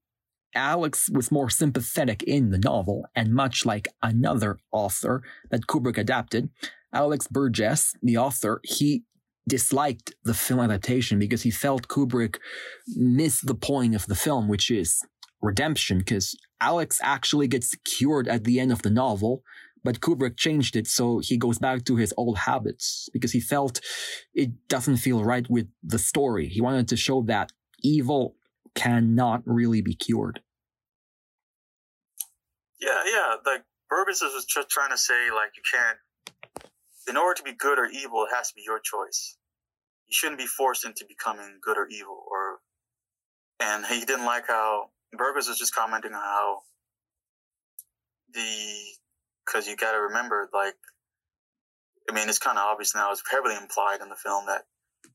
[0.56, 5.22] Alex was more sympathetic in the novel, and much like another author
[5.52, 6.50] that Kubrick adapted,
[6.92, 9.04] Alex Burgess, the author, he
[9.50, 12.38] disliked the film adaptation because he felt Kubrick
[12.96, 15.02] missed the point of the film, which is
[15.42, 19.44] redemption, because Alex actually gets cured at the end of the novel,
[19.84, 23.82] but Kubrick changed it so he goes back to his old habits because he felt
[24.34, 26.48] it doesn't feel right with the story.
[26.48, 27.52] He wanted to show that
[27.82, 28.36] evil
[28.76, 30.42] cannot really be cured.
[32.80, 33.36] Yeah, yeah.
[33.46, 35.98] Like Burgess was just trying to say, like, you can't,
[37.08, 39.38] in order to be good or evil, it has to be your choice.
[40.10, 42.60] You shouldn't be forced into becoming good or evil or,
[43.60, 46.60] and he didn't like how Burgess was just commenting on how
[48.34, 48.94] the
[49.46, 50.76] because you got to remember, like,
[52.10, 53.12] I mean, it's kind of obvious now.
[53.12, 54.64] It's heavily implied in the film that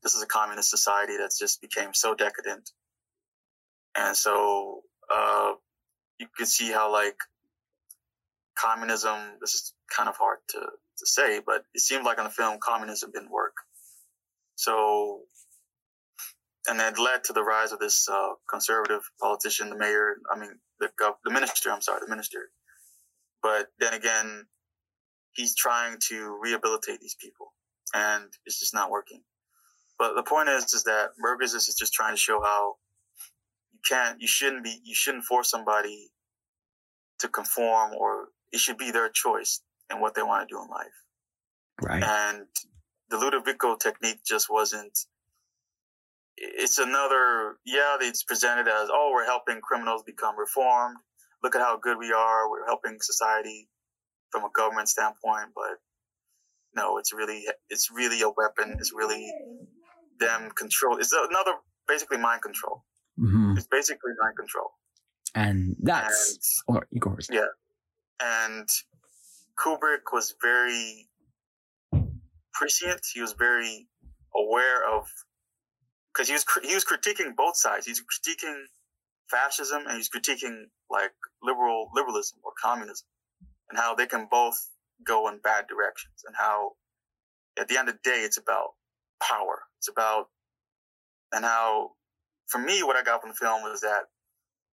[0.03, 2.69] this is a communist society that's just became so decadent,
[3.97, 4.81] and so
[5.13, 5.53] uh,
[6.19, 7.17] you could see how like
[8.57, 9.17] communism.
[9.41, 12.57] This is kind of hard to to say, but it seemed like in the film
[12.61, 13.44] communism didn't work.
[14.55, 15.21] So
[16.67, 20.15] and it led to the rise of this uh, conservative politician, the mayor.
[20.33, 21.71] I mean, the gov- the minister.
[21.71, 22.49] I'm sorry, the minister.
[23.43, 24.45] But then again,
[25.33, 27.53] he's trying to rehabilitate these people,
[27.93, 29.21] and it's just not working.
[29.97, 32.75] But the point is, is that Burgess is just trying to show how
[33.71, 36.09] you can't, you shouldn't be, you shouldn't force somebody
[37.19, 40.67] to conform, or it should be their choice and what they want to do in
[40.67, 40.87] life.
[41.81, 42.03] Right.
[42.03, 42.47] And
[43.09, 44.97] the Ludovico technique just wasn't
[46.37, 50.97] it's another, yeah, it's presented as, oh, we're helping criminals become reformed.
[51.43, 52.49] Look at how good we are.
[52.49, 53.69] We're helping society
[54.31, 55.51] from a government standpoint.
[55.55, 55.79] But
[56.75, 58.75] no, it's really, it's really a weapon.
[58.79, 59.31] It's really
[60.19, 60.97] them control.
[60.97, 61.53] It's another,
[61.87, 62.83] basically mind control.
[63.19, 63.57] Mm-hmm.
[63.57, 64.71] It's basically mind control.
[65.33, 67.27] And that's, and, or yours.
[67.31, 67.45] Yeah.
[68.21, 68.67] And
[69.57, 71.07] Kubrick was very
[72.57, 73.01] prescient.
[73.13, 73.87] He was very
[74.35, 75.05] aware of
[76.13, 77.85] because he was he was critiquing both sides.
[77.85, 78.63] He's critiquing
[79.29, 81.11] fascism and he's critiquing like
[81.43, 83.07] liberal liberalism or communism,
[83.69, 84.57] and how they can both
[85.05, 86.73] go in bad directions, and how
[87.59, 88.71] at the end of the day, it's about
[89.21, 89.61] power.
[89.79, 90.27] It's about,
[91.31, 91.91] and how,
[92.47, 94.03] for me, what I got from the film was that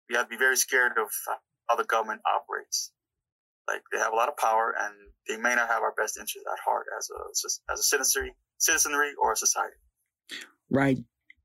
[0.08, 1.08] we have to be very scared of
[1.68, 2.90] how the government operates.
[3.68, 4.94] Like they have a lot of power and
[5.28, 9.12] they may not have our best interests at heart as a, as a citizenry, citizenry
[9.20, 9.76] or a society.
[10.70, 10.98] Right.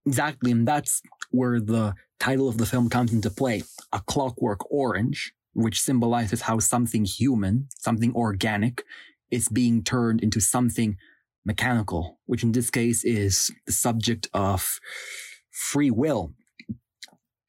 [0.06, 0.52] Exactly.
[0.52, 3.64] And that's where the title of the film comes into play.
[3.92, 8.84] A clockwork orange, which symbolizes how something human, something organic,
[9.30, 10.98] is being turned into something
[11.46, 14.80] mechanical, which in this case is the subject of
[15.52, 16.34] free will.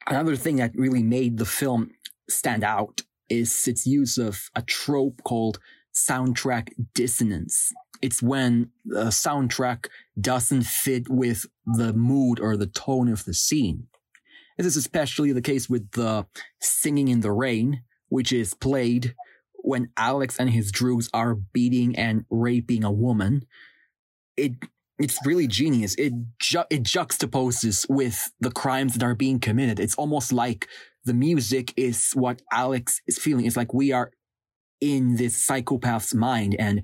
[0.07, 1.91] Another thing that really made the film
[2.29, 5.59] stand out is its use of a trope called
[5.95, 7.73] soundtrack dissonance.
[8.01, 9.87] It's when the soundtrack
[10.21, 13.89] doesn't fit with the mood or the tone of the scene.
[14.57, 16.27] This is especially the case with the
[16.61, 19.15] Singing in the Rain, which is played
[19.55, 23.47] when Alex and his droogs are beating and raping a woman.
[24.37, 24.53] It
[24.99, 25.95] it's really genius.
[25.95, 29.79] It ju- it juxtaposes with the crimes that are being committed.
[29.79, 30.69] It's almost like
[31.09, 33.47] the music is what Alex is feeling.
[33.47, 34.13] It's like we are
[34.81, 36.83] in this psychopath's mind and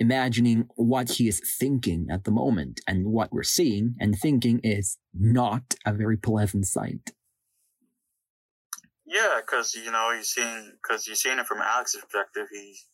[0.00, 2.80] imagining what he is thinking at the moment.
[2.88, 7.12] And what we're seeing and thinking is not a very pleasant sight.
[9.04, 12.46] Yeah, because you know you're seeing because you're seeing it from Alex's perspective.
[12.50, 12.86] He's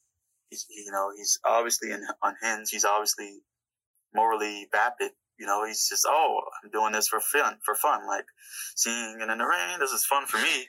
[0.51, 2.71] he's you know he's obviously in, unhinged.
[2.73, 3.39] He's obviously
[4.15, 5.13] morally vapid.
[5.43, 8.27] You know, he's just oh I'm doing this for fun for fun, like
[8.77, 9.81] singing in the rain.
[9.81, 10.66] This is fun for me.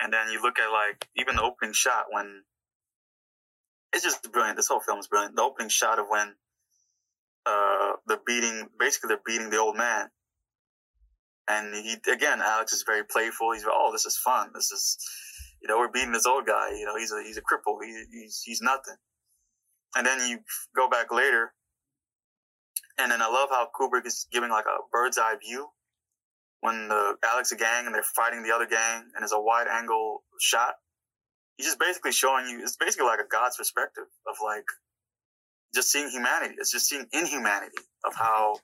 [0.00, 2.42] And then you look at like even the opening shot when
[3.92, 4.56] it's just brilliant.
[4.56, 5.34] This whole film is brilliant.
[5.34, 6.34] The opening shot of when
[7.44, 10.08] uh they're beating basically they're beating the old man
[11.48, 13.52] and he, again, Alex is very playful.
[13.52, 14.50] He's, oh, this is fun.
[14.54, 14.96] This is,
[15.60, 16.70] you know, we're beating this old guy.
[16.78, 17.78] You know, he's a, he's a cripple.
[17.82, 18.96] He, he's, he's nothing.
[19.96, 20.38] And then you
[20.74, 21.52] go back later.
[22.98, 25.68] And then I love how Kubrick is giving like a bird's eye view
[26.60, 30.22] when the Alex gang and they're fighting the other gang and it's a wide angle
[30.40, 30.74] shot.
[31.56, 34.64] He's just basically showing you, it's basically like a God's perspective of like
[35.74, 36.54] just seeing humanity.
[36.58, 38.56] It's just seeing inhumanity of how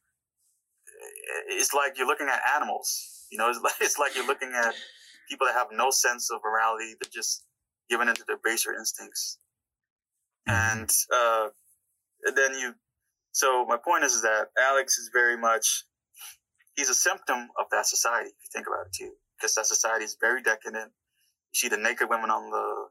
[1.48, 3.26] it's like you're looking at animals.
[3.30, 4.74] You know, it's like, it's like you're looking at
[5.28, 6.94] people that have no sense of morality.
[7.00, 7.44] They're just
[7.90, 9.38] given into their baser instincts.
[10.48, 10.80] Mm-hmm.
[10.80, 11.48] And, uh,
[12.34, 12.74] then you,
[13.38, 15.84] so my point is, is that Alex is very much,
[16.74, 20.04] he's a symptom of that society, if you think about it too, because that society
[20.04, 20.90] is very decadent.
[21.52, 22.88] You see the naked women on the,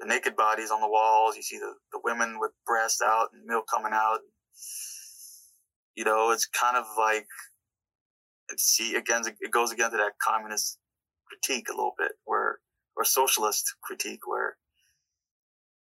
[0.00, 1.36] the naked bodies on the walls.
[1.36, 4.20] You see the, the women with breasts out and milk coming out.
[5.94, 7.26] You know, it's kind of like
[8.56, 10.78] see again it goes again to that communist
[11.28, 12.58] critique a little bit where
[12.96, 14.56] or socialist critique where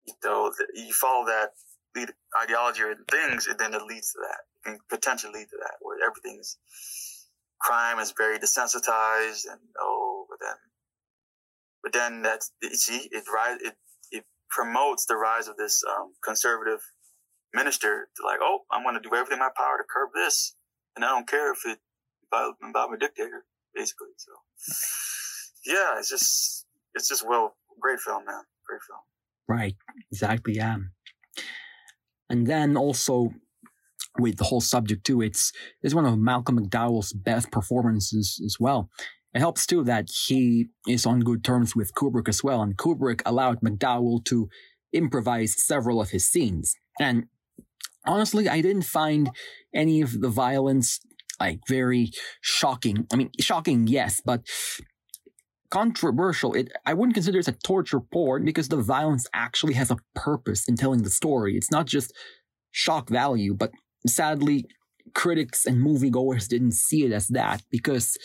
[0.07, 1.51] you know you follow that
[1.97, 2.11] lead
[2.43, 5.75] ideology or things and then it leads to that it can potentially lead to that
[5.81, 6.59] where everything's
[7.61, 10.57] crime is very desensitized and oh but then
[11.83, 13.75] but then that's see it rise it
[14.11, 16.81] it promotes the rise of this um, conservative
[17.55, 20.55] minister to like oh i'm going to do everything in my power to curb this
[20.97, 21.79] and i don't care if it
[22.73, 23.45] about a dictator,
[23.75, 24.09] basically.
[24.17, 24.33] So,
[25.67, 28.43] yeah, it's just, it's just well, great film, man.
[28.67, 29.01] Great film.
[29.49, 29.75] Right.
[30.11, 30.55] Exactly.
[30.55, 30.77] Yeah.
[32.33, 33.31] And then also
[34.19, 35.53] with the whole subject too, it's,
[35.83, 38.89] it's one of Malcolm McDowell's best performances as well.
[39.35, 43.21] It helps too that he is on good terms with Kubrick as well, and Kubrick
[43.25, 44.49] allowed McDowell to
[44.93, 46.75] improvise several of his scenes.
[46.99, 47.25] And
[48.07, 49.31] honestly, I didn't find
[49.75, 51.01] any of the violence
[51.39, 52.11] like very
[52.41, 53.07] shocking.
[53.13, 54.47] I mean, shocking, yes, but
[55.73, 56.53] controversial.
[56.55, 60.69] It I wouldn't consider it a torture porn because the violence actually has a purpose
[60.69, 61.57] in telling the story.
[61.57, 62.13] It's not just
[62.71, 63.71] shock value, but
[64.07, 64.67] sadly,
[65.15, 68.17] critics and moviegoers didn't see it as that because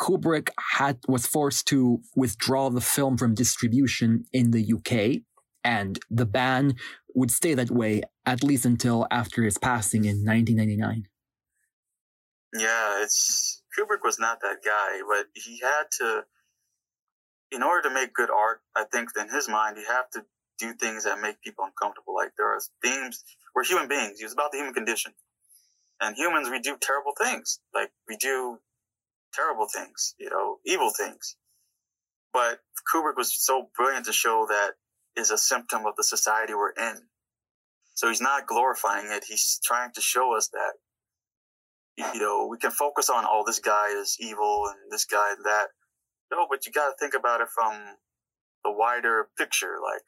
[0.00, 5.22] Kubrick had was forced to withdraw the film from distribution in the UK,
[5.64, 6.74] and the ban
[7.14, 11.06] would stay that way at least until after his passing in 1999.
[12.54, 16.24] Yeah, it's Kubrick was not that guy, but he had to,
[17.50, 20.24] in order to make good art, I think in his mind, you have to
[20.58, 22.14] do things that make people uncomfortable.
[22.14, 24.18] Like there are themes, we're human beings.
[24.18, 25.12] He was about the human condition.
[26.00, 27.60] And humans, we do terrible things.
[27.74, 28.58] Like we do
[29.32, 31.36] terrible things, you know, evil things.
[32.32, 32.60] But
[32.92, 34.72] Kubrick was so brilliant to show that
[35.16, 36.96] is a symptom of the society we're in.
[37.94, 39.24] So he's not glorifying it.
[39.26, 40.74] He's trying to show us that
[42.14, 45.66] you know, we can focus on, oh, this guy is evil and this guy that.
[46.30, 47.72] No, but you got to think about it from
[48.64, 49.76] the wider picture.
[49.82, 50.02] Like,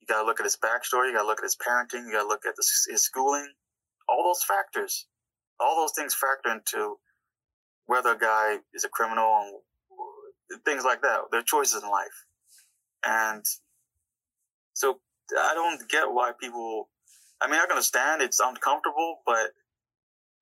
[0.00, 1.08] you got to look at his backstory.
[1.08, 2.06] You got to look at his parenting.
[2.06, 3.48] You got to look at his schooling.
[4.08, 5.06] all those factors,
[5.60, 6.96] all those things factor into
[7.86, 9.62] whether a guy is a criminal
[10.50, 12.24] and things like that, their choices in life.
[13.06, 13.44] And
[14.74, 14.98] so
[15.38, 16.88] I don't get why people,
[17.40, 19.50] I mean, I can understand it's uncomfortable, but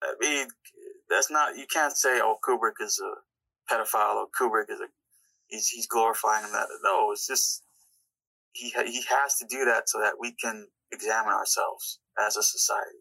[0.01, 0.47] I mean,
[1.09, 4.87] that's not, you can't say, oh, Kubrick is a pedophile or Kubrick is a,
[5.53, 6.67] he's, he's glorifying that.
[6.83, 7.63] No, it's just,
[8.51, 12.99] he, he has to do that so that we can examine ourselves as a society.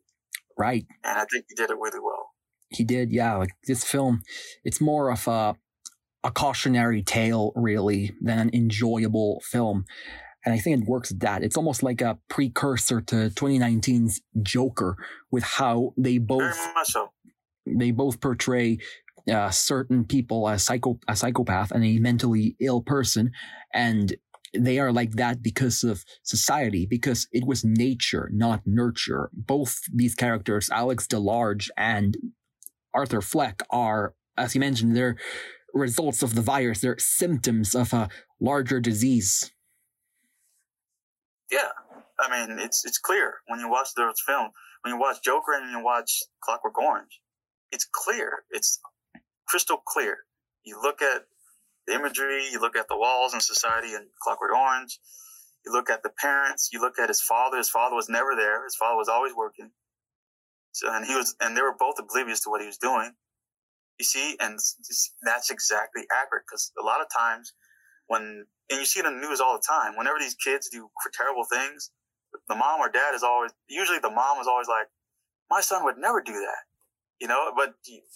[0.59, 0.87] Right.
[1.05, 2.31] And I think he did it really well.
[2.69, 3.37] He did, yeah.
[3.37, 4.23] Like this film,
[4.65, 5.57] it's more of a
[6.25, 9.85] a cautionary tale, really, than an enjoyable film.
[10.45, 11.43] And I think it works at that.
[11.43, 14.97] It's almost like a precursor to 2019's Joker
[15.31, 17.11] with how they both so.
[17.67, 18.79] they both portray
[19.31, 23.31] uh, certain people as psycho a psychopath and a mentally ill person,
[23.73, 24.17] and
[24.55, 29.31] they are like that because of society, because it was nature, not nurture.
[29.33, 32.17] Both these characters, Alex DeLarge and
[32.93, 35.17] Arthur Fleck, are, as you mentioned, they're
[35.75, 36.81] results of the virus.
[36.81, 38.09] They're symptoms of a
[38.41, 39.51] larger disease.
[41.51, 41.69] Yeah,
[42.21, 44.53] I mean, it's it's clear when you watch those films.
[44.83, 47.21] When you watch Joker and you watch Clockwork Orange,
[47.71, 48.45] it's clear.
[48.51, 48.81] It's
[49.53, 50.17] crystal clear.
[50.65, 51.25] You look at
[51.87, 54.99] the imagery, you look at the walls in society in Clockwork Orange,
[55.67, 57.59] you look at the parents, you look at his father.
[57.59, 58.65] His father was never there.
[58.65, 59.71] His father was always working.
[60.73, 63.13] So, and he was, and they were both oblivious to what he was doing.
[63.99, 64.59] You see, and
[65.23, 67.53] that's exactly accurate because a lot of times
[68.07, 70.89] when, and you see it in the news all the time, whenever these kids do
[71.13, 71.91] terrible things,
[72.49, 74.89] the mom or dad is always, usually the mom is always like,
[75.51, 76.65] my son would never do that,
[77.21, 77.75] you know, but,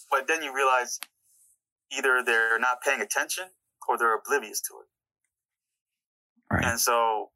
[0.09, 0.99] but then you realize
[1.95, 3.45] either they're not paying attention
[3.87, 6.55] or they're oblivious to it.
[6.55, 6.65] Right.
[6.65, 7.29] And so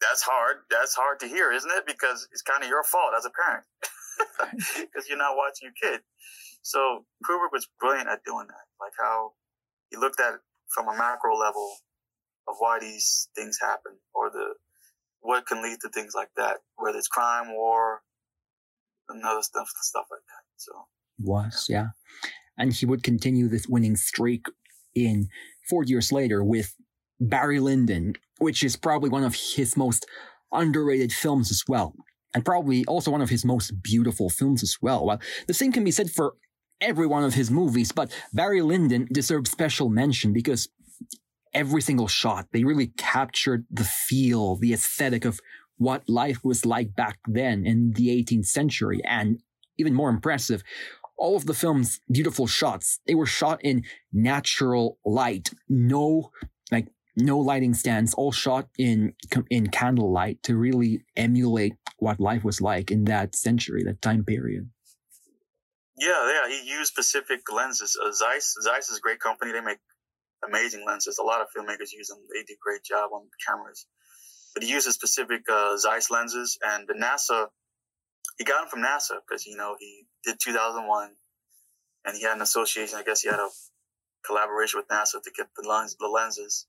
[0.00, 0.58] that's hard.
[0.70, 1.86] That's hard to hear, isn't it?
[1.86, 3.64] Because it's kind of your fault as a parent
[4.76, 6.00] because you're not watching your kid.
[6.62, 9.32] So Kubrick was brilliant at doing that, like how
[9.90, 10.34] he looked at
[10.74, 11.76] from a macro level
[12.48, 14.54] of why these things happen or the
[15.20, 18.00] what can lead to things like that, whether it's crime, war,
[19.08, 20.44] and other stuff, stuff like that.
[20.56, 20.72] So
[21.18, 21.88] was yeah,
[22.60, 24.46] and he would continue this winning streak
[24.94, 25.28] in
[25.68, 26.76] four years later with
[27.18, 30.06] Barry Lyndon, which is probably one of his most
[30.52, 31.94] underrated films as well.
[32.34, 35.04] And probably also one of his most beautiful films as well.
[35.04, 36.34] Well, the same can be said for
[36.80, 40.68] every one of his movies, but Barry Lyndon deserves special mention because
[41.52, 45.40] every single shot, they really captured the feel, the aesthetic of
[45.78, 49.00] what life was like back then in the 18th century.
[49.04, 49.40] And
[49.78, 50.62] even more impressive,
[51.20, 55.50] all of the film's beautiful shots, they were shot in natural light.
[55.68, 56.30] No,
[56.72, 59.12] like, no lighting stands, all shot in,
[59.50, 64.70] in candlelight to really emulate what life was like in that century, that time period.
[65.98, 67.98] Yeah, yeah, he used specific lenses.
[68.02, 69.52] Uh, Zeiss, Zeiss is a great company.
[69.52, 69.78] They make
[70.48, 71.18] amazing lenses.
[71.18, 72.18] A lot of filmmakers use them.
[72.32, 73.86] They do a great job on cameras.
[74.54, 77.48] But he uses specific uh, Zeiss lenses, and the NASA,
[78.38, 81.10] he got them from NASA because you know he did 2001,
[82.06, 82.98] and he had an association.
[82.98, 83.48] I guess he had a
[84.26, 86.66] collaboration with NASA to get the lens, the lenses,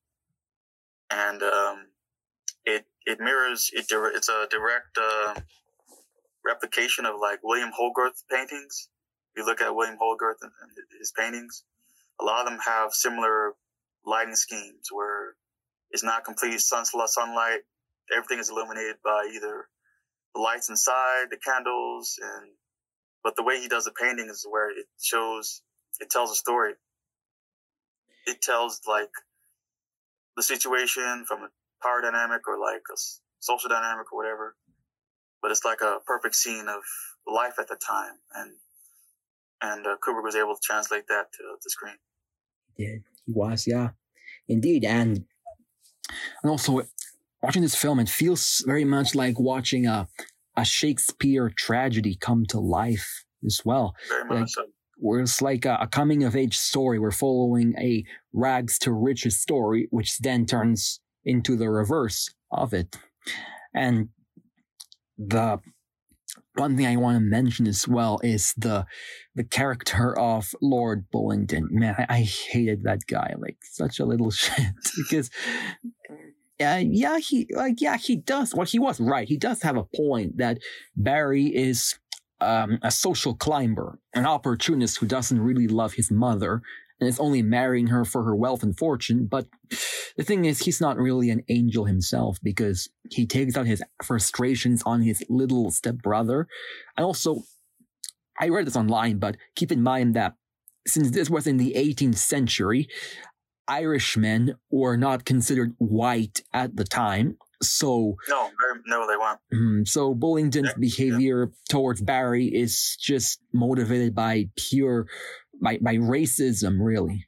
[1.11, 1.87] and um,
[2.65, 3.87] it it mirrors it.
[3.89, 5.35] It's a direct uh,
[6.45, 8.89] replication of like William Hogarth paintings
[9.35, 10.51] If you look at William Hogarth and,
[10.99, 11.63] his paintings,
[12.21, 13.53] a lot of them have similar
[14.05, 15.35] lighting schemes where
[15.91, 17.61] it's not complete sun, sunlight.
[18.15, 19.67] Everything is illuminated by either
[20.35, 22.51] the lights inside, the candles, and
[23.23, 25.61] but the way he does the painting is where it shows,
[25.99, 26.73] it tells a story.
[28.25, 29.11] It tells like
[30.35, 31.49] the situation from a
[31.81, 32.97] power dynamic or like a
[33.39, 34.55] social dynamic or whatever.
[35.41, 36.81] But it's like a perfect scene of
[37.27, 38.13] life at the time.
[38.35, 38.51] And
[39.61, 41.97] and uh, Kubrick was able to translate that to the screen.
[42.77, 42.97] Yeah.
[43.25, 43.89] He was, yeah,
[44.47, 45.25] indeed, and
[46.41, 46.81] and also
[47.41, 50.07] watching this film, it feels very much like watching a
[50.55, 53.95] a Shakespeare tragedy come to life as well.
[54.07, 54.65] Very much like, so.
[54.97, 56.99] Where it's like a, a coming of age story.
[56.99, 58.03] We're following a
[58.33, 62.97] rags to riches story, which then turns into the reverse of it.
[63.73, 64.09] And
[65.17, 65.59] the
[66.55, 68.85] one thing I want to mention as well is the
[69.35, 71.67] the character of Lord Bullingdon.
[71.71, 75.29] Man, I, I hated that guy like such a little shit because
[76.63, 78.53] uh, yeah, he like yeah he does.
[78.53, 79.27] Well, he was right.
[79.27, 80.59] He does have a point that
[80.95, 81.99] Barry is
[82.39, 86.61] um, a social climber, an opportunist who doesn't really love his mother
[86.99, 89.27] and is only marrying her for her wealth and fortune.
[89.29, 89.47] But
[90.17, 94.83] the thing is, he's not really an angel himself because he takes out his frustrations
[94.85, 96.47] on his little stepbrother.
[96.95, 97.41] And also,
[98.39, 100.35] I read this online, but keep in mind that
[100.87, 102.87] since this was in the 18th century,
[103.71, 107.37] Irishmen were not considered white at the time.
[107.61, 108.49] So no,
[108.85, 109.39] no, they weren't.
[109.53, 111.55] Mm, so Bullingdon's yeah, behavior yeah.
[111.69, 115.07] towards Barry is just motivated by pure
[115.61, 117.27] by by racism, really.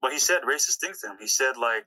[0.00, 1.16] Well, he said racist things to him.
[1.18, 1.86] He said like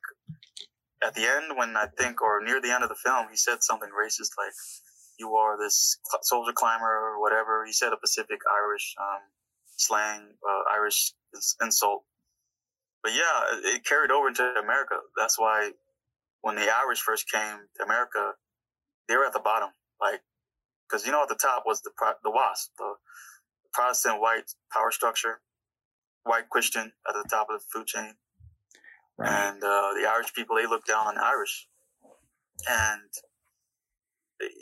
[1.06, 3.62] at the end when I think or near the end of the film, he said
[3.62, 4.54] something racist like
[5.18, 7.64] "You are this soldier climber" or whatever.
[7.66, 9.22] He said a Pacific Irish um,
[9.78, 11.14] slang, uh, Irish
[11.62, 12.04] insult.
[13.06, 14.96] But yeah, it carried over into America.
[15.16, 15.74] That's why
[16.42, 18.32] when the Irish first came to America,
[19.08, 19.70] they were at the bottom,
[20.02, 20.22] like
[20.90, 21.92] because you know at the top was the
[22.24, 22.96] the WASP, the
[23.74, 25.42] Protestant white power structure,
[26.24, 28.16] white Christian at the top of the food chain,
[29.20, 29.30] right.
[29.30, 31.68] and uh, the Irish people they looked down on the Irish,
[32.68, 33.12] and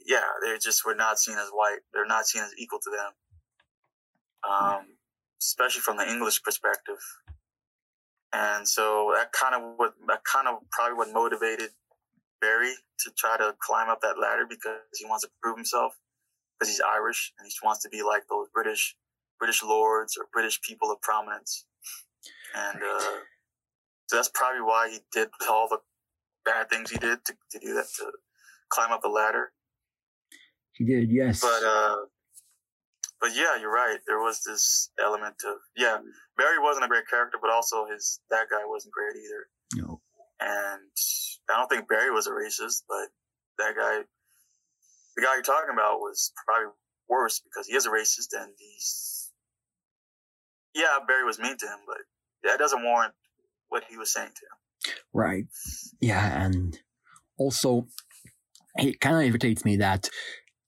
[0.06, 1.80] yeah, they just were not seen as white.
[1.94, 4.86] They're not seen as equal to them, um,
[5.42, 7.00] especially from the English perspective.
[8.34, 11.70] And so that kind of what that kind of probably what motivated
[12.42, 15.94] Barry to try to climb up that ladder because he wants to prove himself
[16.58, 18.96] because he's Irish and he wants to be like those British
[19.40, 21.66] British lords or British people of prominence.
[22.56, 23.20] And uh,
[24.08, 25.80] so that's probably why he did all the
[26.46, 28.12] bad things he did to, to do that to
[28.70, 29.52] climb up the ladder.
[30.74, 31.42] He did, yes.
[31.42, 31.96] But uh,
[33.24, 34.00] but yeah, you're right.
[34.06, 35.98] There was this element of yeah,
[36.38, 39.82] Barry wasn't a great character, but also his that guy wasn't great either.
[39.82, 40.02] No.
[40.42, 40.92] And
[41.50, 43.08] I don't think Barry was a racist, but
[43.60, 44.02] that guy,
[45.16, 46.74] the guy you're talking about, was probably
[47.08, 49.32] worse because he is a racist and he's
[50.76, 52.00] yeah, Barry was mean to him, but
[52.44, 53.14] that doesn't warrant
[53.70, 54.96] what he was saying to him.
[55.14, 55.46] Right.
[56.02, 56.78] Yeah, and
[57.38, 57.88] also
[58.76, 60.10] it kind of irritates me that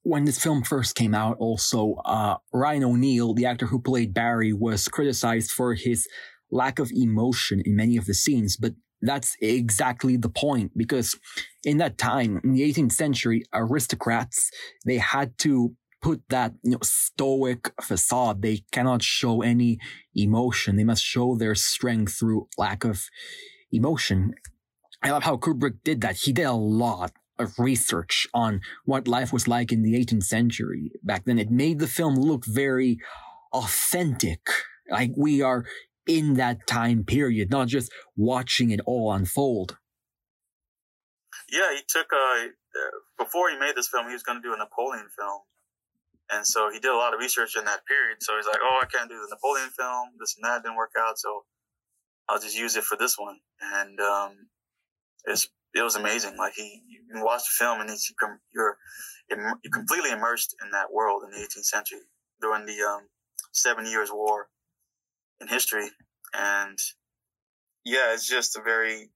[0.06, 4.53] when this film first came out, also, uh, Ryan O'Neal, the actor who played Barry,
[4.53, 6.07] was criticized for his
[6.52, 11.18] lack of emotion in many of the scenes, but that's exactly the point because
[11.64, 14.52] in that time, in the 18th century, aristocrats,
[14.86, 15.73] they had to
[16.03, 18.44] put that you know, stoic facade.
[18.44, 19.80] They cannot show any
[20.14, 20.76] emotion.
[20.76, 23.02] They must show their strength through lack of
[23.72, 24.36] emotion.
[25.02, 26.18] I love how Kubrick did that.
[26.18, 30.91] He did a lot of research on what life was like in the 18th century
[31.03, 31.39] back then.
[31.39, 32.99] It made the film look very
[33.53, 34.47] authentic.
[34.89, 35.65] Like we are
[36.07, 39.77] in that time period, not just watching it all unfold.
[41.51, 42.47] Yeah, he took uh
[43.17, 45.41] before he made this film, he was going to do a Napoleon film,
[46.31, 48.17] and so he did a lot of research in that period.
[48.21, 50.09] So he's like, "Oh, I can't do the Napoleon film.
[50.19, 51.45] This and that didn't work out, so
[52.27, 54.47] I'll just use it for this one." And um,
[55.25, 56.38] it's it was amazing.
[56.38, 58.11] Like he, you can watch the film and it's,
[58.53, 58.77] you're
[59.30, 61.99] you're completely immersed in that world in the 18th century
[62.41, 63.10] during the um,
[63.52, 64.47] Seven Years' War
[65.41, 65.89] in history,
[66.34, 66.77] and
[67.84, 69.10] yeah, it's just a very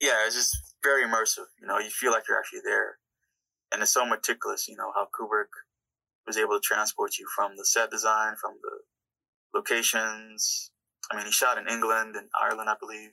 [0.00, 1.46] yeah, it's just very immersive.
[1.60, 2.98] You know, you feel like you're actually there,
[3.72, 4.68] and it's so meticulous.
[4.68, 5.52] You know how Kubrick
[6.26, 10.70] was able to transport you from the set design, from the locations.
[11.10, 13.12] I mean, he shot in England and Ireland, I believe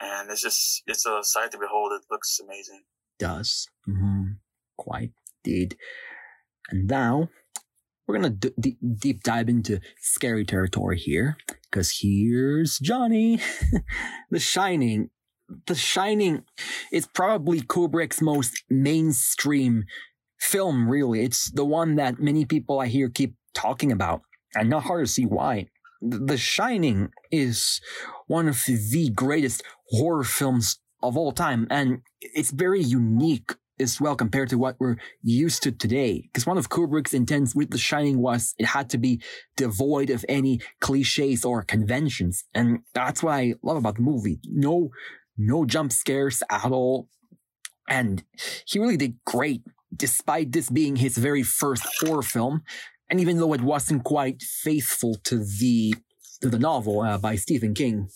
[0.00, 1.92] and it's just it's a sight to behold.
[1.92, 2.82] It looks amazing.
[3.18, 4.32] Does mm-hmm.
[4.76, 5.12] quite
[5.44, 5.76] did,
[6.70, 7.28] and now
[8.06, 11.36] we're gonna d- d- deep dive into scary territory here
[11.70, 13.40] because here's Johnny,
[14.30, 15.10] The Shining.
[15.66, 16.44] The Shining
[16.92, 19.84] is probably Kubrick's most mainstream
[20.38, 20.88] film.
[20.88, 24.22] Really, it's the one that many people I hear keep talking about,
[24.54, 25.66] and not hard to see why.
[26.00, 27.80] The Shining is
[28.26, 31.66] one of the greatest horror films of all time.
[31.70, 36.22] And it's very unique as well compared to what we're used to today.
[36.22, 39.22] Because one of Kubrick's intents with The Shining was it had to be
[39.56, 42.44] devoid of any cliches or conventions.
[42.54, 44.38] And that's what I love about the movie.
[44.44, 44.90] No,
[45.36, 47.08] no jump scares at all.
[47.88, 48.22] And
[48.66, 49.62] he really did great,
[49.94, 52.62] despite this being his very first horror film.
[53.10, 55.94] And even though it wasn't quite faithful to the,
[56.40, 58.08] to the novel uh, by Stephen King.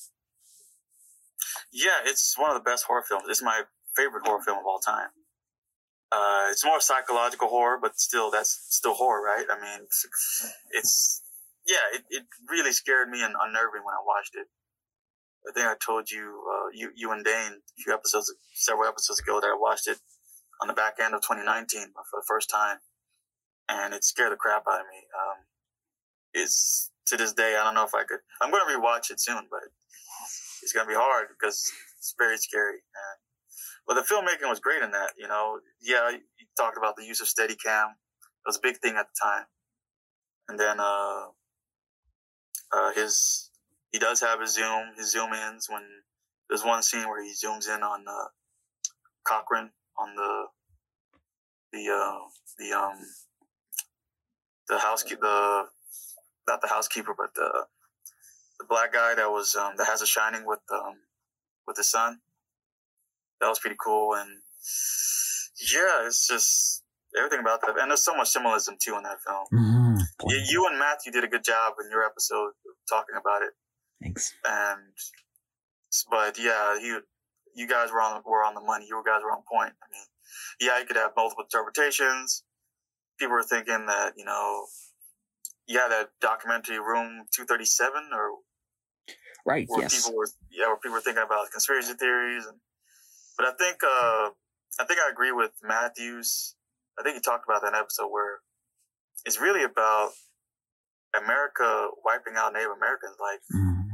[1.73, 3.25] Yeah, it's one of the best horror films.
[3.29, 3.63] It's my
[3.97, 5.09] favorite horror film of all time.
[6.13, 9.47] Uh, it's more psychological horror, but still, that's still horror, right?
[9.51, 10.07] I mean, it's,
[10.71, 11.23] it's
[11.67, 14.47] yeah, it, it really scared me and unnerving when I watched it.
[15.49, 19.21] I think I told you, uh, you, you and Dane a few episodes, several episodes
[19.21, 19.99] ago that I watched it
[20.63, 22.79] on the back end of 2019 for the first time.
[23.69, 25.07] And it scared the crap out of me.
[25.15, 25.39] Um,
[26.35, 29.21] it's to this day, I don't know if I could, I'm going to rewatch it
[29.21, 29.61] soon, but
[30.63, 32.75] it's going to be hard because it's very scary.
[32.75, 33.19] And,
[33.89, 35.61] but the filmmaking was great in that, you know.
[35.83, 36.21] Yeah, you
[36.59, 37.91] talked about the use of Steadicam.
[37.93, 39.45] It was a big thing at the time.
[40.49, 41.27] and then uh,
[42.75, 43.51] uh, his
[43.93, 45.83] he does have his zoom his zoom ins when
[46.49, 48.29] there's one scene where he zooms in on uh,
[49.27, 50.45] Cochran on the
[51.73, 52.19] the uh,
[52.59, 52.99] the um
[54.69, 55.65] the housekeeper the
[56.47, 57.67] not the housekeeper but the
[58.59, 60.95] the black guy that was um, that has a shining with um
[61.67, 62.21] with the sun.
[63.41, 64.31] That was pretty cool and
[65.73, 66.83] yeah, it's just
[67.17, 67.79] everything about that.
[67.79, 69.47] And there's so much symbolism too in that film.
[69.53, 70.29] Mm-hmm.
[70.29, 72.53] You, you, and Matthew did a good job in your episode
[72.89, 73.51] talking about it.
[74.03, 74.33] Thanks.
[74.47, 74.81] And
[76.11, 77.01] but yeah, you
[77.55, 78.87] you guys were on were on the money.
[78.89, 79.73] You guys were on point.
[79.73, 80.07] I mean,
[80.61, 82.44] yeah, you could have multiple interpretations.
[83.19, 84.67] People were thinking that you know,
[85.67, 88.31] yeah, that documentary Room Two Thirty Seven or
[89.47, 92.47] right, yes, people were yeah, where people were thinking about conspiracy theories.
[92.47, 92.59] And,
[93.39, 94.31] but I think uh,
[94.81, 96.55] I think I agree with Matthews.
[96.99, 98.39] I think he talked about that episode where
[99.25, 100.11] it's really about
[101.17, 103.17] America wiping out Native Americans.
[103.21, 103.85] Like, mm.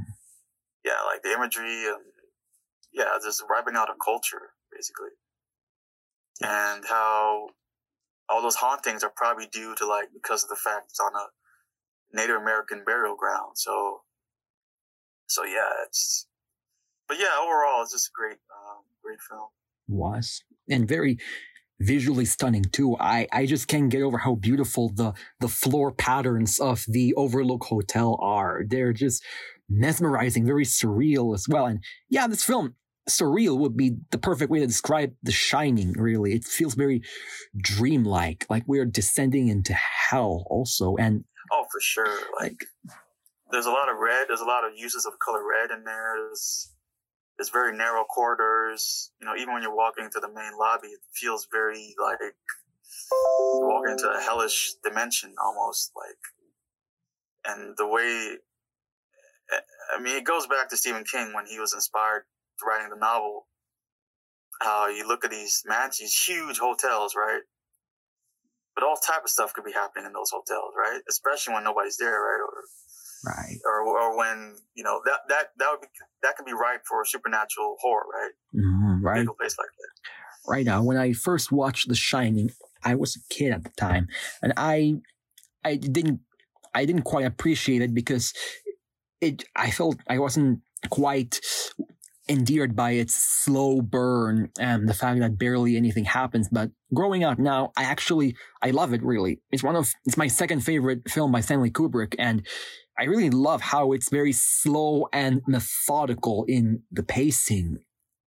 [0.85, 2.05] yeah, like the imagery and
[2.93, 5.15] yeah, just wiping out a culture basically,
[6.43, 7.49] and how
[8.31, 11.27] all those hauntings are probably due to like because of the fact it's on a
[12.13, 13.53] Native American burial ground.
[13.57, 14.03] So,
[15.27, 16.27] so yeah, it's.
[17.09, 19.49] But yeah, overall, it's just a great, um, great film.
[19.89, 21.19] Was and very
[21.81, 22.97] visually stunning too.
[23.01, 27.65] I, I just can't get over how beautiful the, the floor patterns of the Overlook
[27.65, 28.63] Hotel are.
[28.67, 29.25] They're just
[29.69, 31.67] mesmerizing, very surreal as well.
[31.67, 32.75] And yeah, this film,
[33.09, 36.35] surreal would be the perfect way to describe The Shining, really.
[36.35, 37.03] It feels very
[37.57, 40.97] dreamlike, like we're descending into hell also.
[40.97, 42.19] And oh, for sure.
[42.39, 42.65] Like,
[43.51, 46.15] there's a lot of red, there's a lot of uses of color red in there.
[46.17, 46.73] There's
[47.39, 49.13] it's very narrow corridors.
[49.21, 52.19] You know, even when you're walking to the main lobby, it feels very like
[53.39, 56.19] walking into a hellish dimension almost like.
[57.47, 58.37] And the way,
[59.97, 62.25] I mean, it goes back to Stephen King when he was inspired
[62.67, 63.47] writing the novel.
[64.61, 67.41] How you look at these mansions, huge hotels, right?
[68.75, 71.01] But all type of stuff could be happening in those hotels, right?
[71.09, 72.41] Especially when nobody's there, right?
[72.41, 72.63] Or
[73.25, 75.89] right or, or when you know that that that would be
[76.23, 80.65] that can be ripe for supernatural horror right mm-hmm, right a place like that right
[80.65, 82.51] now when i first watched the shining
[82.85, 84.09] i was a kid at the time
[84.43, 84.95] and i
[85.65, 86.21] i didn't
[86.75, 88.33] i didn't quite appreciate it because
[89.21, 91.41] it i felt i wasn't quite
[92.31, 96.49] endeared by its slow burn and the fact that barely anything happens.
[96.49, 99.41] But growing up now, I actually, I love it really.
[99.51, 102.15] It's one of, it's my second favorite film by Stanley Kubrick.
[102.19, 102.47] And
[102.97, 107.79] I really love how it's very slow and methodical in the pacing.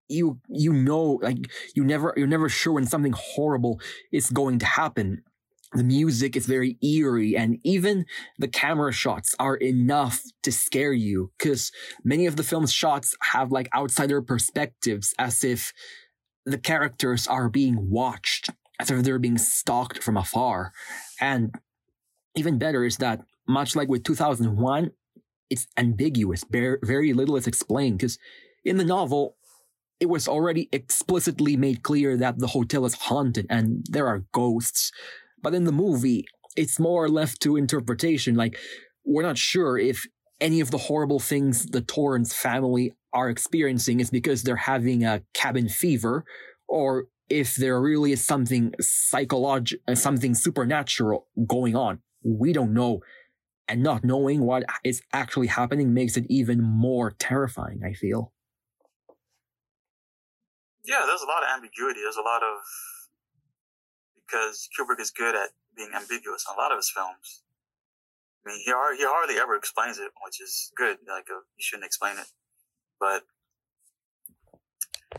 [0.08, 1.38] You you know like
[1.74, 3.80] you never you're never sure when something horrible
[4.10, 5.22] is going to happen.
[5.74, 8.04] The music is very eerie and even
[8.38, 11.72] the camera shots are enough to scare you because
[12.04, 15.72] many of the film's shots have like outsider perspectives as if
[16.44, 18.50] the characters are being watched,
[18.80, 20.72] as if they're being stalked from afar.
[21.20, 21.54] And
[22.36, 24.90] even better is that much like with 2001,
[25.48, 26.44] it's ambiguous.
[26.50, 28.18] Very little is explained because
[28.64, 29.36] in the novel,
[30.00, 34.90] it was already explicitly made clear that the hotel is haunted and there are ghosts.
[35.42, 36.24] But in the movie,
[36.56, 38.34] it's more left to interpretation.
[38.34, 38.56] Like,
[39.04, 40.06] we're not sure if
[40.40, 45.22] any of the horrible things the Torrance family are experiencing is because they're having a
[45.34, 46.24] cabin fever
[46.68, 52.00] or if there really is something psychological, uh, something supernatural going on.
[52.24, 53.00] We don't know
[53.68, 58.32] and not knowing what is actually happening makes it even more terrifying, I feel.
[60.84, 62.00] Yeah, there's a lot of ambiguity.
[62.02, 62.58] There's a lot of
[64.32, 67.42] because Kubrick is good at being ambiguous in a lot of his films.
[68.44, 70.98] I mean, he, he hardly ever explains it, which is good.
[71.06, 72.26] Like, uh, you shouldn't explain it.
[72.98, 73.22] But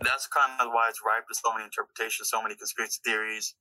[0.02, 3.56] that's kind of why it's ripe with so many interpretations, so many conspiracy theories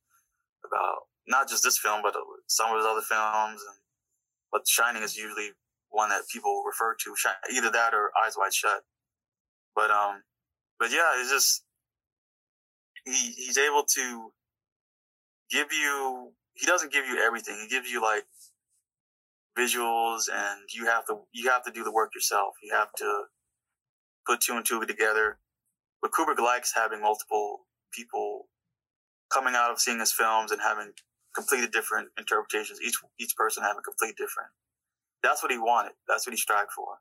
[0.65, 3.77] about not just this film, but uh, some of his other films and
[4.51, 5.49] but Shining is usually
[5.89, 7.15] one that people refer to,
[7.51, 8.83] either that or Eyes Wide Shut.
[9.75, 10.21] But um,
[10.79, 11.63] but yeah, it's just
[13.05, 14.31] he he's able to
[15.51, 16.31] give you.
[16.53, 17.57] He doesn't give you everything.
[17.59, 18.25] He gives you like
[19.57, 22.53] visuals, and you have to you have to do the work yourself.
[22.63, 23.23] You have to
[24.25, 25.39] put two and two together.
[26.01, 28.47] But Kubrick likes having multiple people
[29.33, 30.91] coming out of seeing his films and having
[31.33, 32.79] completely different interpretations.
[32.85, 34.49] Each each person having completely different.
[35.23, 35.93] That's what he wanted.
[36.07, 36.97] That's what he strived for.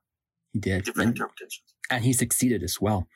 [0.53, 3.09] He did different and, interpretations, and he succeeded as well.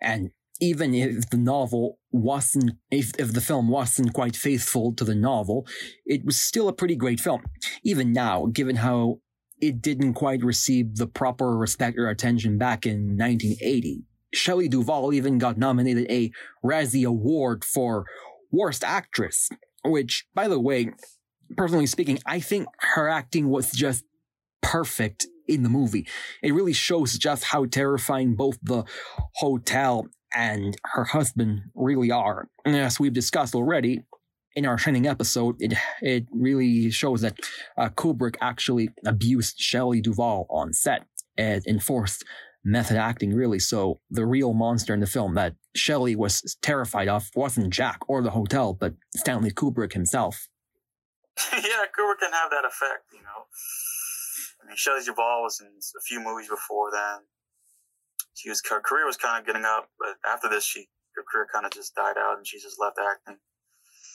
[0.00, 0.30] And
[0.60, 5.66] even if the novel wasn't, if, if the film wasn't quite faithful to the novel,
[6.04, 7.42] it was still a pretty great film.
[7.84, 9.20] Even now, given how
[9.60, 14.04] it didn't quite receive the proper respect or attention back in 1980.
[14.32, 16.30] Shelley Duvall even got nominated a
[16.64, 18.04] Razzie Award for
[18.50, 19.48] Worst Actress,
[19.84, 20.90] which, by the way,
[21.56, 24.04] personally speaking, I think her acting was just
[24.62, 26.06] perfect in the movie.
[26.42, 28.84] It really shows just how terrifying both the
[29.36, 32.48] hotel and her husband really are.
[32.64, 34.02] And as we've discussed already,
[34.54, 37.38] in our Shining episode, it it really shows that
[37.76, 41.06] uh, Kubrick actually abused Shelley Duvall on set
[41.36, 42.24] and enforced
[42.64, 43.60] method acting really.
[43.60, 48.20] So the real monster in the film that Shelley was terrified of wasn't Jack or
[48.20, 50.48] the hotel, but Stanley Kubrick himself.
[51.52, 53.46] yeah, Kubrick can have that effect, you know.
[54.60, 57.20] I mean, Shelley Duvall was in a few movies before then.
[58.38, 60.86] She was her career was kind of getting up, but after this, she
[61.16, 63.38] her career kind of just died out, and she just left acting.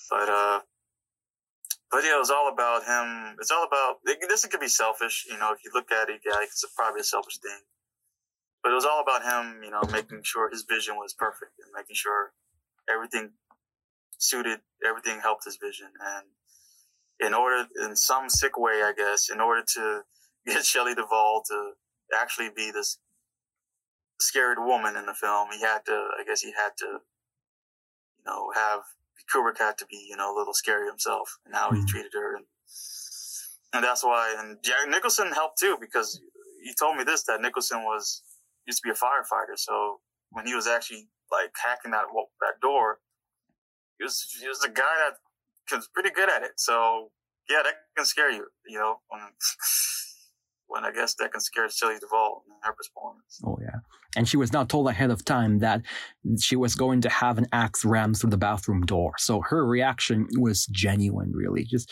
[0.09, 0.59] But uh,
[1.91, 3.35] but yeah, it was all about him.
[3.39, 4.45] It's all about this.
[4.45, 5.51] It could be selfish, you know.
[5.51, 7.67] If you look at it, yeah, it's probably a selfish thing.
[8.63, 11.67] But it was all about him, you know, making sure his vision was perfect and
[11.75, 12.31] making sure
[12.89, 13.31] everything
[14.17, 15.87] suited, everything helped his vision.
[15.99, 20.01] And in order, in some sick way, I guess, in order to
[20.47, 21.71] get Shelley Duvall to
[22.17, 22.99] actually be this
[24.19, 26.85] scared woman in the film, he had to, I guess, he had to,
[28.17, 28.81] you know, have
[29.33, 31.87] Kubrick had to be, you know, a little scary himself and how he mm-hmm.
[31.87, 32.35] treated her.
[32.35, 32.45] And,
[33.73, 36.19] and that's why, and Jack Nicholson helped too, because
[36.63, 38.23] he told me this, that Nicholson was,
[38.65, 39.57] used to be a firefighter.
[39.57, 39.99] So
[40.31, 42.05] when he was actually like hacking that,
[42.41, 42.99] that door,
[43.97, 45.09] he was, he was a guy
[45.69, 46.53] that was pretty good at it.
[46.57, 47.11] So
[47.49, 48.99] yeah, that can scare you, you know,
[50.73, 53.39] when, I guess that can scare Shelley Duvall in her performance.
[53.45, 53.79] Oh yeah.
[54.15, 55.81] And she was not told ahead of time that
[56.39, 59.13] she was going to have an axe rammed through the bathroom door.
[59.17, 61.63] So her reaction was genuine, really.
[61.63, 61.91] Just,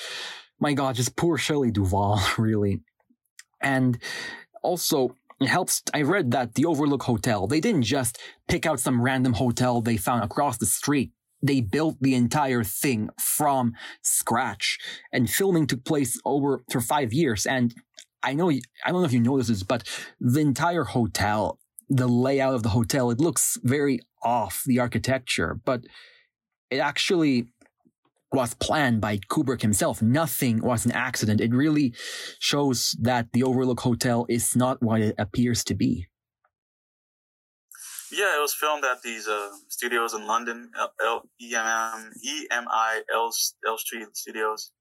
[0.60, 2.82] my God, just poor Shelley Duvall, really.
[3.62, 4.00] And
[4.64, 5.82] also, it helps.
[5.94, 9.98] I read that the Overlook Hotel, they didn't just pick out some random hotel they
[9.98, 11.12] found across the street.
[11.44, 14.78] They built the entire thing from scratch
[15.12, 17.48] and filming took place over for five years.
[17.48, 17.74] And
[18.24, 19.88] I know, I don't know if you noticed this, but
[20.20, 21.60] the entire hotel
[21.92, 23.12] the layout of the hotel.
[23.12, 25.84] It looks very off the architecture, but
[26.70, 27.48] it actually
[28.32, 30.02] was planned by Kubrick himself.
[30.02, 31.42] Nothing was an accident.
[31.42, 31.94] It really
[32.40, 36.08] shows that the Overlook Hotel is not what it appears to be.
[38.10, 40.70] Yeah, it was filmed at these uh, studios in London,
[41.02, 43.32] L- EMI L,
[43.68, 44.72] Elstree Studios.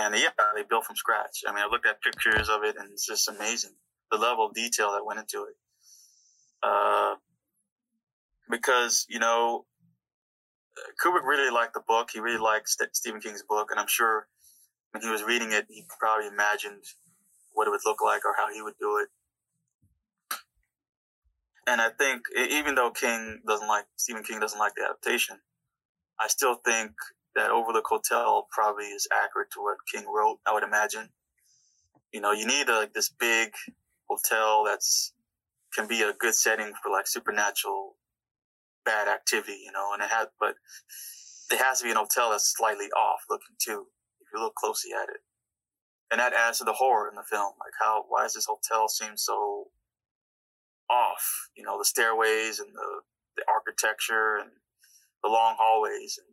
[0.00, 1.44] And yeah, they built from scratch.
[1.46, 3.72] I mean, I looked at pictures of it and it's just amazing.
[4.10, 5.56] The level of detail that went into it.
[6.62, 7.14] Uh,
[8.48, 9.66] because you know
[11.02, 12.08] Kubrick really liked the book.
[12.12, 14.26] He really liked St- Stephen King's book, and I'm sure
[14.92, 16.82] when he was reading it, he probably imagined
[17.52, 19.08] what it would look like or how he would do it.
[21.66, 25.36] And I think even though King doesn't like Stephen King doesn't like the adaptation,
[26.18, 26.92] I still think
[27.34, 30.38] that Overlook Hotel probably is accurate to what King wrote.
[30.46, 31.08] I would imagine.
[32.12, 33.52] You know, you need a, like this big
[34.08, 35.12] hotel that's
[35.72, 37.96] can be a good setting for like supernatural
[38.84, 40.54] bad activity, you know, and it has, but
[41.52, 43.86] it has to be an hotel that's slightly off looking too,
[44.20, 45.20] if you look closely at it.
[46.10, 47.52] And that adds to the horror in the film.
[47.60, 49.68] Like how, why does this hotel seem so
[50.90, 51.50] off?
[51.56, 53.00] You know, the stairways and the,
[53.36, 54.50] the architecture and
[55.22, 56.29] the long hallways and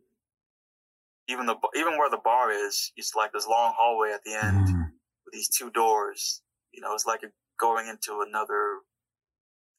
[1.28, 4.66] even the, even where the bar is, it's like this long hallway at the end
[4.68, 4.84] mm.
[5.24, 6.42] with these two doors.
[6.72, 7.20] You know, it's like
[7.60, 8.78] going into another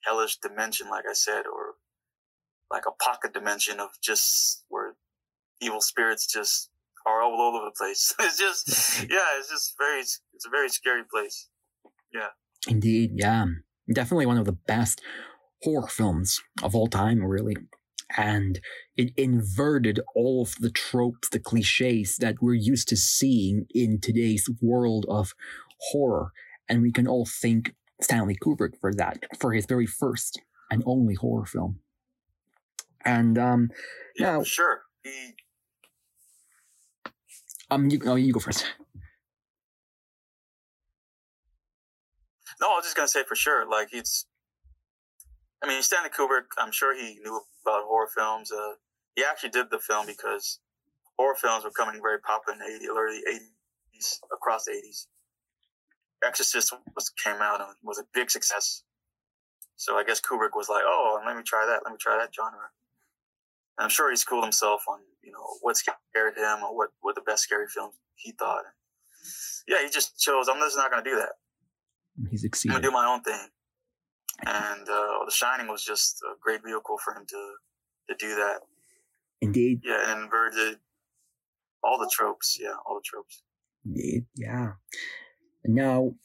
[0.03, 1.76] hellish dimension, like I said, or
[2.71, 4.95] like a pocket dimension of just where
[5.61, 6.69] evil spirits just
[7.05, 8.13] are all over the place.
[8.19, 11.49] it's just, yeah, it's just very, it's a very scary place.
[12.13, 12.30] Yeah.
[12.67, 13.11] Indeed.
[13.15, 13.45] Yeah.
[13.91, 15.01] Definitely one of the best
[15.63, 17.55] horror films of all time, really.
[18.18, 18.60] And
[18.98, 24.49] it inverted all of the tropes, the cliches that we're used to seeing in today's
[24.61, 25.34] world of
[25.91, 26.31] horror.
[26.68, 30.41] And we can all thank Stanley Kubrick for that, for his very first
[30.72, 31.80] and only horror film.
[33.06, 33.69] And um,
[34.18, 34.81] yeah, now, sure.
[35.03, 35.36] He...
[37.72, 38.65] Um, you, oh, you go first.
[42.60, 43.69] No, I was just gonna say for sure.
[43.69, 44.26] Like it's,
[45.64, 46.45] I mean, Stanley Kubrick.
[46.57, 48.52] I'm sure he knew about horror films.
[48.52, 48.73] Uh,
[49.15, 50.60] he actually did the film because
[51.18, 55.07] horror films were coming very popular in the 80s, early 80s across the 80s.
[56.26, 58.84] Exorcist was came out and was a big success.
[59.76, 61.81] So I guess Kubrick was like, oh, let me try that.
[61.84, 62.68] Let me try that genre.
[63.77, 67.15] And I'm sure he schooled himself on, you know, what scared him or what, what
[67.15, 68.64] the best scary films he thought.
[69.68, 71.31] Yeah, he just chose, I'm just not going to do that.
[72.30, 72.76] He's exceeded.
[72.76, 73.48] I'm going to do my own thing.
[74.45, 77.53] And uh, The Shining was just a great vehicle for him to,
[78.10, 78.60] to do that.
[79.41, 79.82] Indeed.
[79.84, 80.80] Yeah, and inverted
[81.84, 82.57] all the tropes.
[82.61, 83.41] Yeah, all the tropes.
[83.86, 84.26] Indeed.
[84.36, 84.74] Yeah.
[85.64, 86.16] And now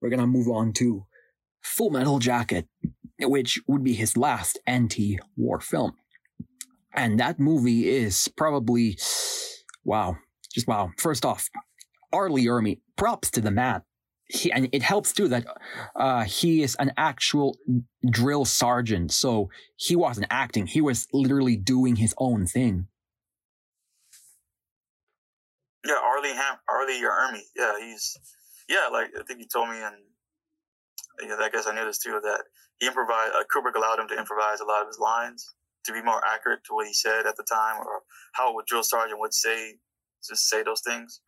[0.00, 1.06] we're going to move on to
[1.62, 2.68] Full Metal Jacket,
[3.20, 5.92] which would be his last anti war film.
[6.92, 8.98] And that movie is probably,
[9.82, 10.16] wow,
[10.52, 10.90] just wow.
[10.98, 11.48] First off,
[12.12, 12.30] R.
[12.30, 13.82] Lee Ermey, props to the man.
[14.26, 15.44] He, and it helps too that
[15.94, 17.58] uh, he is an actual
[18.08, 19.12] drill sergeant.
[19.12, 20.66] So he wasn't acting.
[20.66, 22.86] He was literally doing his own thing.
[25.86, 26.22] Yeah, R.
[26.22, 26.90] Lee Ham, R.
[26.90, 27.44] your Army.
[27.54, 28.16] Yeah, he's
[28.68, 28.88] yeah.
[28.90, 29.96] Like I think he told me, and
[31.22, 32.18] yeah, I guess I knew this too.
[32.22, 32.44] That
[32.78, 33.34] he improvised.
[33.34, 36.64] Uh, Kubrick allowed him to improvise a lot of his lines to be more accurate
[36.64, 38.02] to what he said at the time, or
[38.32, 39.74] how a drill sergeant would say
[40.26, 41.20] just say those things.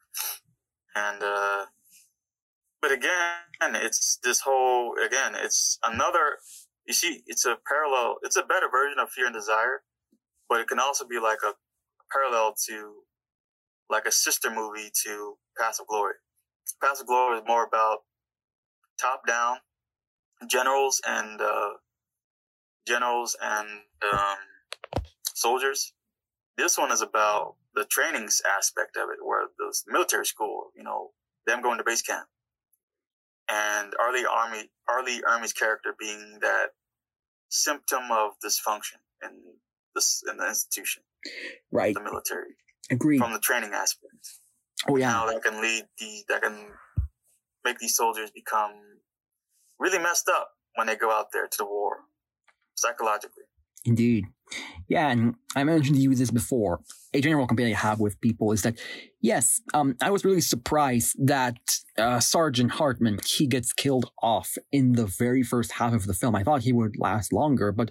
[0.95, 1.67] And uh,
[2.87, 6.39] but again, it's this whole again, it's another.
[6.87, 8.19] You see, it's a parallel.
[8.23, 9.83] It's a better version of Fear and Desire,
[10.49, 11.55] but it can also be like a
[12.13, 12.95] parallel to
[13.91, 16.15] like a sister movie to Paths of Glory.
[16.81, 17.99] Paths of Glory is more about
[19.01, 19.57] top down
[20.49, 21.71] generals and uh,
[22.87, 23.69] generals and
[24.13, 24.39] um,
[25.35, 25.93] soldiers.
[26.57, 31.11] This one is about the trainings aspect of it, where the military school, you know,
[31.49, 32.29] them going to base camp,
[33.49, 34.13] and R.
[34.13, 36.69] Lee Ermey Arlie Army's character being that
[37.49, 39.31] symptom of dysfunction in
[39.95, 41.03] this in the institution,
[41.73, 41.95] right?
[41.95, 42.57] The military.
[42.91, 43.19] Agreed.
[43.19, 44.13] From the training aspect.
[44.89, 45.11] Oh yeah.
[45.11, 46.57] Now that can lead the that can
[47.65, 48.73] make these soldiers become
[49.79, 51.97] really messed up when they go out there to the war
[52.75, 53.45] psychologically.
[53.87, 54.27] Indeed.
[54.89, 56.81] Yeah, and I mentioned to you this before.
[57.13, 58.79] A general complaint I have with people is that,
[59.21, 61.57] yes, um, I was really surprised that
[61.99, 66.37] uh, Sergeant Hartman he gets killed off in the very first half of the film.
[66.37, 67.91] I thought he would last longer, but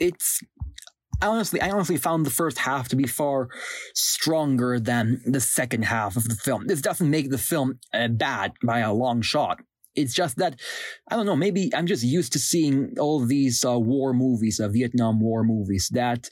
[0.00, 0.40] it's
[1.20, 3.48] honestly, I honestly found the first half to be far
[3.94, 6.66] stronger than the second half of the film.
[6.66, 9.60] This doesn't make the film uh, bad by a long shot.
[9.94, 10.58] It's just that,
[11.10, 14.68] I don't know, maybe I'm just used to seeing all these uh, war movies, uh,
[14.68, 16.28] Vietnam War movies that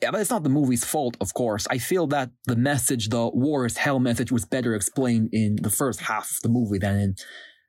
[0.00, 1.66] yeah, but it's not the movie's fault, of course.
[1.70, 5.70] I feel that the message, the war is hell message, was better explained in the
[5.70, 7.16] first half of the movie than in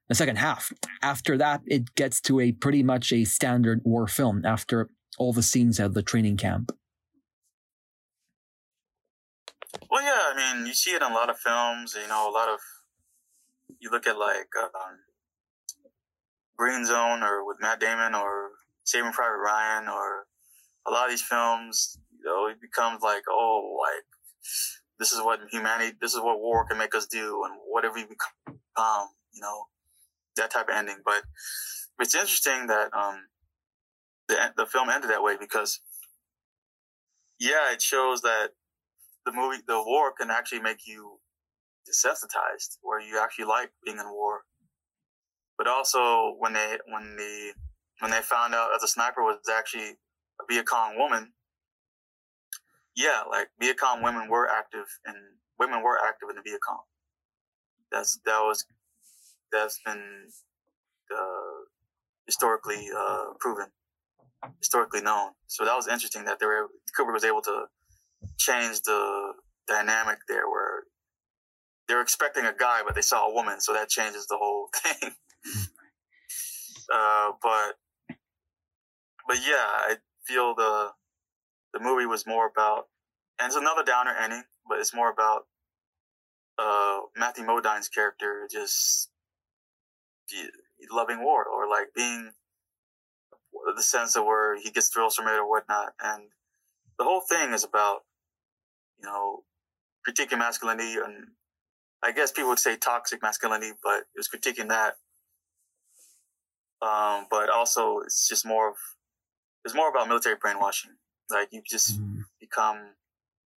[0.09, 0.71] the second half.
[1.01, 5.41] After that, it gets to a pretty much a standard war film after all the
[5.41, 6.71] scenes at the training camp.
[9.89, 11.95] Well, yeah, I mean, you see it in a lot of films.
[11.99, 12.59] You know, a lot of
[13.79, 14.99] you look at like um,
[16.57, 18.49] Green Zone or with Matt Damon or
[18.83, 20.27] Saving Private Ryan or
[20.87, 21.97] a lot of these films.
[22.11, 24.05] You know, it becomes like, oh, like
[24.99, 28.03] this is what humanity, this is what war can make us do, and whatever we
[28.03, 29.07] become.
[29.33, 29.65] You know,
[30.35, 30.97] that type of ending.
[31.05, 31.23] But
[31.99, 33.27] it's interesting that um,
[34.27, 35.79] the the film ended that way because,
[37.39, 38.49] yeah, it shows that
[39.25, 41.18] the movie, the war, can actually make you
[41.89, 44.41] desensitized, where you actually like being in war.
[45.57, 47.53] But also when they when the
[47.99, 49.97] when they found out that the sniper was actually
[50.39, 51.33] a Viet Cong woman,
[52.95, 55.17] yeah, like Viet Cong women were active and
[55.59, 56.83] women were active in the Viet Cong.
[57.91, 58.65] That's that was
[59.51, 60.29] that's been
[61.13, 61.59] uh,
[62.25, 63.67] historically uh, proven,
[64.59, 65.31] historically known.
[65.47, 66.67] So that was interesting that they were
[66.97, 67.65] Kubrick was able to
[68.37, 69.33] change the
[69.67, 70.83] dynamic there, where
[71.89, 74.69] they were expecting a guy, but they saw a woman, so that changes the whole
[74.75, 75.11] thing.
[76.93, 77.73] uh, but
[79.27, 79.95] but yeah, I
[80.25, 80.91] feel the
[81.73, 82.85] the movie was more about,
[83.39, 85.47] and it's another downer ending, but it's more about
[86.59, 89.09] uh, Matthew Modine's character just
[90.91, 92.31] loving war or like being
[93.75, 96.23] the sense of where he gets thrills from it or whatnot, and
[96.99, 98.01] the whole thing is about
[98.99, 99.39] you know
[100.07, 101.29] critiquing masculinity and
[102.03, 104.95] I guess people would say toxic masculinity, but it was critiquing that.
[106.81, 108.75] Um, but also, it's just more of
[109.65, 110.91] it's more about military brainwashing.
[111.29, 112.21] Like you just mm.
[112.39, 112.77] become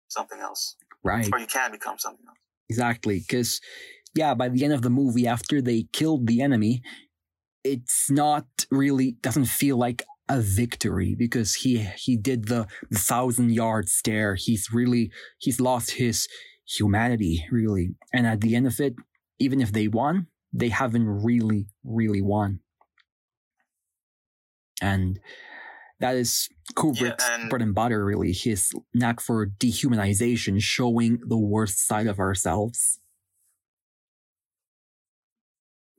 [0.08, 1.28] something else, right?
[1.32, 2.38] Or you can become something else.
[2.70, 3.62] Exactly, because
[4.16, 6.82] yeah, by the end of the movie, after they killed the enemy,
[7.64, 13.52] it's not really doesn't feel like a victory because he he did the, the thousand
[13.52, 14.36] yard stare.
[14.36, 16.28] He's really he's lost his
[16.68, 17.96] humanity, really.
[18.14, 18.96] And at the end of it,
[19.40, 22.60] even if they won, they haven't really, really won.
[24.82, 25.20] And
[26.00, 28.34] that is Kubrick's Yeah, and- bread and butter, really.
[28.34, 33.00] His knack for dehumanization, showing the worst side of ourselves.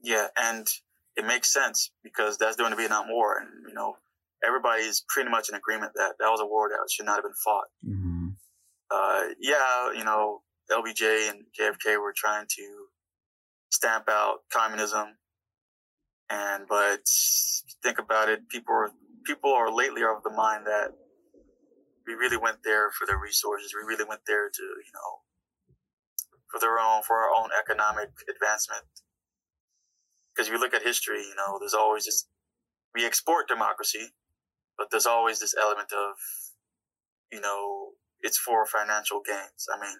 [0.02, 0.66] Yeah, and
[1.16, 3.96] it makes sense because that's during the Vietnam War, and you know
[4.44, 7.34] everybody's pretty much in agreement that that was a war that should not have been
[7.44, 7.68] fought.
[7.84, 8.28] hmm
[8.90, 10.42] Uh, yeah, you know
[10.72, 12.86] LBJ and JFK were trying to
[13.70, 15.16] stamp out communism,
[16.30, 17.06] and but
[17.82, 18.90] think about it, people are
[19.24, 20.92] people are lately of the mind that
[22.06, 23.72] we really went there for the resources.
[23.74, 25.20] We really went there to you know
[26.50, 28.84] for their own for our own economic advancement.
[30.34, 32.26] Because if you look at history, you know, there's always this,
[32.94, 34.12] we export democracy,
[34.78, 36.16] but there's always this element of,
[37.30, 37.90] you know,
[38.20, 39.66] it's for financial gains.
[39.72, 39.96] I mean,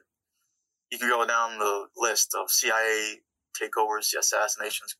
[0.92, 3.16] you can go down the list of CIA
[3.60, 4.94] takeovers, assassinations,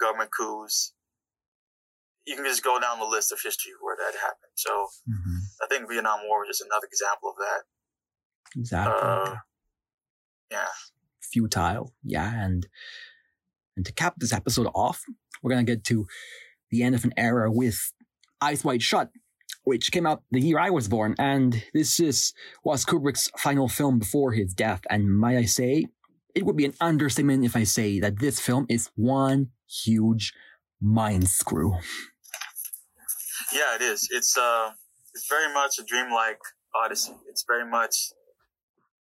[0.00, 0.94] government coups.
[2.26, 4.54] You can just go down the list of history where that happened.
[4.54, 4.70] So
[5.06, 8.58] hmm I think Vietnam War is just another example of that.
[8.58, 8.94] Exactly.
[9.02, 9.36] Uh,
[10.50, 10.66] yeah.
[11.20, 11.92] futile.
[12.02, 12.66] Yeah, and
[13.76, 15.02] and to cap this episode off,
[15.42, 16.06] we're gonna get to
[16.70, 17.92] the end of an era with
[18.40, 19.10] Eyes Wide Shut,
[19.64, 22.32] which came out the year I was born, and this is
[22.62, 24.82] was Kubrick's final film before his death.
[24.88, 25.86] And might I say,
[26.34, 29.48] it would be an understatement if I say that this film is one
[29.84, 30.32] huge
[30.80, 31.74] mind screw.
[33.52, 34.08] Yeah, it is.
[34.10, 34.70] It's uh,
[35.14, 36.40] it's very much a dreamlike
[36.74, 37.14] odyssey.
[37.28, 38.12] It's very much.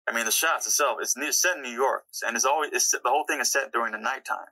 [0.09, 0.99] I mean, the shots itself.
[1.01, 3.93] It's set in New York, and it's always it's the whole thing is set during
[3.93, 4.51] the nighttime.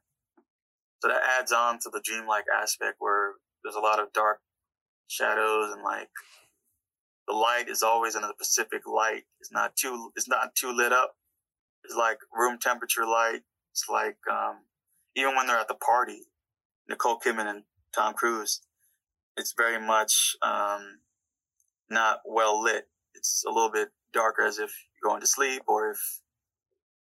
[1.00, 4.40] So that adds on to the dreamlike aspect where there's a lot of dark
[5.08, 6.10] shadows and like
[7.26, 9.24] the light is always in the Pacific light.
[9.40, 11.16] It's not too it's not too lit up.
[11.84, 13.40] It's like room temperature light.
[13.72, 14.58] It's like um,
[15.14, 16.22] even when they're at the party,
[16.88, 17.64] Nicole Kidman and
[17.94, 18.60] Tom Cruise,
[19.36, 21.00] it's very much um,
[21.90, 22.88] not well lit.
[23.14, 24.70] It's a little bit darker as if
[25.02, 26.20] you're going to sleep or if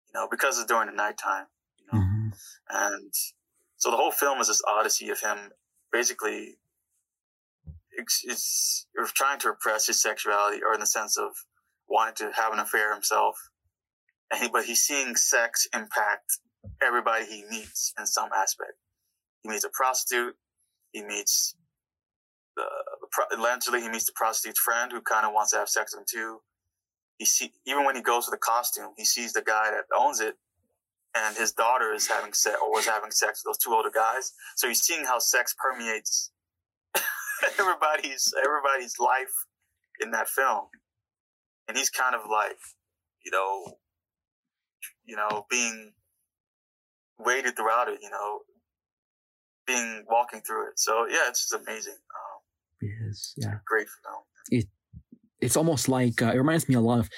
[0.08, 1.46] you know because it's during the nighttime.
[1.80, 2.34] You know, Mhm.
[2.70, 3.14] and
[3.78, 5.52] so the whole film is this odyssey of him
[5.92, 6.58] basically
[7.98, 11.32] it's trying to repress his sexuality or in the sense of
[11.88, 13.36] wanting to have an affair himself.
[14.32, 16.40] And he, but he's seeing sex impact
[16.82, 18.74] everybody he meets in some aspect.
[19.44, 20.36] He meets a prostitute.
[20.92, 21.56] He meets
[22.60, 22.64] uh,
[23.02, 25.94] the, pro- eventually he meets the prostitute's friend who kind of wants to have sex
[25.94, 26.40] with him too.
[27.18, 30.20] He see even when he goes to the costume he sees the guy that owns
[30.20, 30.36] it
[31.16, 34.34] and his daughter is having sex or was having sex with those two older guys.
[34.56, 36.32] So he's seeing how sex permeates
[37.60, 39.34] everybody's everybody's life
[40.00, 40.66] in that film,
[41.68, 42.58] and he's kind of like,
[43.26, 43.78] you know,
[45.06, 45.94] you know, being
[47.20, 48.00] weighted throughout it.
[48.02, 48.40] You know,
[49.66, 50.80] being walking through it.
[50.80, 51.94] So yeah, it's just amazing.
[51.94, 52.40] Um,
[52.82, 53.60] Yes, yeah.
[53.66, 54.24] great film.
[54.50, 54.66] It
[55.40, 57.10] it's almost like uh, it reminds me a lot of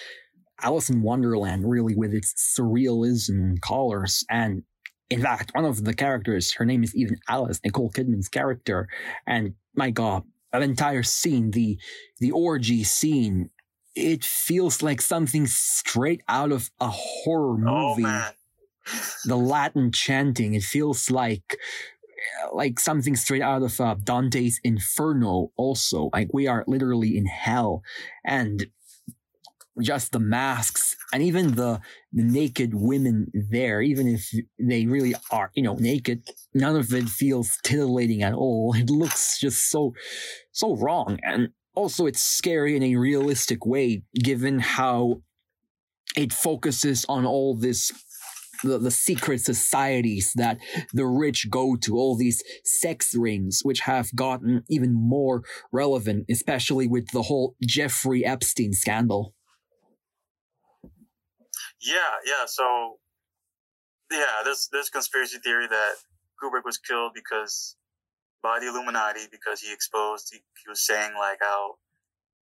[0.62, 4.24] Alice in Wonderland, really, with its surrealism colors.
[4.30, 4.64] And
[5.10, 8.88] in fact, one of the characters, her name is even Alice, Nicole Kidman's character.
[9.28, 11.80] And my God, that entire scene, the
[12.20, 13.50] the orgy scene,
[13.96, 18.04] it feels like something straight out of a horror Oh movie.
[18.04, 18.34] man,
[19.24, 21.58] the Latin chanting, it feels like
[22.54, 25.52] like something straight out of uh, Dante's Inferno.
[25.58, 27.84] Also, like we are literally in hell,
[28.24, 28.68] and
[29.82, 31.80] just the masks and even the,
[32.18, 36.24] naked women there, even if they really are, you know, naked,
[36.54, 38.74] none of it feels titillating at all.
[38.74, 39.94] It looks just so,
[40.54, 41.20] so wrong.
[41.24, 45.22] And also it's scary in a realistic way, given how
[46.16, 47.92] it focuses on all this
[48.64, 50.58] the, the secret societies that
[50.94, 56.88] the rich go to, all these sex rings, which have gotten even more relevant, especially
[56.88, 59.35] with the whole Jeffrey Epstein scandal.
[61.86, 62.46] Yeah, yeah.
[62.48, 62.98] So
[64.12, 65.94] yeah, there's there's conspiracy theory that
[66.42, 67.76] Kubrick was killed because
[68.44, 71.76] by the Illuminati because he exposed he, he was saying like how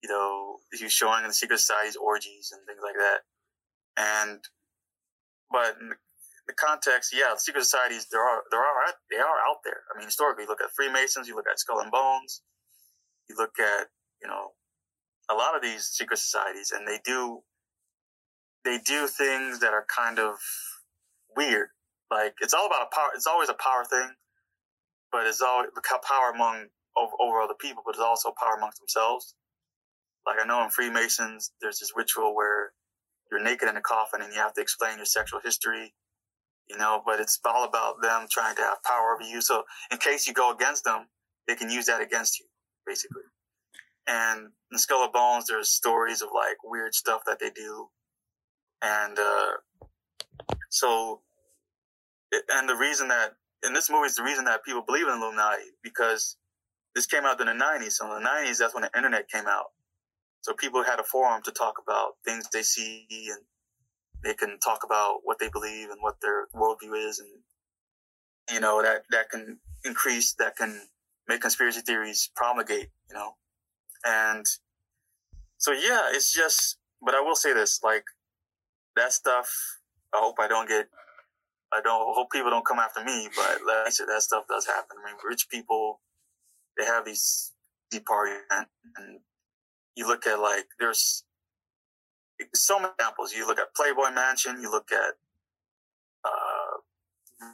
[0.02, 3.20] you know he was showing the secret society's orgies and things like that
[3.96, 4.40] and
[5.50, 5.90] but in
[6.46, 9.98] the context yeah the secret societies there are there are they are out there i
[9.98, 12.42] mean historically you look at freemasons you look at skull and bones
[13.28, 13.88] you look at
[14.20, 14.52] you know
[15.30, 17.40] a lot of these secret societies and they do
[18.64, 20.36] they do things that are kind of
[21.36, 21.68] weird.
[22.10, 24.10] Like it's all about a power it's always a power thing
[25.10, 25.70] but it's always
[26.02, 26.66] power among
[26.96, 29.34] over, over other people but it's also power amongst themselves.
[30.26, 32.72] Like i know in freemasons there's this ritual where
[33.30, 35.94] you're naked in a coffin and you have to explain your sexual history
[36.68, 39.40] you know but it's all about them trying to have power over you.
[39.40, 41.06] So in case you go against them
[41.48, 42.46] they can use that against you
[42.86, 43.22] basically.
[44.06, 47.88] And in Skull of Bones, there's stories of like weird stuff that they do,
[48.84, 49.52] and uh,
[50.68, 51.20] so,
[52.52, 53.32] and the reason that
[53.66, 56.36] in this movie is the reason that people believe in Illuminati because
[56.94, 57.92] this came out in the 90s.
[57.92, 59.66] So in the 90s, that's when the internet came out.
[60.42, 63.40] So people had a forum to talk about things they see and
[64.22, 67.20] they can talk about what they believe and what their worldview is.
[67.20, 67.30] And,
[68.52, 70.78] you know, that, that can increase, that can
[71.26, 73.32] make conspiracy theories promulgate, you know,
[74.04, 74.46] and
[75.56, 78.04] so, yeah, it's just, but I will say this, like
[78.96, 79.48] that stuff,
[80.14, 80.88] I hope I don't get
[81.72, 84.96] I don't hope people don't come after me, but like that stuff does happen.
[85.02, 86.00] I mean, rich people,
[86.78, 87.52] they have these
[87.90, 88.66] deep parties, and,
[88.96, 89.20] and
[89.96, 91.24] you look at like there's
[92.54, 93.34] so many examples.
[93.34, 95.14] You look at Playboy Mansion, you look at
[96.24, 96.78] uh,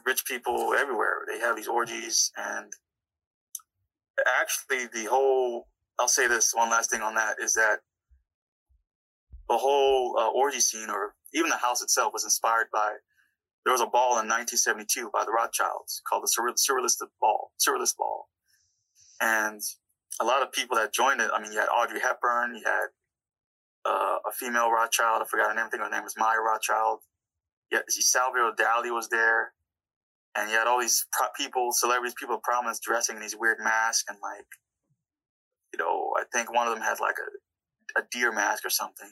[0.05, 1.25] rich people everywhere.
[1.27, 2.71] They have these orgies, and
[4.39, 5.67] actually, the whole
[5.99, 7.79] I'll say this one last thing on that is that
[9.51, 12.93] the whole uh, orgy scene, or even the house itself, was inspired by
[13.65, 17.97] there was a ball in 1972 by the Rothschilds called the Surreal, Surrealist Ball, Surrealist
[17.97, 18.27] Ball.
[19.19, 19.61] And
[20.21, 22.87] a lot of people that joined it, I mean, you had Audrey Hepburn, you had
[23.85, 26.99] uh, a female Rothschild, I forgot her name, I think her name was Maya Rothschild.
[27.71, 29.51] Yeah, Salvador Dali was there.
[30.35, 33.57] And you had all these pro- people, celebrities, people of prominence dressing in these weird
[33.61, 34.47] masks and like,
[35.73, 39.11] you know, I think one of them had like a, a deer mask or something.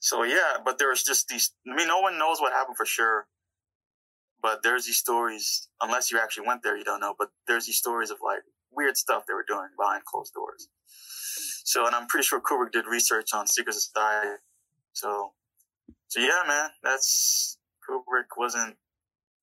[0.00, 3.26] So yeah, but there's just these, I mean, no one knows what happened for sure
[4.42, 7.78] but there's these stories, unless you actually went there, you don't know, but there's these
[7.78, 10.68] stories of like weird stuff they were doing behind closed doors.
[11.64, 14.36] So, and I'm pretty sure Kubrick did research on secret society.
[14.92, 15.32] So,
[16.08, 17.58] so yeah, man, that's
[17.88, 18.76] Kubrick wasn't,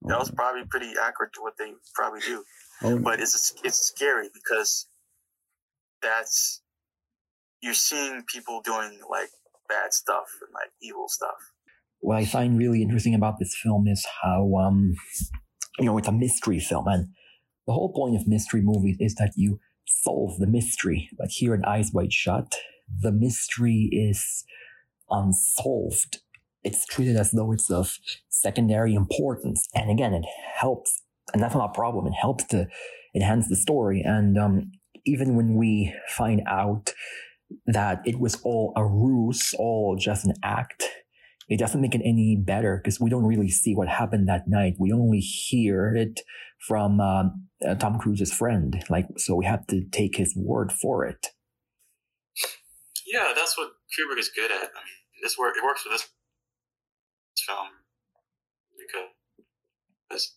[0.03, 2.43] that was probably pretty accurate to what they probably do.
[2.83, 2.97] Oh.
[2.99, 4.87] But it's, it's scary because
[6.01, 6.61] that's,
[7.61, 9.29] you're seeing people doing like
[9.67, 11.53] bad stuff and like evil stuff
[12.05, 14.93] what I find really interesting about this film is how, um,
[15.79, 16.87] you know, it's a mystery film.
[16.87, 17.07] And
[17.65, 21.09] the whole point of mystery movies is that you solve the mystery.
[21.17, 22.53] But here in Eyes Wide Shut,
[23.01, 24.45] the mystery is
[25.09, 26.19] unsolved.
[26.63, 27.97] It's treated as though it's of
[28.29, 29.67] secondary importance.
[29.73, 30.25] And again, it
[30.55, 31.01] helps,
[31.33, 32.05] and that's not a problem.
[32.05, 32.67] It helps to
[33.15, 34.03] enhance the story.
[34.05, 34.71] And um,
[35.05, 36.93] even when we find out
[37.65, 40.83] that it was all a ruse, all just an act,
[41.47, 44.75] it doesn't make it any better because we don't really see what happened that night.
[44.79, 46.21] We only hear it
[46.59, 48.83] from um, uh, Tom Cruise's friend.
[48.89, 51.27] Like, so we have to take his word for it.
[53.05, 54.57] Yeah, that's what Kubrick is good at.
[54.57, 56.09] I mean, this work it works for this
[57.45, 57.67] film
[60.09, 60.33] because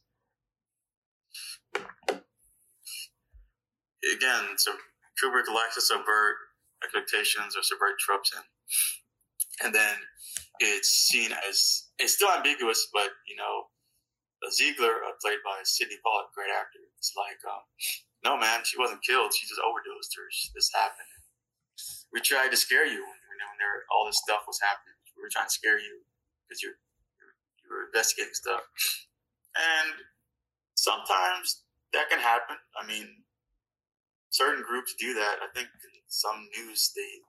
[4.15, 4.73] again, so
[5.23, 6.37] Kubrick likes to subvert
[6.83, 8.45] expectations or subvert tropes, and
[9.65, 9.97] and then
[10.61, 13.71] it's seen as it's still ambiguous, but you know,
[14.51, 16.83] Ziegler, uh, played by Sydney Pollack, great actor.
[16.99, 17.63] It's like, um,
[18.25, 19.35] no, man, she wasn't killed.
[19.35, 21.11] She just overdosed, or this happened.
[22.13, 24.95] We tried to scare you when, when there all this stuff was happening.
[25.15, 26.03] We were trying to scare you
[26.47, 26.79] because you're,
[27.19, 28.63] you're you were investigating stuff,
[29.55, 29.95] and
[30.75, 32.57] sometimes that can happen.
[32.79, 33.27] I mean,
[34.31, 35.43] certain groups do that.
[35.43, 35.69] I think
[36.09, 37.23] some news they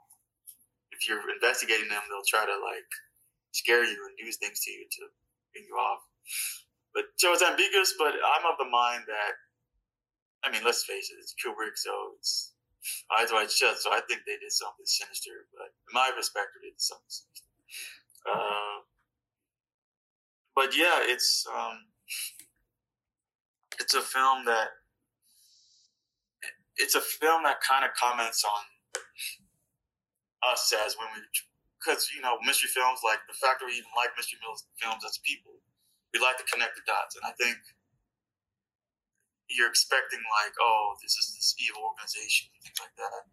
[0.91, 2.89] if you're investigating them, they'll try to like
[3.51, 5.01] scare you and do things to you to
[5.53, 6.01] bring you off.
[6.93, 9.33] But so it's ambiguous, but I'm of the mind that
[10.43, 12.53] I mean, let's face it, it's Kubrick, so it's
[13.11, 13.77] eyes wide shut.
[13.79, 17.47] So I think they did something sinister, but in my perspective, they did something sinister.
[18.27, 18.83] Uh,
[20.55, 21.87] but yeah, it's um,
[23.79, 24.78] it's a film that
[26.79, 28.63] it's a film that kind of comments on
[30.41, 31.19] us as when we,
[31.77, 35.19] because you know, mystery films like the fact that we even like mystery films as
[35.21, 35.59] people,
[36.15, 37.59] we like to connect the dots, and I think
[39.49, 43.25] you're expecting like, oh, this is this evil organization and things like that.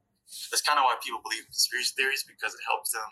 [0.50, 3.06] That's kind of why people believe in conspiracy theories because it helps them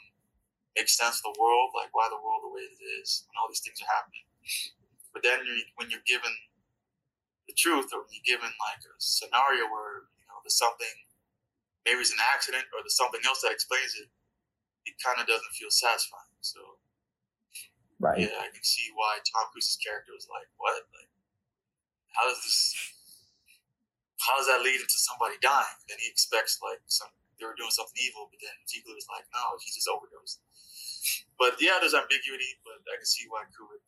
[0.74, 3.46] make sense of the world, like why the world the way it is, when all
[3.46, 4.26] these things are happening.
[5.14, 5.46] But then
[5.78, 6.32] when you're given
[7.46, 9.93] the truth, or when you're given like a scenario where
[10.44, 10.94] there's something
[11.84, 14.08] maybe it's an accident or there's something else that explains it,
[14.88, 16.32] it kind of doesn't feel satisfying.
[16.40, 16.60] So,
[18.00, 18.24] right.
[18.24, 20.80] Yeah, I can see why Tom Cruise's character was like, what?
[20.96, 21.12] Like,
[22.16, 22.72] how does this,
[24.20, 25.80] how does that lead into somebody dying?
[25.92, 29.28] And he expects like some, they were doing something evil, but then Ziegler was like,
[29.36, 30.40] no, he just overdosed.
[31.36, 33.84] But yeah, there's ambiguity, but I can see why Kubrick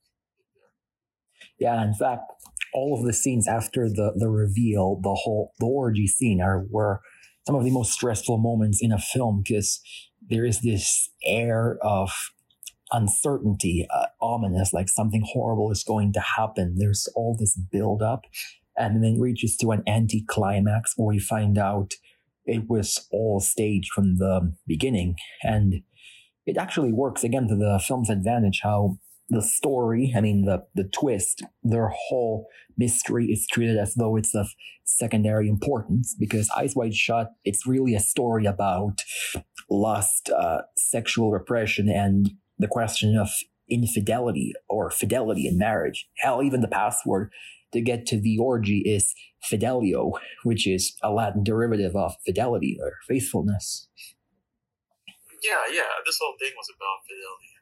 [1.58, 2.32] yeah, in fact,
[2.76, 7.00] all of the scenes after the the reveal, the whole the orgy scene are were
[7.46, 9.80] some of the most stressful moments in a film because
[10.28, 12.10] there is this air of
[12.92, 16.76] uncertainty, uh, ominous, like something horrible is going to happen.
[16.78, 18.22] There's all this build up,
[18.76, 21.94] and then it reaches to an anti climax where we find out
[22.44, 25.16] it was all staged from the beginning.
[25.42, 25.82] And
[26.46, 28.98] it actually works again to the film's advantage how
[29.28, 32.46] the story, I mean, the, the twist, their whole
[32.76, 34.48] mystery is treated as though it's of
[34.84, 39.02] secondary importance because Eyes Wide Shut, it's really a story about
[39.68, 43.28] lust, uh, sexual repression, and the question of
[43.68, 46.08] infidelity or fidelity in marriage.
[46.18, 47.32] Hell, even the password
[47.72, 49.12] to get to the orgy is
[49.42, 50.12] fidelio,
[50.44, 53.88] which is a Latin derivative of fidelity or faithfulness.
[55.42, 55.90] Yeah, yeah.
[56.04, 57.55] This whole thing was about fidelity.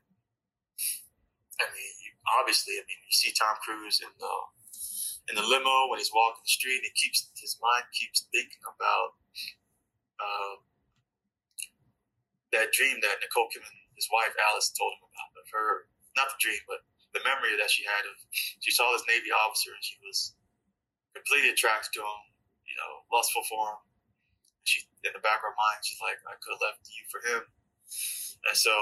[1.62, 1.94] I mean,
[2.40, 4.34] obviously, I mean, you see Tom Cruise in the
[5.30, 6.84] in the limo when he's walking the street.
[6.84, 9.16] and He keeps his mind keeps thinking about
[10.20, 10.54] uh,
[12.52, 15.88] that dream that Nicole Kidman, his wife Alice, told him about of her.
[16.14, 19.74] Not the dream, but the memory that she had of she saw this Navy officer
[19.74, 20.34] and she was
[21.14, 22.20] completely attracted to him.
[22.66, 23.80] You know, lustful for him.
[24.66, 27.20] She in the back of her mind, she's like, I could have left you for
[27.22, 27.42] him.
[28.50, 28.72] And so,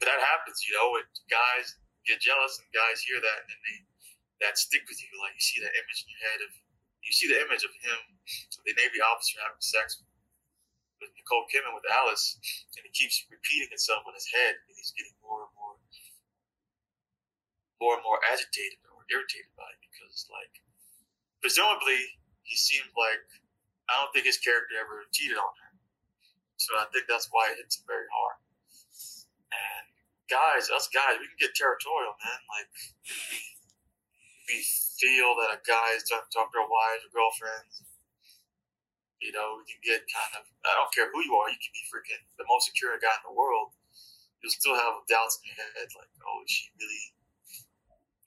[0.00, 1.76] but that happens, you know, with guys
[2.06, 3.78] get jealous and guys hear that and they
[4.42, 5.10] that stick with you.
[5.22, 6.50] Like you see that image in your head of
[7.02, 7.98] you see the image of him,
[8.62, 9.98] the Navy officer having sex
[11.02, 12.38] with Nicole Kidman with Alice,
[12.78, 15.74] and it keeps repeating itself in his head, and he's getting more and more
[17.82, 20.62] more and more agitated or irritated by it because like
[21.42, 21.98] presumably
[22.46, 23.26] he seemed like
[23.90, 25.70] I don't think his character ever cheated on her.
[26.62, 28.38] So I think that's why it hits him very hard.
[29.50, 29.91] And
[30.30, 32.40] guys, us guys, we can get territorial, man.
[32.50, 32.68] Like
[34.48, 34.60] we,
[35.02, 37.82] feel that a guy is trying to to our wives or girlfriends.
[39.18, 41.74] You know, we can get kind of I don't care who you are, you can
[41.74, 43.74] be freaking the most secure guy in the world.
[44.38, 47.14] You'll still have doubts in your head, like, oh, is she really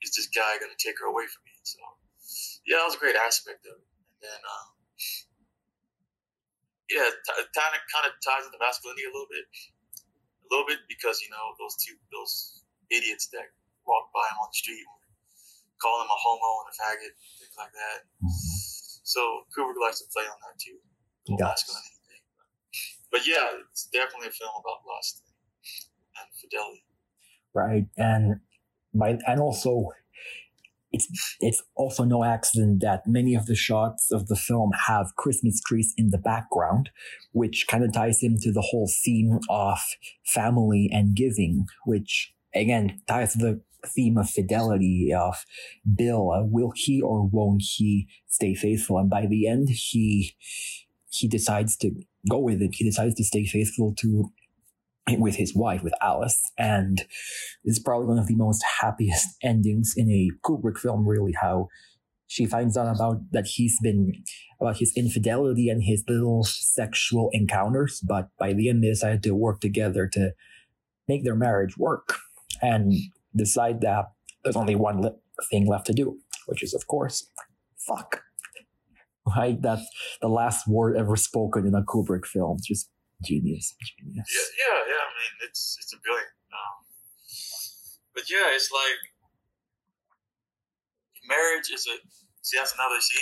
[0.04, 1.56] is this guy gonna take her away from me?
[1.64, 1.80] So
[2.68, 3.88] yeah, that was a great aspect of it.
[3.88, 4.68] And then um,
[6.92, 9.48] yeah, it kind of ties into masculinity a little bit
[10.46, 13.50] a little bit because you know those two those idiots that
[13.82, 14.86] walk by him on the street
[15.80, 17.98] call him a homo and a faggot, things like that.
[18.24, 18.56] Mm-hmm.
[19.04, 19.20] So
[19.52, 20.78] Kubrick likes to play on that too.
[21.28, 22.24] Masculinity thing.
[22.36, 25.22] But, but yeah, it's definitely a film about lust
[26.16, 26.84] and fidelity.
[27.54, 28.40] Right, and
[28.94, 29.92] by and also
[30.92, 31.08] it's
[31.40, 35.92] it's also no accident that many of the shots of the film have Christmas trees
[35.96, 36.90] in the background,
[37.32, 39.78] which kind of ties into the whole theme of
[40.24, 45.44] family and giving, which again ties to the theme of fidelity of
[45.96, 46.30] Bill.
[46.30, 48.98] Uh, will he or won't he stay faithful?
[48.98, 50.36] And by the end, he
[51.10, 51.90] he decides to
[52.28, 52.74] go with it.
[52.74, 54.30] He decides to stay faithful to
[55.10, 56.40] with his wife, with Alice.
[56.58, 57.04] And
[57.64, 61.68] it's probably one of the most happiest endings in a Kubrick film, really, how
[62.28, 64.12] she finds out about that he's been
[64.60, 69.30] about his infidelity and his little sexual encounters, but by the end they decided to
[69.32, 70.32] work together to
[71.06, 72.18] make their marriage work
[72.60, 72.92] and
[73.34, 74.06] decide that
[74.42, 75.10] there's only one li-
[75.50, 77.30] thing left to do, which is of course
[77.86, 78.22] fuck.
[79.36, 79.60] Right?
[79.60, 79.84] That's
[80.22, 82.58] the last word ever spoken in a Kubrick film.
[82.64, 82.88] Just
[83.24, 83.72] Genius.
[83.80, 84.28] Genius.
[84.28, 85.02] Yeah, yeah, yeah.
[85.02, 86.36] I mean, it's it's a brilliant.
[86.52, 86.76] Um,
[88.12, 89.00] but yeah, it's like
[91.24, 91.96] marriage is a
[92.44, 93.20] see that's another see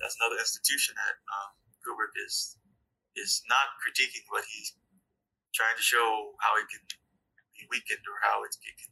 [0.00, 1.50] that's another institution that um,
[1.86, 2.58] Kubrick is
[3.14, 4.74] is not critiquing, but he's
[5.54, 6.82] trying to show how it can
[7.54, 8.90] be weakened or how it can.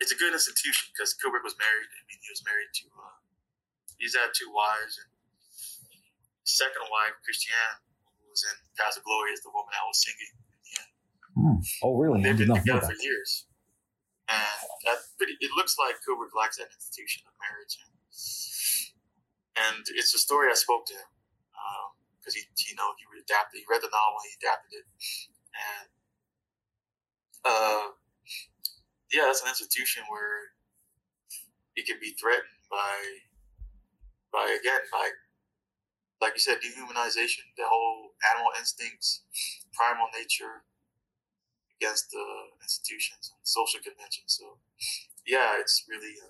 [0.00, 1.90] It's a good institution because Kubrick was married.
[1.92, 2.84] I mean, he was married to.
[2.94, 3.18] Uh,
[4.00, 5.10] he's had two wives, and
[6.46, 7.84] second wife, Christiane,
[8.40, 10.32] was in of Glory is the woman I was singing
[10.80, 10.86] in.
[11.36, 11.60] Mm.
[11.84, 12.22] Oh, really?
[12.24, 13.46] They've been together for years.
[14.28, 14.86] And
[15.18, 17.76] pretty, it looks like Kubrick likes that institution of marriage.
[19.58, 21.10] And it's a story I spoke to him
[22.18, 24.86] because um, he, you know, he adapted, he read the novel, he adapted it.
[25.52, 25.88] And
[27.44, 27.86] uh,
[29.12, 30.54] yeah, it's an institution where
[31.76, 32.94] it can be threatened by,
[34.32, 35.10] by again, by
[36.20, 39.22] like you said, dehumanization, the whole animal instincts,
[39.72, 40.64] primal nature
[41.80, 42.24] against the
[42.62, 44.36] institutions and social conventions.
[44.38, 44.58] So,
[45.26, 46.28] yeah, it's really a,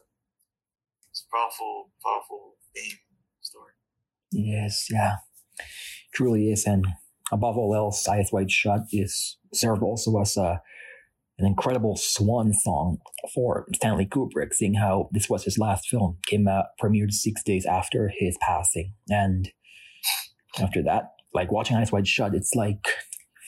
[1.10, 2.98] it's a powerful, powerful theme
[3.40, 3.72] story.
[4.30, 5.16] Yes, yeah,
[6.14, 6.86] truly is, and
[7.32, 10.62] above all else, Eyes Wide Shut is served also as a
[11.40, 12.98] an incredible swan song
[13.34, 17.64] for Stanley Kubrick, seeing how this was his last film, came out premiered six days
[17.64, 19.50] after his passing, and
[20.58, 22.86] after that, like watching Eyes Wide Shut, it's like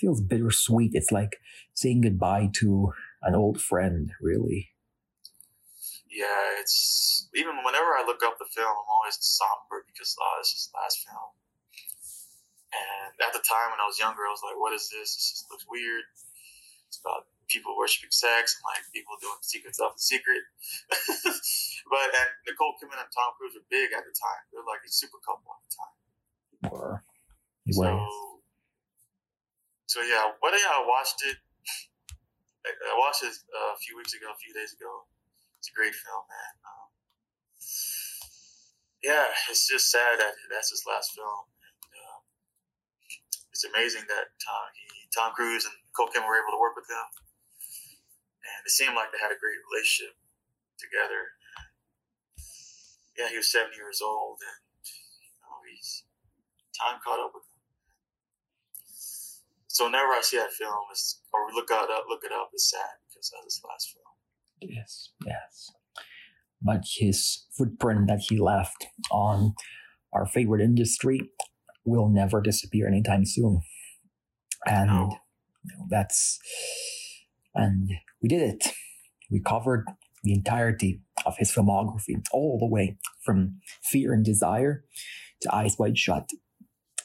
[0.00, 0.92] feels bittersweet.
[0.94, 1.38] It's like
[1.74, 2.92] saying goodbye to
[3.22, 4.70] an old friend, really.
[6.10, 10.52] Yeah, it's even whenever I look up the film, I'm always somber because oh, this
[10.52, 11.32] is the last film.
[12.72, 15.16] And at the time when I was younger, I was like, "What is this?
[15.16, 16.04] This just looks weird."
[16.88, 20.44] It's about people worshiping sex and like people doing secret stuff in secret.
[21.92, 24.42] but and Nicole Kidman and Tom Cruise were big at the time.
[24.52, 25.96] They're like a super couple at the time.
[26.70, 27.02] Were.
[27.70, 27.82] So,
[29.86, 31.36] so yeah, what I watched it.
[32.62, 35.10] I watched it uh, a few weeks ago, a few days ago.
[35.58, 36.54] It's a great film, man.
[36.62, 36.88] Um,
[39.02, 41.50] yeah, it's just sad that that's his last film.
[41.58, 42.22] And, uh,
[43.50, 46.86] it's amazing that Tom, he, Tom Cruise and Nicole Kidman were able to work with
[46.86, 47.06] him,
[48.46, 50.14] and it seemed like they had a great relationship
[50.78, 51.34] together.
[53.18, 54.61] Yeah, he was seventy years old, and you know, he's
[56.82, 57.52] time caught up with him.
[59.68, 60.74] So whenever I see that film,
[61.32, 64.70] or look it up, look it up, it's sad because that's his last film.
[64.70, 65.72] Yes, yes.
[66.60, 69.54] But his footprint that he left on
[70.12, 71.30] our favorite industry
[71.84, 73.62] will never disappear anytime soon.
[74.66, 75.18] And no.
[75.64, 76.38] you know, that's
[77.54, 77.90] and
[78.22, 78.74] we did it.
[79.30, 79.86] We covered
[80.22, 84.84] the entirety of his filmography, all the way from Fear and Desire
[85.40, 86.30] to Eyes Wide Shut.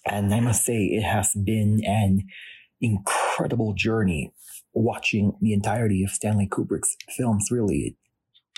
[0.10, 2.28] And I must say, it has been an
[2.82, 4.34] incredible journey
[4.74, 7.48] watching the entirety of Stanley Kubrick's films.
[7.52, 7.98] Really,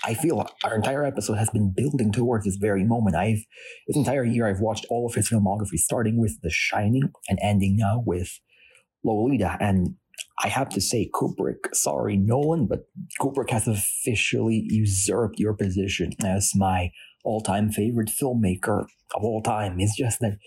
[0.04, 3.16] I feel our entire episode has been building towards this very moment.
[3.16, 3.44] I've
[3.86, 7.76] this entire year I've watched all of his filmography, starting with The Shining and ending
[7.76, 8.40] now with
[9.04, 9.56] Lolita.
[9.60, 9.96] And
[10.42, 12.86] I have to say, Kubrick, sorry, Nolan, but
[13.20, 16.92] Kubrick has officially usurped your position as my
[17.24, 19.76] all-time favorite filmmaker of all time.
[19.78, 20.38] It's just that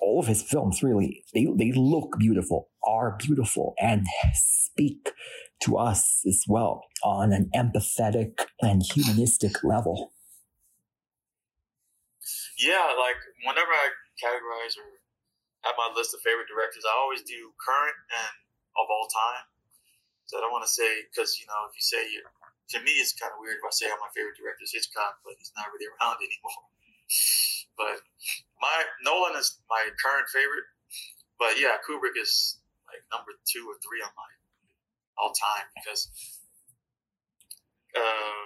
[0.00, 5.12] all of his films really they, they look beautiful are beautiful and speak
[5.60, 10.12] to us as well on an empathetic and humanistic level.
[12.58, 14.98] Yeah like whenever i categorize or
[15.62, 18.34] have my list of favorite directors i always do current and
[18.78, 19.46] of all time.
[20.26, 22.02] So i don't want to say because you know if you say
[22.74, 25.22] to me it's kind of weird if i say i'm my favorite director is hitchcock
[25.24, 26.62] but he's not really around anymore
[27.78, 28.02] but
[28.60, 30.66] my Nolan is my current favorite,
[31.38, 32.58] but yeah, Kubrick is
[32.90, 34.30] like number two or three on my
[35.14, 36.10] all time because
[37.94, 38.44] uh,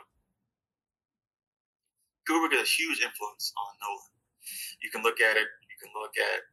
[2.29, 4.13] Kubrick is a huge influence on Nolan.
[4.85, 5.49] You can look at it.
[5.49, 6.45] You can look at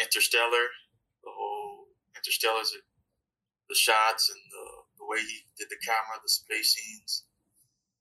[0.00, 0.72] Interstellar.
[1.22, 2.64] The whole Interstellar,
[3.68, 4.64] the shots and the,
[5.02, 7.26] the way he did the camera, the space scenes.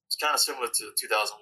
[0.08, 1.42] It's kind of similar to 2001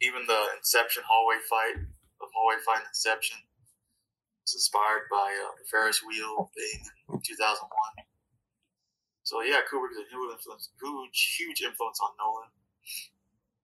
[0.00, 3.38] even the Inception hallway fight, the hallway fight in Inception,
[4.46, 7.68] was inspired by uh, the Ferris wheel thing in 2001.
[9.28, 12.48] So yeah, Kubrick is a huge influence, huge, huge influence on Nolan.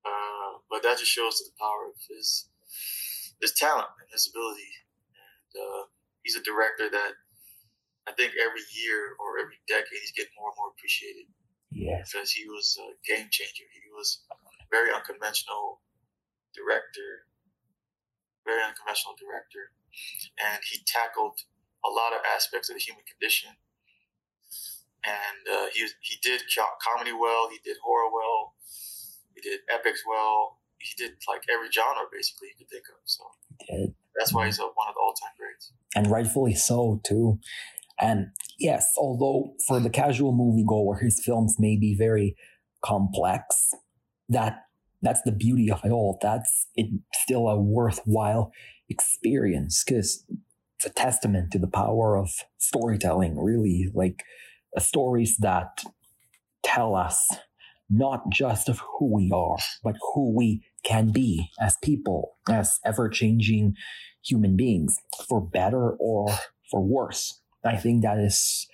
[0.05, 2.53] Uh, but that just shows the power of his
[3.41, 4.69] his talent and his ability.
[5.17, 5.83] And uh,
[6.21, 7.13] he's a director that
[8.05, 11.33] I think every year or every decade he's getting more and more appreciated.
[11.73, 12.13] Yes.
[12.13, 13.65] Because he was a game changer.
[13.73, 14.21] He was
[14.69, 15.81] very unconventional
[16.55, 17.29] director,
[18.47, 19.75] very unconventional director,
[20.39, 21.43] and he tackled
[21.85, 23.51] a lot of aspects of the human condition.
[25.05, 26.41] And uh, he he did
[26.81, 28.55] comedy well, he did horror well,
[29.35, 30.61] he did epics well.
[30.79, 33.01] He did like every genre basically you could think of.
[33.05, 33.25] So
[34.17, 37.39] that's why he's a, one of the all time greats, and rightfully so too.
[38.01, 42.37] And yes, although for the casual moviegoer, his films may be very
[42.85, 43.71] complex,
[44.29, 44.64] that
[45.05, 46.19] that's the beauty of it all.
[46.23, 48.53] That's it, still a worthwhile
[48.89, 50.25] experience because
[50.77, 53.91] it's a testament to the power of storytelling, really.
[53.95, 54.23] Like
[54.77, 55.83] uh, stories that
[56.63, 57.29] tell us
[57.91, 63.09] not just of who we are, but who we can be as people, as ever
[63.09, 63.75] changing
[64.25, 64.97] human beings,
[65.29, 66.29] for better or
[66.71, 67.41] for worse.
[67.65, 68.67] I think that is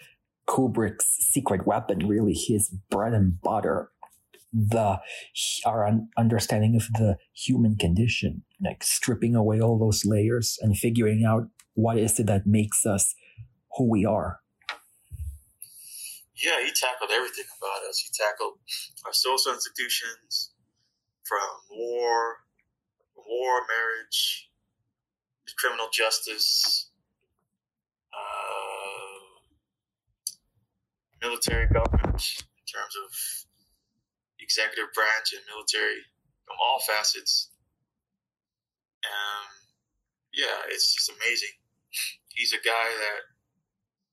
[0.49, 3.91] Kubrick's secret weapon, really, his bread and butter
[4.53, 4.99] the
[5.65, 11.49] our understanding of the human condition, like stripping away all those layers and figuring out
[11.75, 13.15] what is it that makes us
[13.77, 14.41] who we are.
[16.43, 17.99] Yeah, he tackled everything about us.
[17.99, 18.55] He tackled
[19.05, 20.53] our social institutions,
[21.25, 21.39] from
[21.71, 22.39] war,
[23.15, 24.51] war, marriage,
[25.59, 26.91] criminal justice,
[28.13, 29.21] uh,
[31.21, 32.23] military government,
[32.59, 33.50] in terms of
[34.51, 36.03] executive branch and military
[36.43, 37.55] from all facets.
[39.07, 39.47] Um,
[40.35, 41.55] yeah, it's just amazing.
[42.35, 43.31] He's a guy that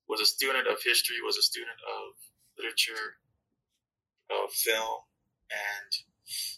[0.06, 2.14] was a student of history, was a student of
[2.54, 3.18] literature,
[4.30, 5.02] of film,
[5.50, 5.90] and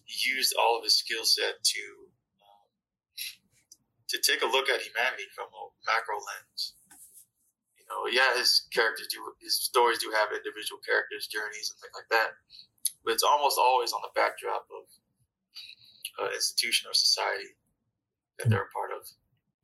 [0.05, 1.85] he used all of his skill set to
[2.45, 2.69] um,
[4.13, 6.77] to take a look at humanity from a macro lens.
[7.81, 11.97] You know, yeah, his characters do, his stories do have individual characters, journeys, and things
[11.97, 12.37] like that,
[13.11, 14.87] but it's almost always on the backdrop of
[16.23, 17.59] an institution or society
[18.39, 19.03] that they're a part of.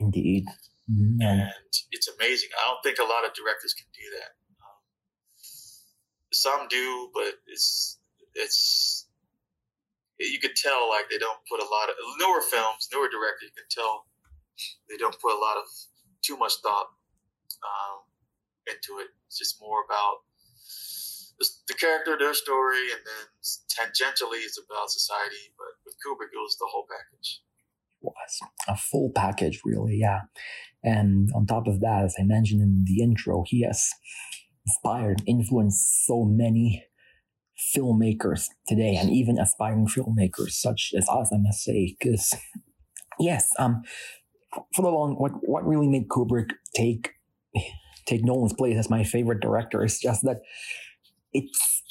[0.01, 0.51] Indeed.
[0.91, 1.23] Mm-hmm.
[1.23, 1.55] And
[1.93, 2.51] it's amazing.
[2.59, 4.35] I don't think a lot of directors can do that.
[4.59, 4.83] Um,
[6.35, 8.03] some do, but it's
[8.35, 9.07] it's
[10.19, 13.55] you could tell like they don't put a lot of newer films, newer directors.
[13.55, 14.11] You can tell
[14.91, 15.71] they don't put a lot of
[16.27, 16.91] too much thought
[17.63, 18.11] um,
[18.67, 19.15] into it.
[19.31, 20.27] It's just more about
[21.39, 23.27] the, character, their story, and then
[23.69, 25.53] tangentially it's about society.
[25.57, 27.41] But with Kubrick, it was the whole package.
[28.03, 30.21] Was a full package, really, yeah.
[30.83, 33.91] And on top of that, as I mentioned in the intro, he has
[34.67, 36.85] inspired, and influenced so many
[37.75, 41.97] filmmakers today, and even aspiring filmmakers such as us, I must say.
[41.99, 42.35] Because
[43.19, 43.83] yes, um,
[44.75, 47.11] for the long, what what really made Kubrick take
[48.07, 50.43] take Nolan's place as my favorite director is just that
[51.37, 51.83] it's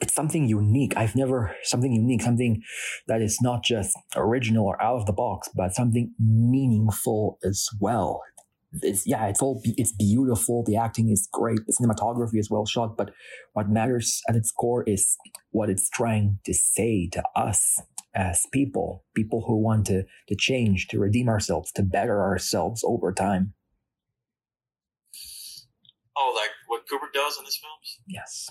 [0.00, 0.96] it's something unique.
[0.96, 2.62] I've never something unique, something
[3.06, 8.22] that is not just original or out of the box, but something meaningful as well.
[8.82, 10.64] It's yeah, it's all it's beautiful.
[10.64, 11.60] The acting is great.
[11.66, 12.96] The cinematography is well shot.
[12.96, 13.12] But
[13.52, 15.16] what matters at its core is
[15.50, 17.80] what it's trying to say to us
[18.16, 23.12] as people, people who want to to change, to redeem ourselves, to better ourselves over
[23.12, 23.54] time.
[26.16, 28.00] Oh, like what Kubrick does in his films?
[28.08, 28.50] Yes.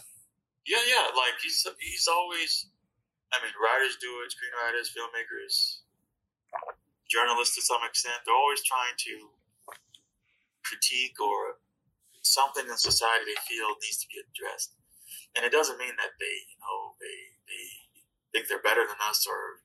[0.67, 1.11] Yeah, yeah.
[1.15, 2.67] Like he's he's always.
[3.33, 5.81] I mean, writers do it, screenwriters, filmmakers,
[7.09, 8.21] journalists to some extent.
[8.25, 9.15] They're always trying to
[10.63, 11.59] critique or
[12.21, 14.73] something in society they feel needs to be addressed.
[15.35, 17.17] And it doesn't mean that they, you know, they
[17.49, 17.65] they
[18.31, 19.61] think they're better than us or,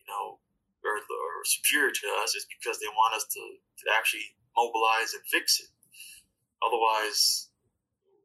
[0.00, 0.40] you know,
[0.84, 2.36] or, or superior to us.
[2.36, 5.70] It's because they want us to, to actually mobilize and fix it.
[6.64, 7.48] Otherwise,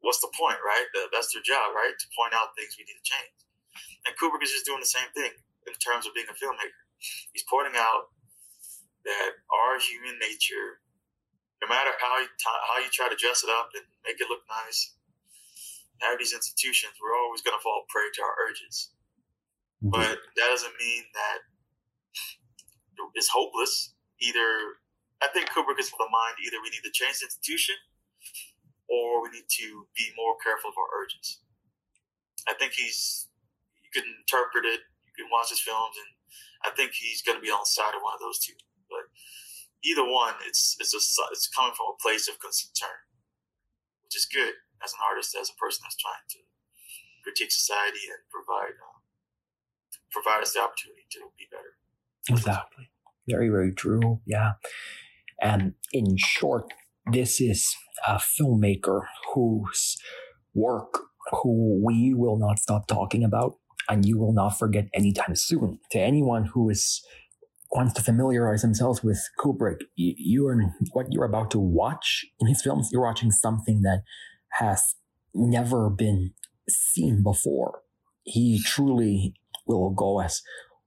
[0.00, 0.86] what's the point, right?
[1.12, 1.92] That's their job, right?
[1.92, 3.36] To point out things we need to change.
[4.08, 5.32] And Kubrick is just doing the same thing
[5.68, 6.84] in terms of being a filmmaker.
[7.32, 8.12] He's pointing out
[9.04, 10.80] that our human nature,
[11.60, 14.28] no matter how you, t- how you try to dress it up and make it
[14.28, 14.96] look nice,
[16.00, 18.92] have these institutions, we're always going to fall prey to our urges.
[19.84, 19.92] Mm-hmm.
[19.92, 21.44] But that doesn't mean that
[23.12, 23.92] it's hopeless.
[24.20, 24.80] Either,
[25.20, 27.76] I think Kubrick is of the mind, either we need to change the institution
[28.90, 31.40] or we need to be more careful of our urges.
[32.50, 33.30] I think he's,
[33.78, 36.10] you can interpret it, you can watch his films, and
[36.66, 38.58] I think he's going to be on the side of one of those two.
[38.90, 39.06] But
[39.86, 43.06] either one, it's it's a, it's coming from a place of concern,
[44.02, 46.40] which is good as an artist, as a person that's trying to
[47.22, 48.98] critique society and provide uh,
[50.10, 51.78] provide us the opportunity to be better.
[52.28, 52.90] Exactly.
[53.28, 54.20] Very very true.
[54.26, 54.58] Yeah.
[55.40, 56.72] And in short,
[57.12, 57.74] this is
[58.06, 59.02] a filmmaker
[59.34, 59.96] whose
[60.54, 61.00] work
[61.42, 63.54] who we will not stop talking about
[63.88, 65.78] and you will not forget anytime soon.
[65.92, 67.02] To anyone who is
[67.72, 70.60] wants to familiarize themselves with Kubrick, you, you are
[70.92, 72.88] what you're about to watch in his films.
[72.92, 74.02] You're watching something that
[74.54, 74.94] has
[75.34, 76.32] never been
[76.68, 77.80] seen before.
[78.24, 79.34] He truly
[79.66, 80.42] will go as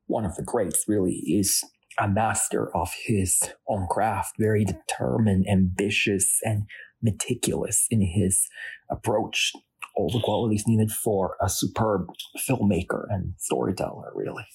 [0.08, 0.86] one of the greats.
[0.88, 1.64] Really is
[2.00, 6.64] a master of his own craft, very determined, ambitious, and
[7.02, 8.48] meticulous in his
[8.90, 9.54] approach.
[9.96, 12.08] All the qualities needed for a superb
[12.50, 14.46] filmmaker and storyteller, really.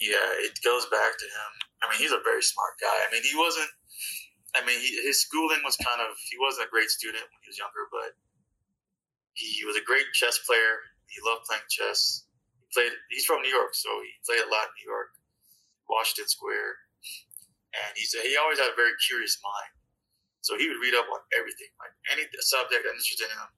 [0.00, 1.50] Yeah, it goes back to him.
[1.82, 2.98] I mean, he's a very smart guy.
[3.04, 3.68] I mean, he wasn't.
[4.56, 6.16] I mean, he, his schooling was kind of.
[6.30, 8.16] He wasn't a great student when he was younger, but
[9.34, 10.94] he was a great chess player.
[11.10, 12.24] He loved playing chess.
[12.62, 12.94] He played.
[13.10, 15.17] He's from New York, so he played a lot in New York.
[15.88, 16.84] Washington Square,
[17.74, 19.72] and he said he always had a very curious mind.
[20.40, 23.48] So he would read up on everything, like any subject that interested him.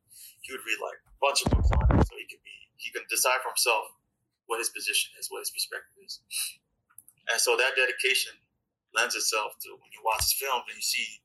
[0.41, 2.89] He would read like a bunch of books on it, so he could be he
[2.91, 3.92] can decide for himself
[4.49, 6.18] what his position is, what his perspective is.
[7.31, 8.34] And so that dedication
[8.97, 11.23] lends itself to when you watch films and you see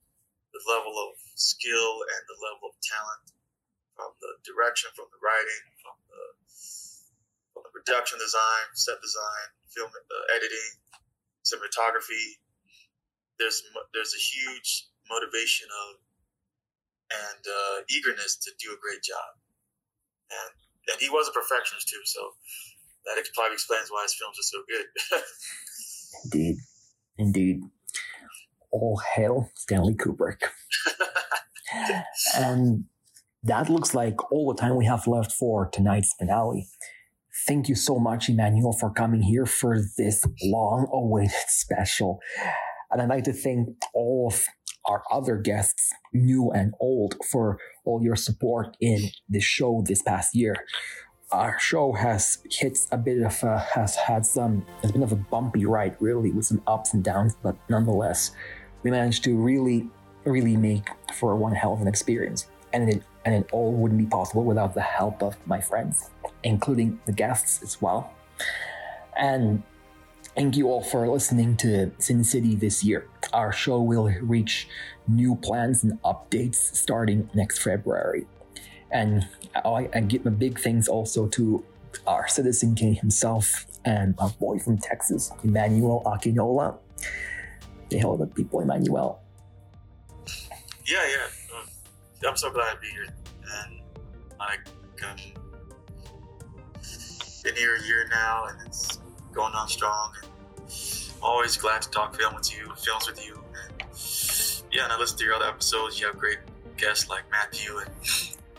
[0.54, 3.34] the level of skill and the level of talent
[3.98, 6.24] from the direction, from the writing, from the
[7.56, 10.72] from the production design, set design, film uh, editing,
[11.46, 12.42] cinematography.
[13.40, 13.62] There's
[13.94, 16.02] there's a huge motivation of
[17.06, 19.38] and uh, eagerness to do a great job,
[20.32, 20.54] and
[20.92, 22.02] and he was a perfectionist too.
[22.06, 22.22] So
[23.06, 24.86] that probably explains why his films are so good.
[26.24, 26.56] Indeed,
[27.18, 27.62] indeed.
[28.72, 30.42] all hail Stanley Kubrick.
[32.36, 32.86] and
[33.44, 36.68] that looks like all the time we have left for tonight's finale.
[37.48, 42.20] Thank you so much, Emmanuel, for coming here for this long awaited special.
[42.90, 44.46] And I'd like to thank all of
[44.86, 50.36] our other guests, new and old, for all your support in the show this past
[50.36, 50.56] year.
[51.32, 55.16] Our show has hit a bit of a, has had some, it's been of a
[55.16, 58.32] bumpy ride, really, with some ups and downs, but nonetheless,
[58.82, 59.88] we managed to really,
[60.24, 62.48] really make for one hell of an experience.
[62.76, 66.12] And it, and it all wouldn't be possible without the help of my friends,
[66.44, 68.14] including the guests as well.
[69.18, 69.64] And
[70.36, 73.08] Thank you all for listening to Sin City this year.
[73.32, 74.68] Our show will reach
[75.08, 78.28] new plans and updates starting next February.
[78.92, 81.64] And I, I give a big thanks also to
[82.06, 86.76] our Citizen King himself and our boy from Texas, Emmanuel Akinola.
[87.90, 89.22] Say hello to people, Emmanuel.
[90.86, 91.28] Yeah, yeah.
[92.28, 93.08] I'm so glad to be here.
[93.08, 93.82] And
[94.40, 94.56] I
[95.08, 95.18] um,
[97.44, 99.00] been here a year now, and it's
[99.34, 100.14] going on strong.
[100.22, 100.32] And
[101.22, 103.44] always glad to talk film with you, films with you.
[103.64, 103.84] And
[104.72, 106.00] yeah, and I listen to your other episodes.
[106.00, 106.40] You have great
[106.78, 107.90] guests like Matthew and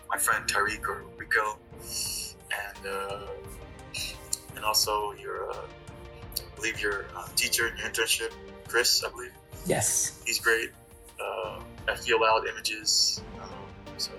[0.09, 1.59] my friend Tariq or Rico,
[2.51, 3.27] and uh,
[4.55, 8.33] and also your, uh, I believe your uh, teacher in your internship,
[8.69, 9.33] Chris, I believe.
[9.67, 10.23] Yes.
[10.25, 10.70] He's great.
[11.20, 11.61] Uh,
[11.97, 13.20] feel Loud Images.
[13.99, 14.12] So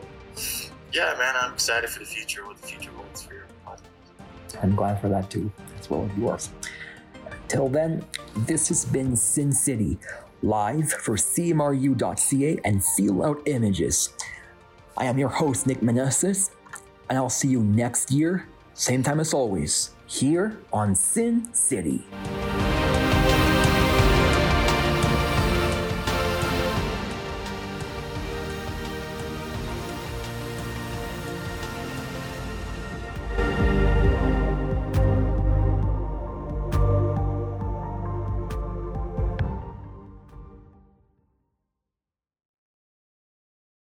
[0.93, 2.45] yeah, man, I'm excited for the future.
[2.45, 4.63] What the future holds for your podcast.
[4.63, 6.49] I'm glad for that too, as well as yours.
[7.47, 9.97] Till then, this has been Sin City,
[10.41, 14.09] live for CMRU.ca and Feel Out Images.
[14.97, 16.51] I am your host, Nick Meneses,
[17.09, 22.05] and I'll see you next year, same time as always, here on Sin City.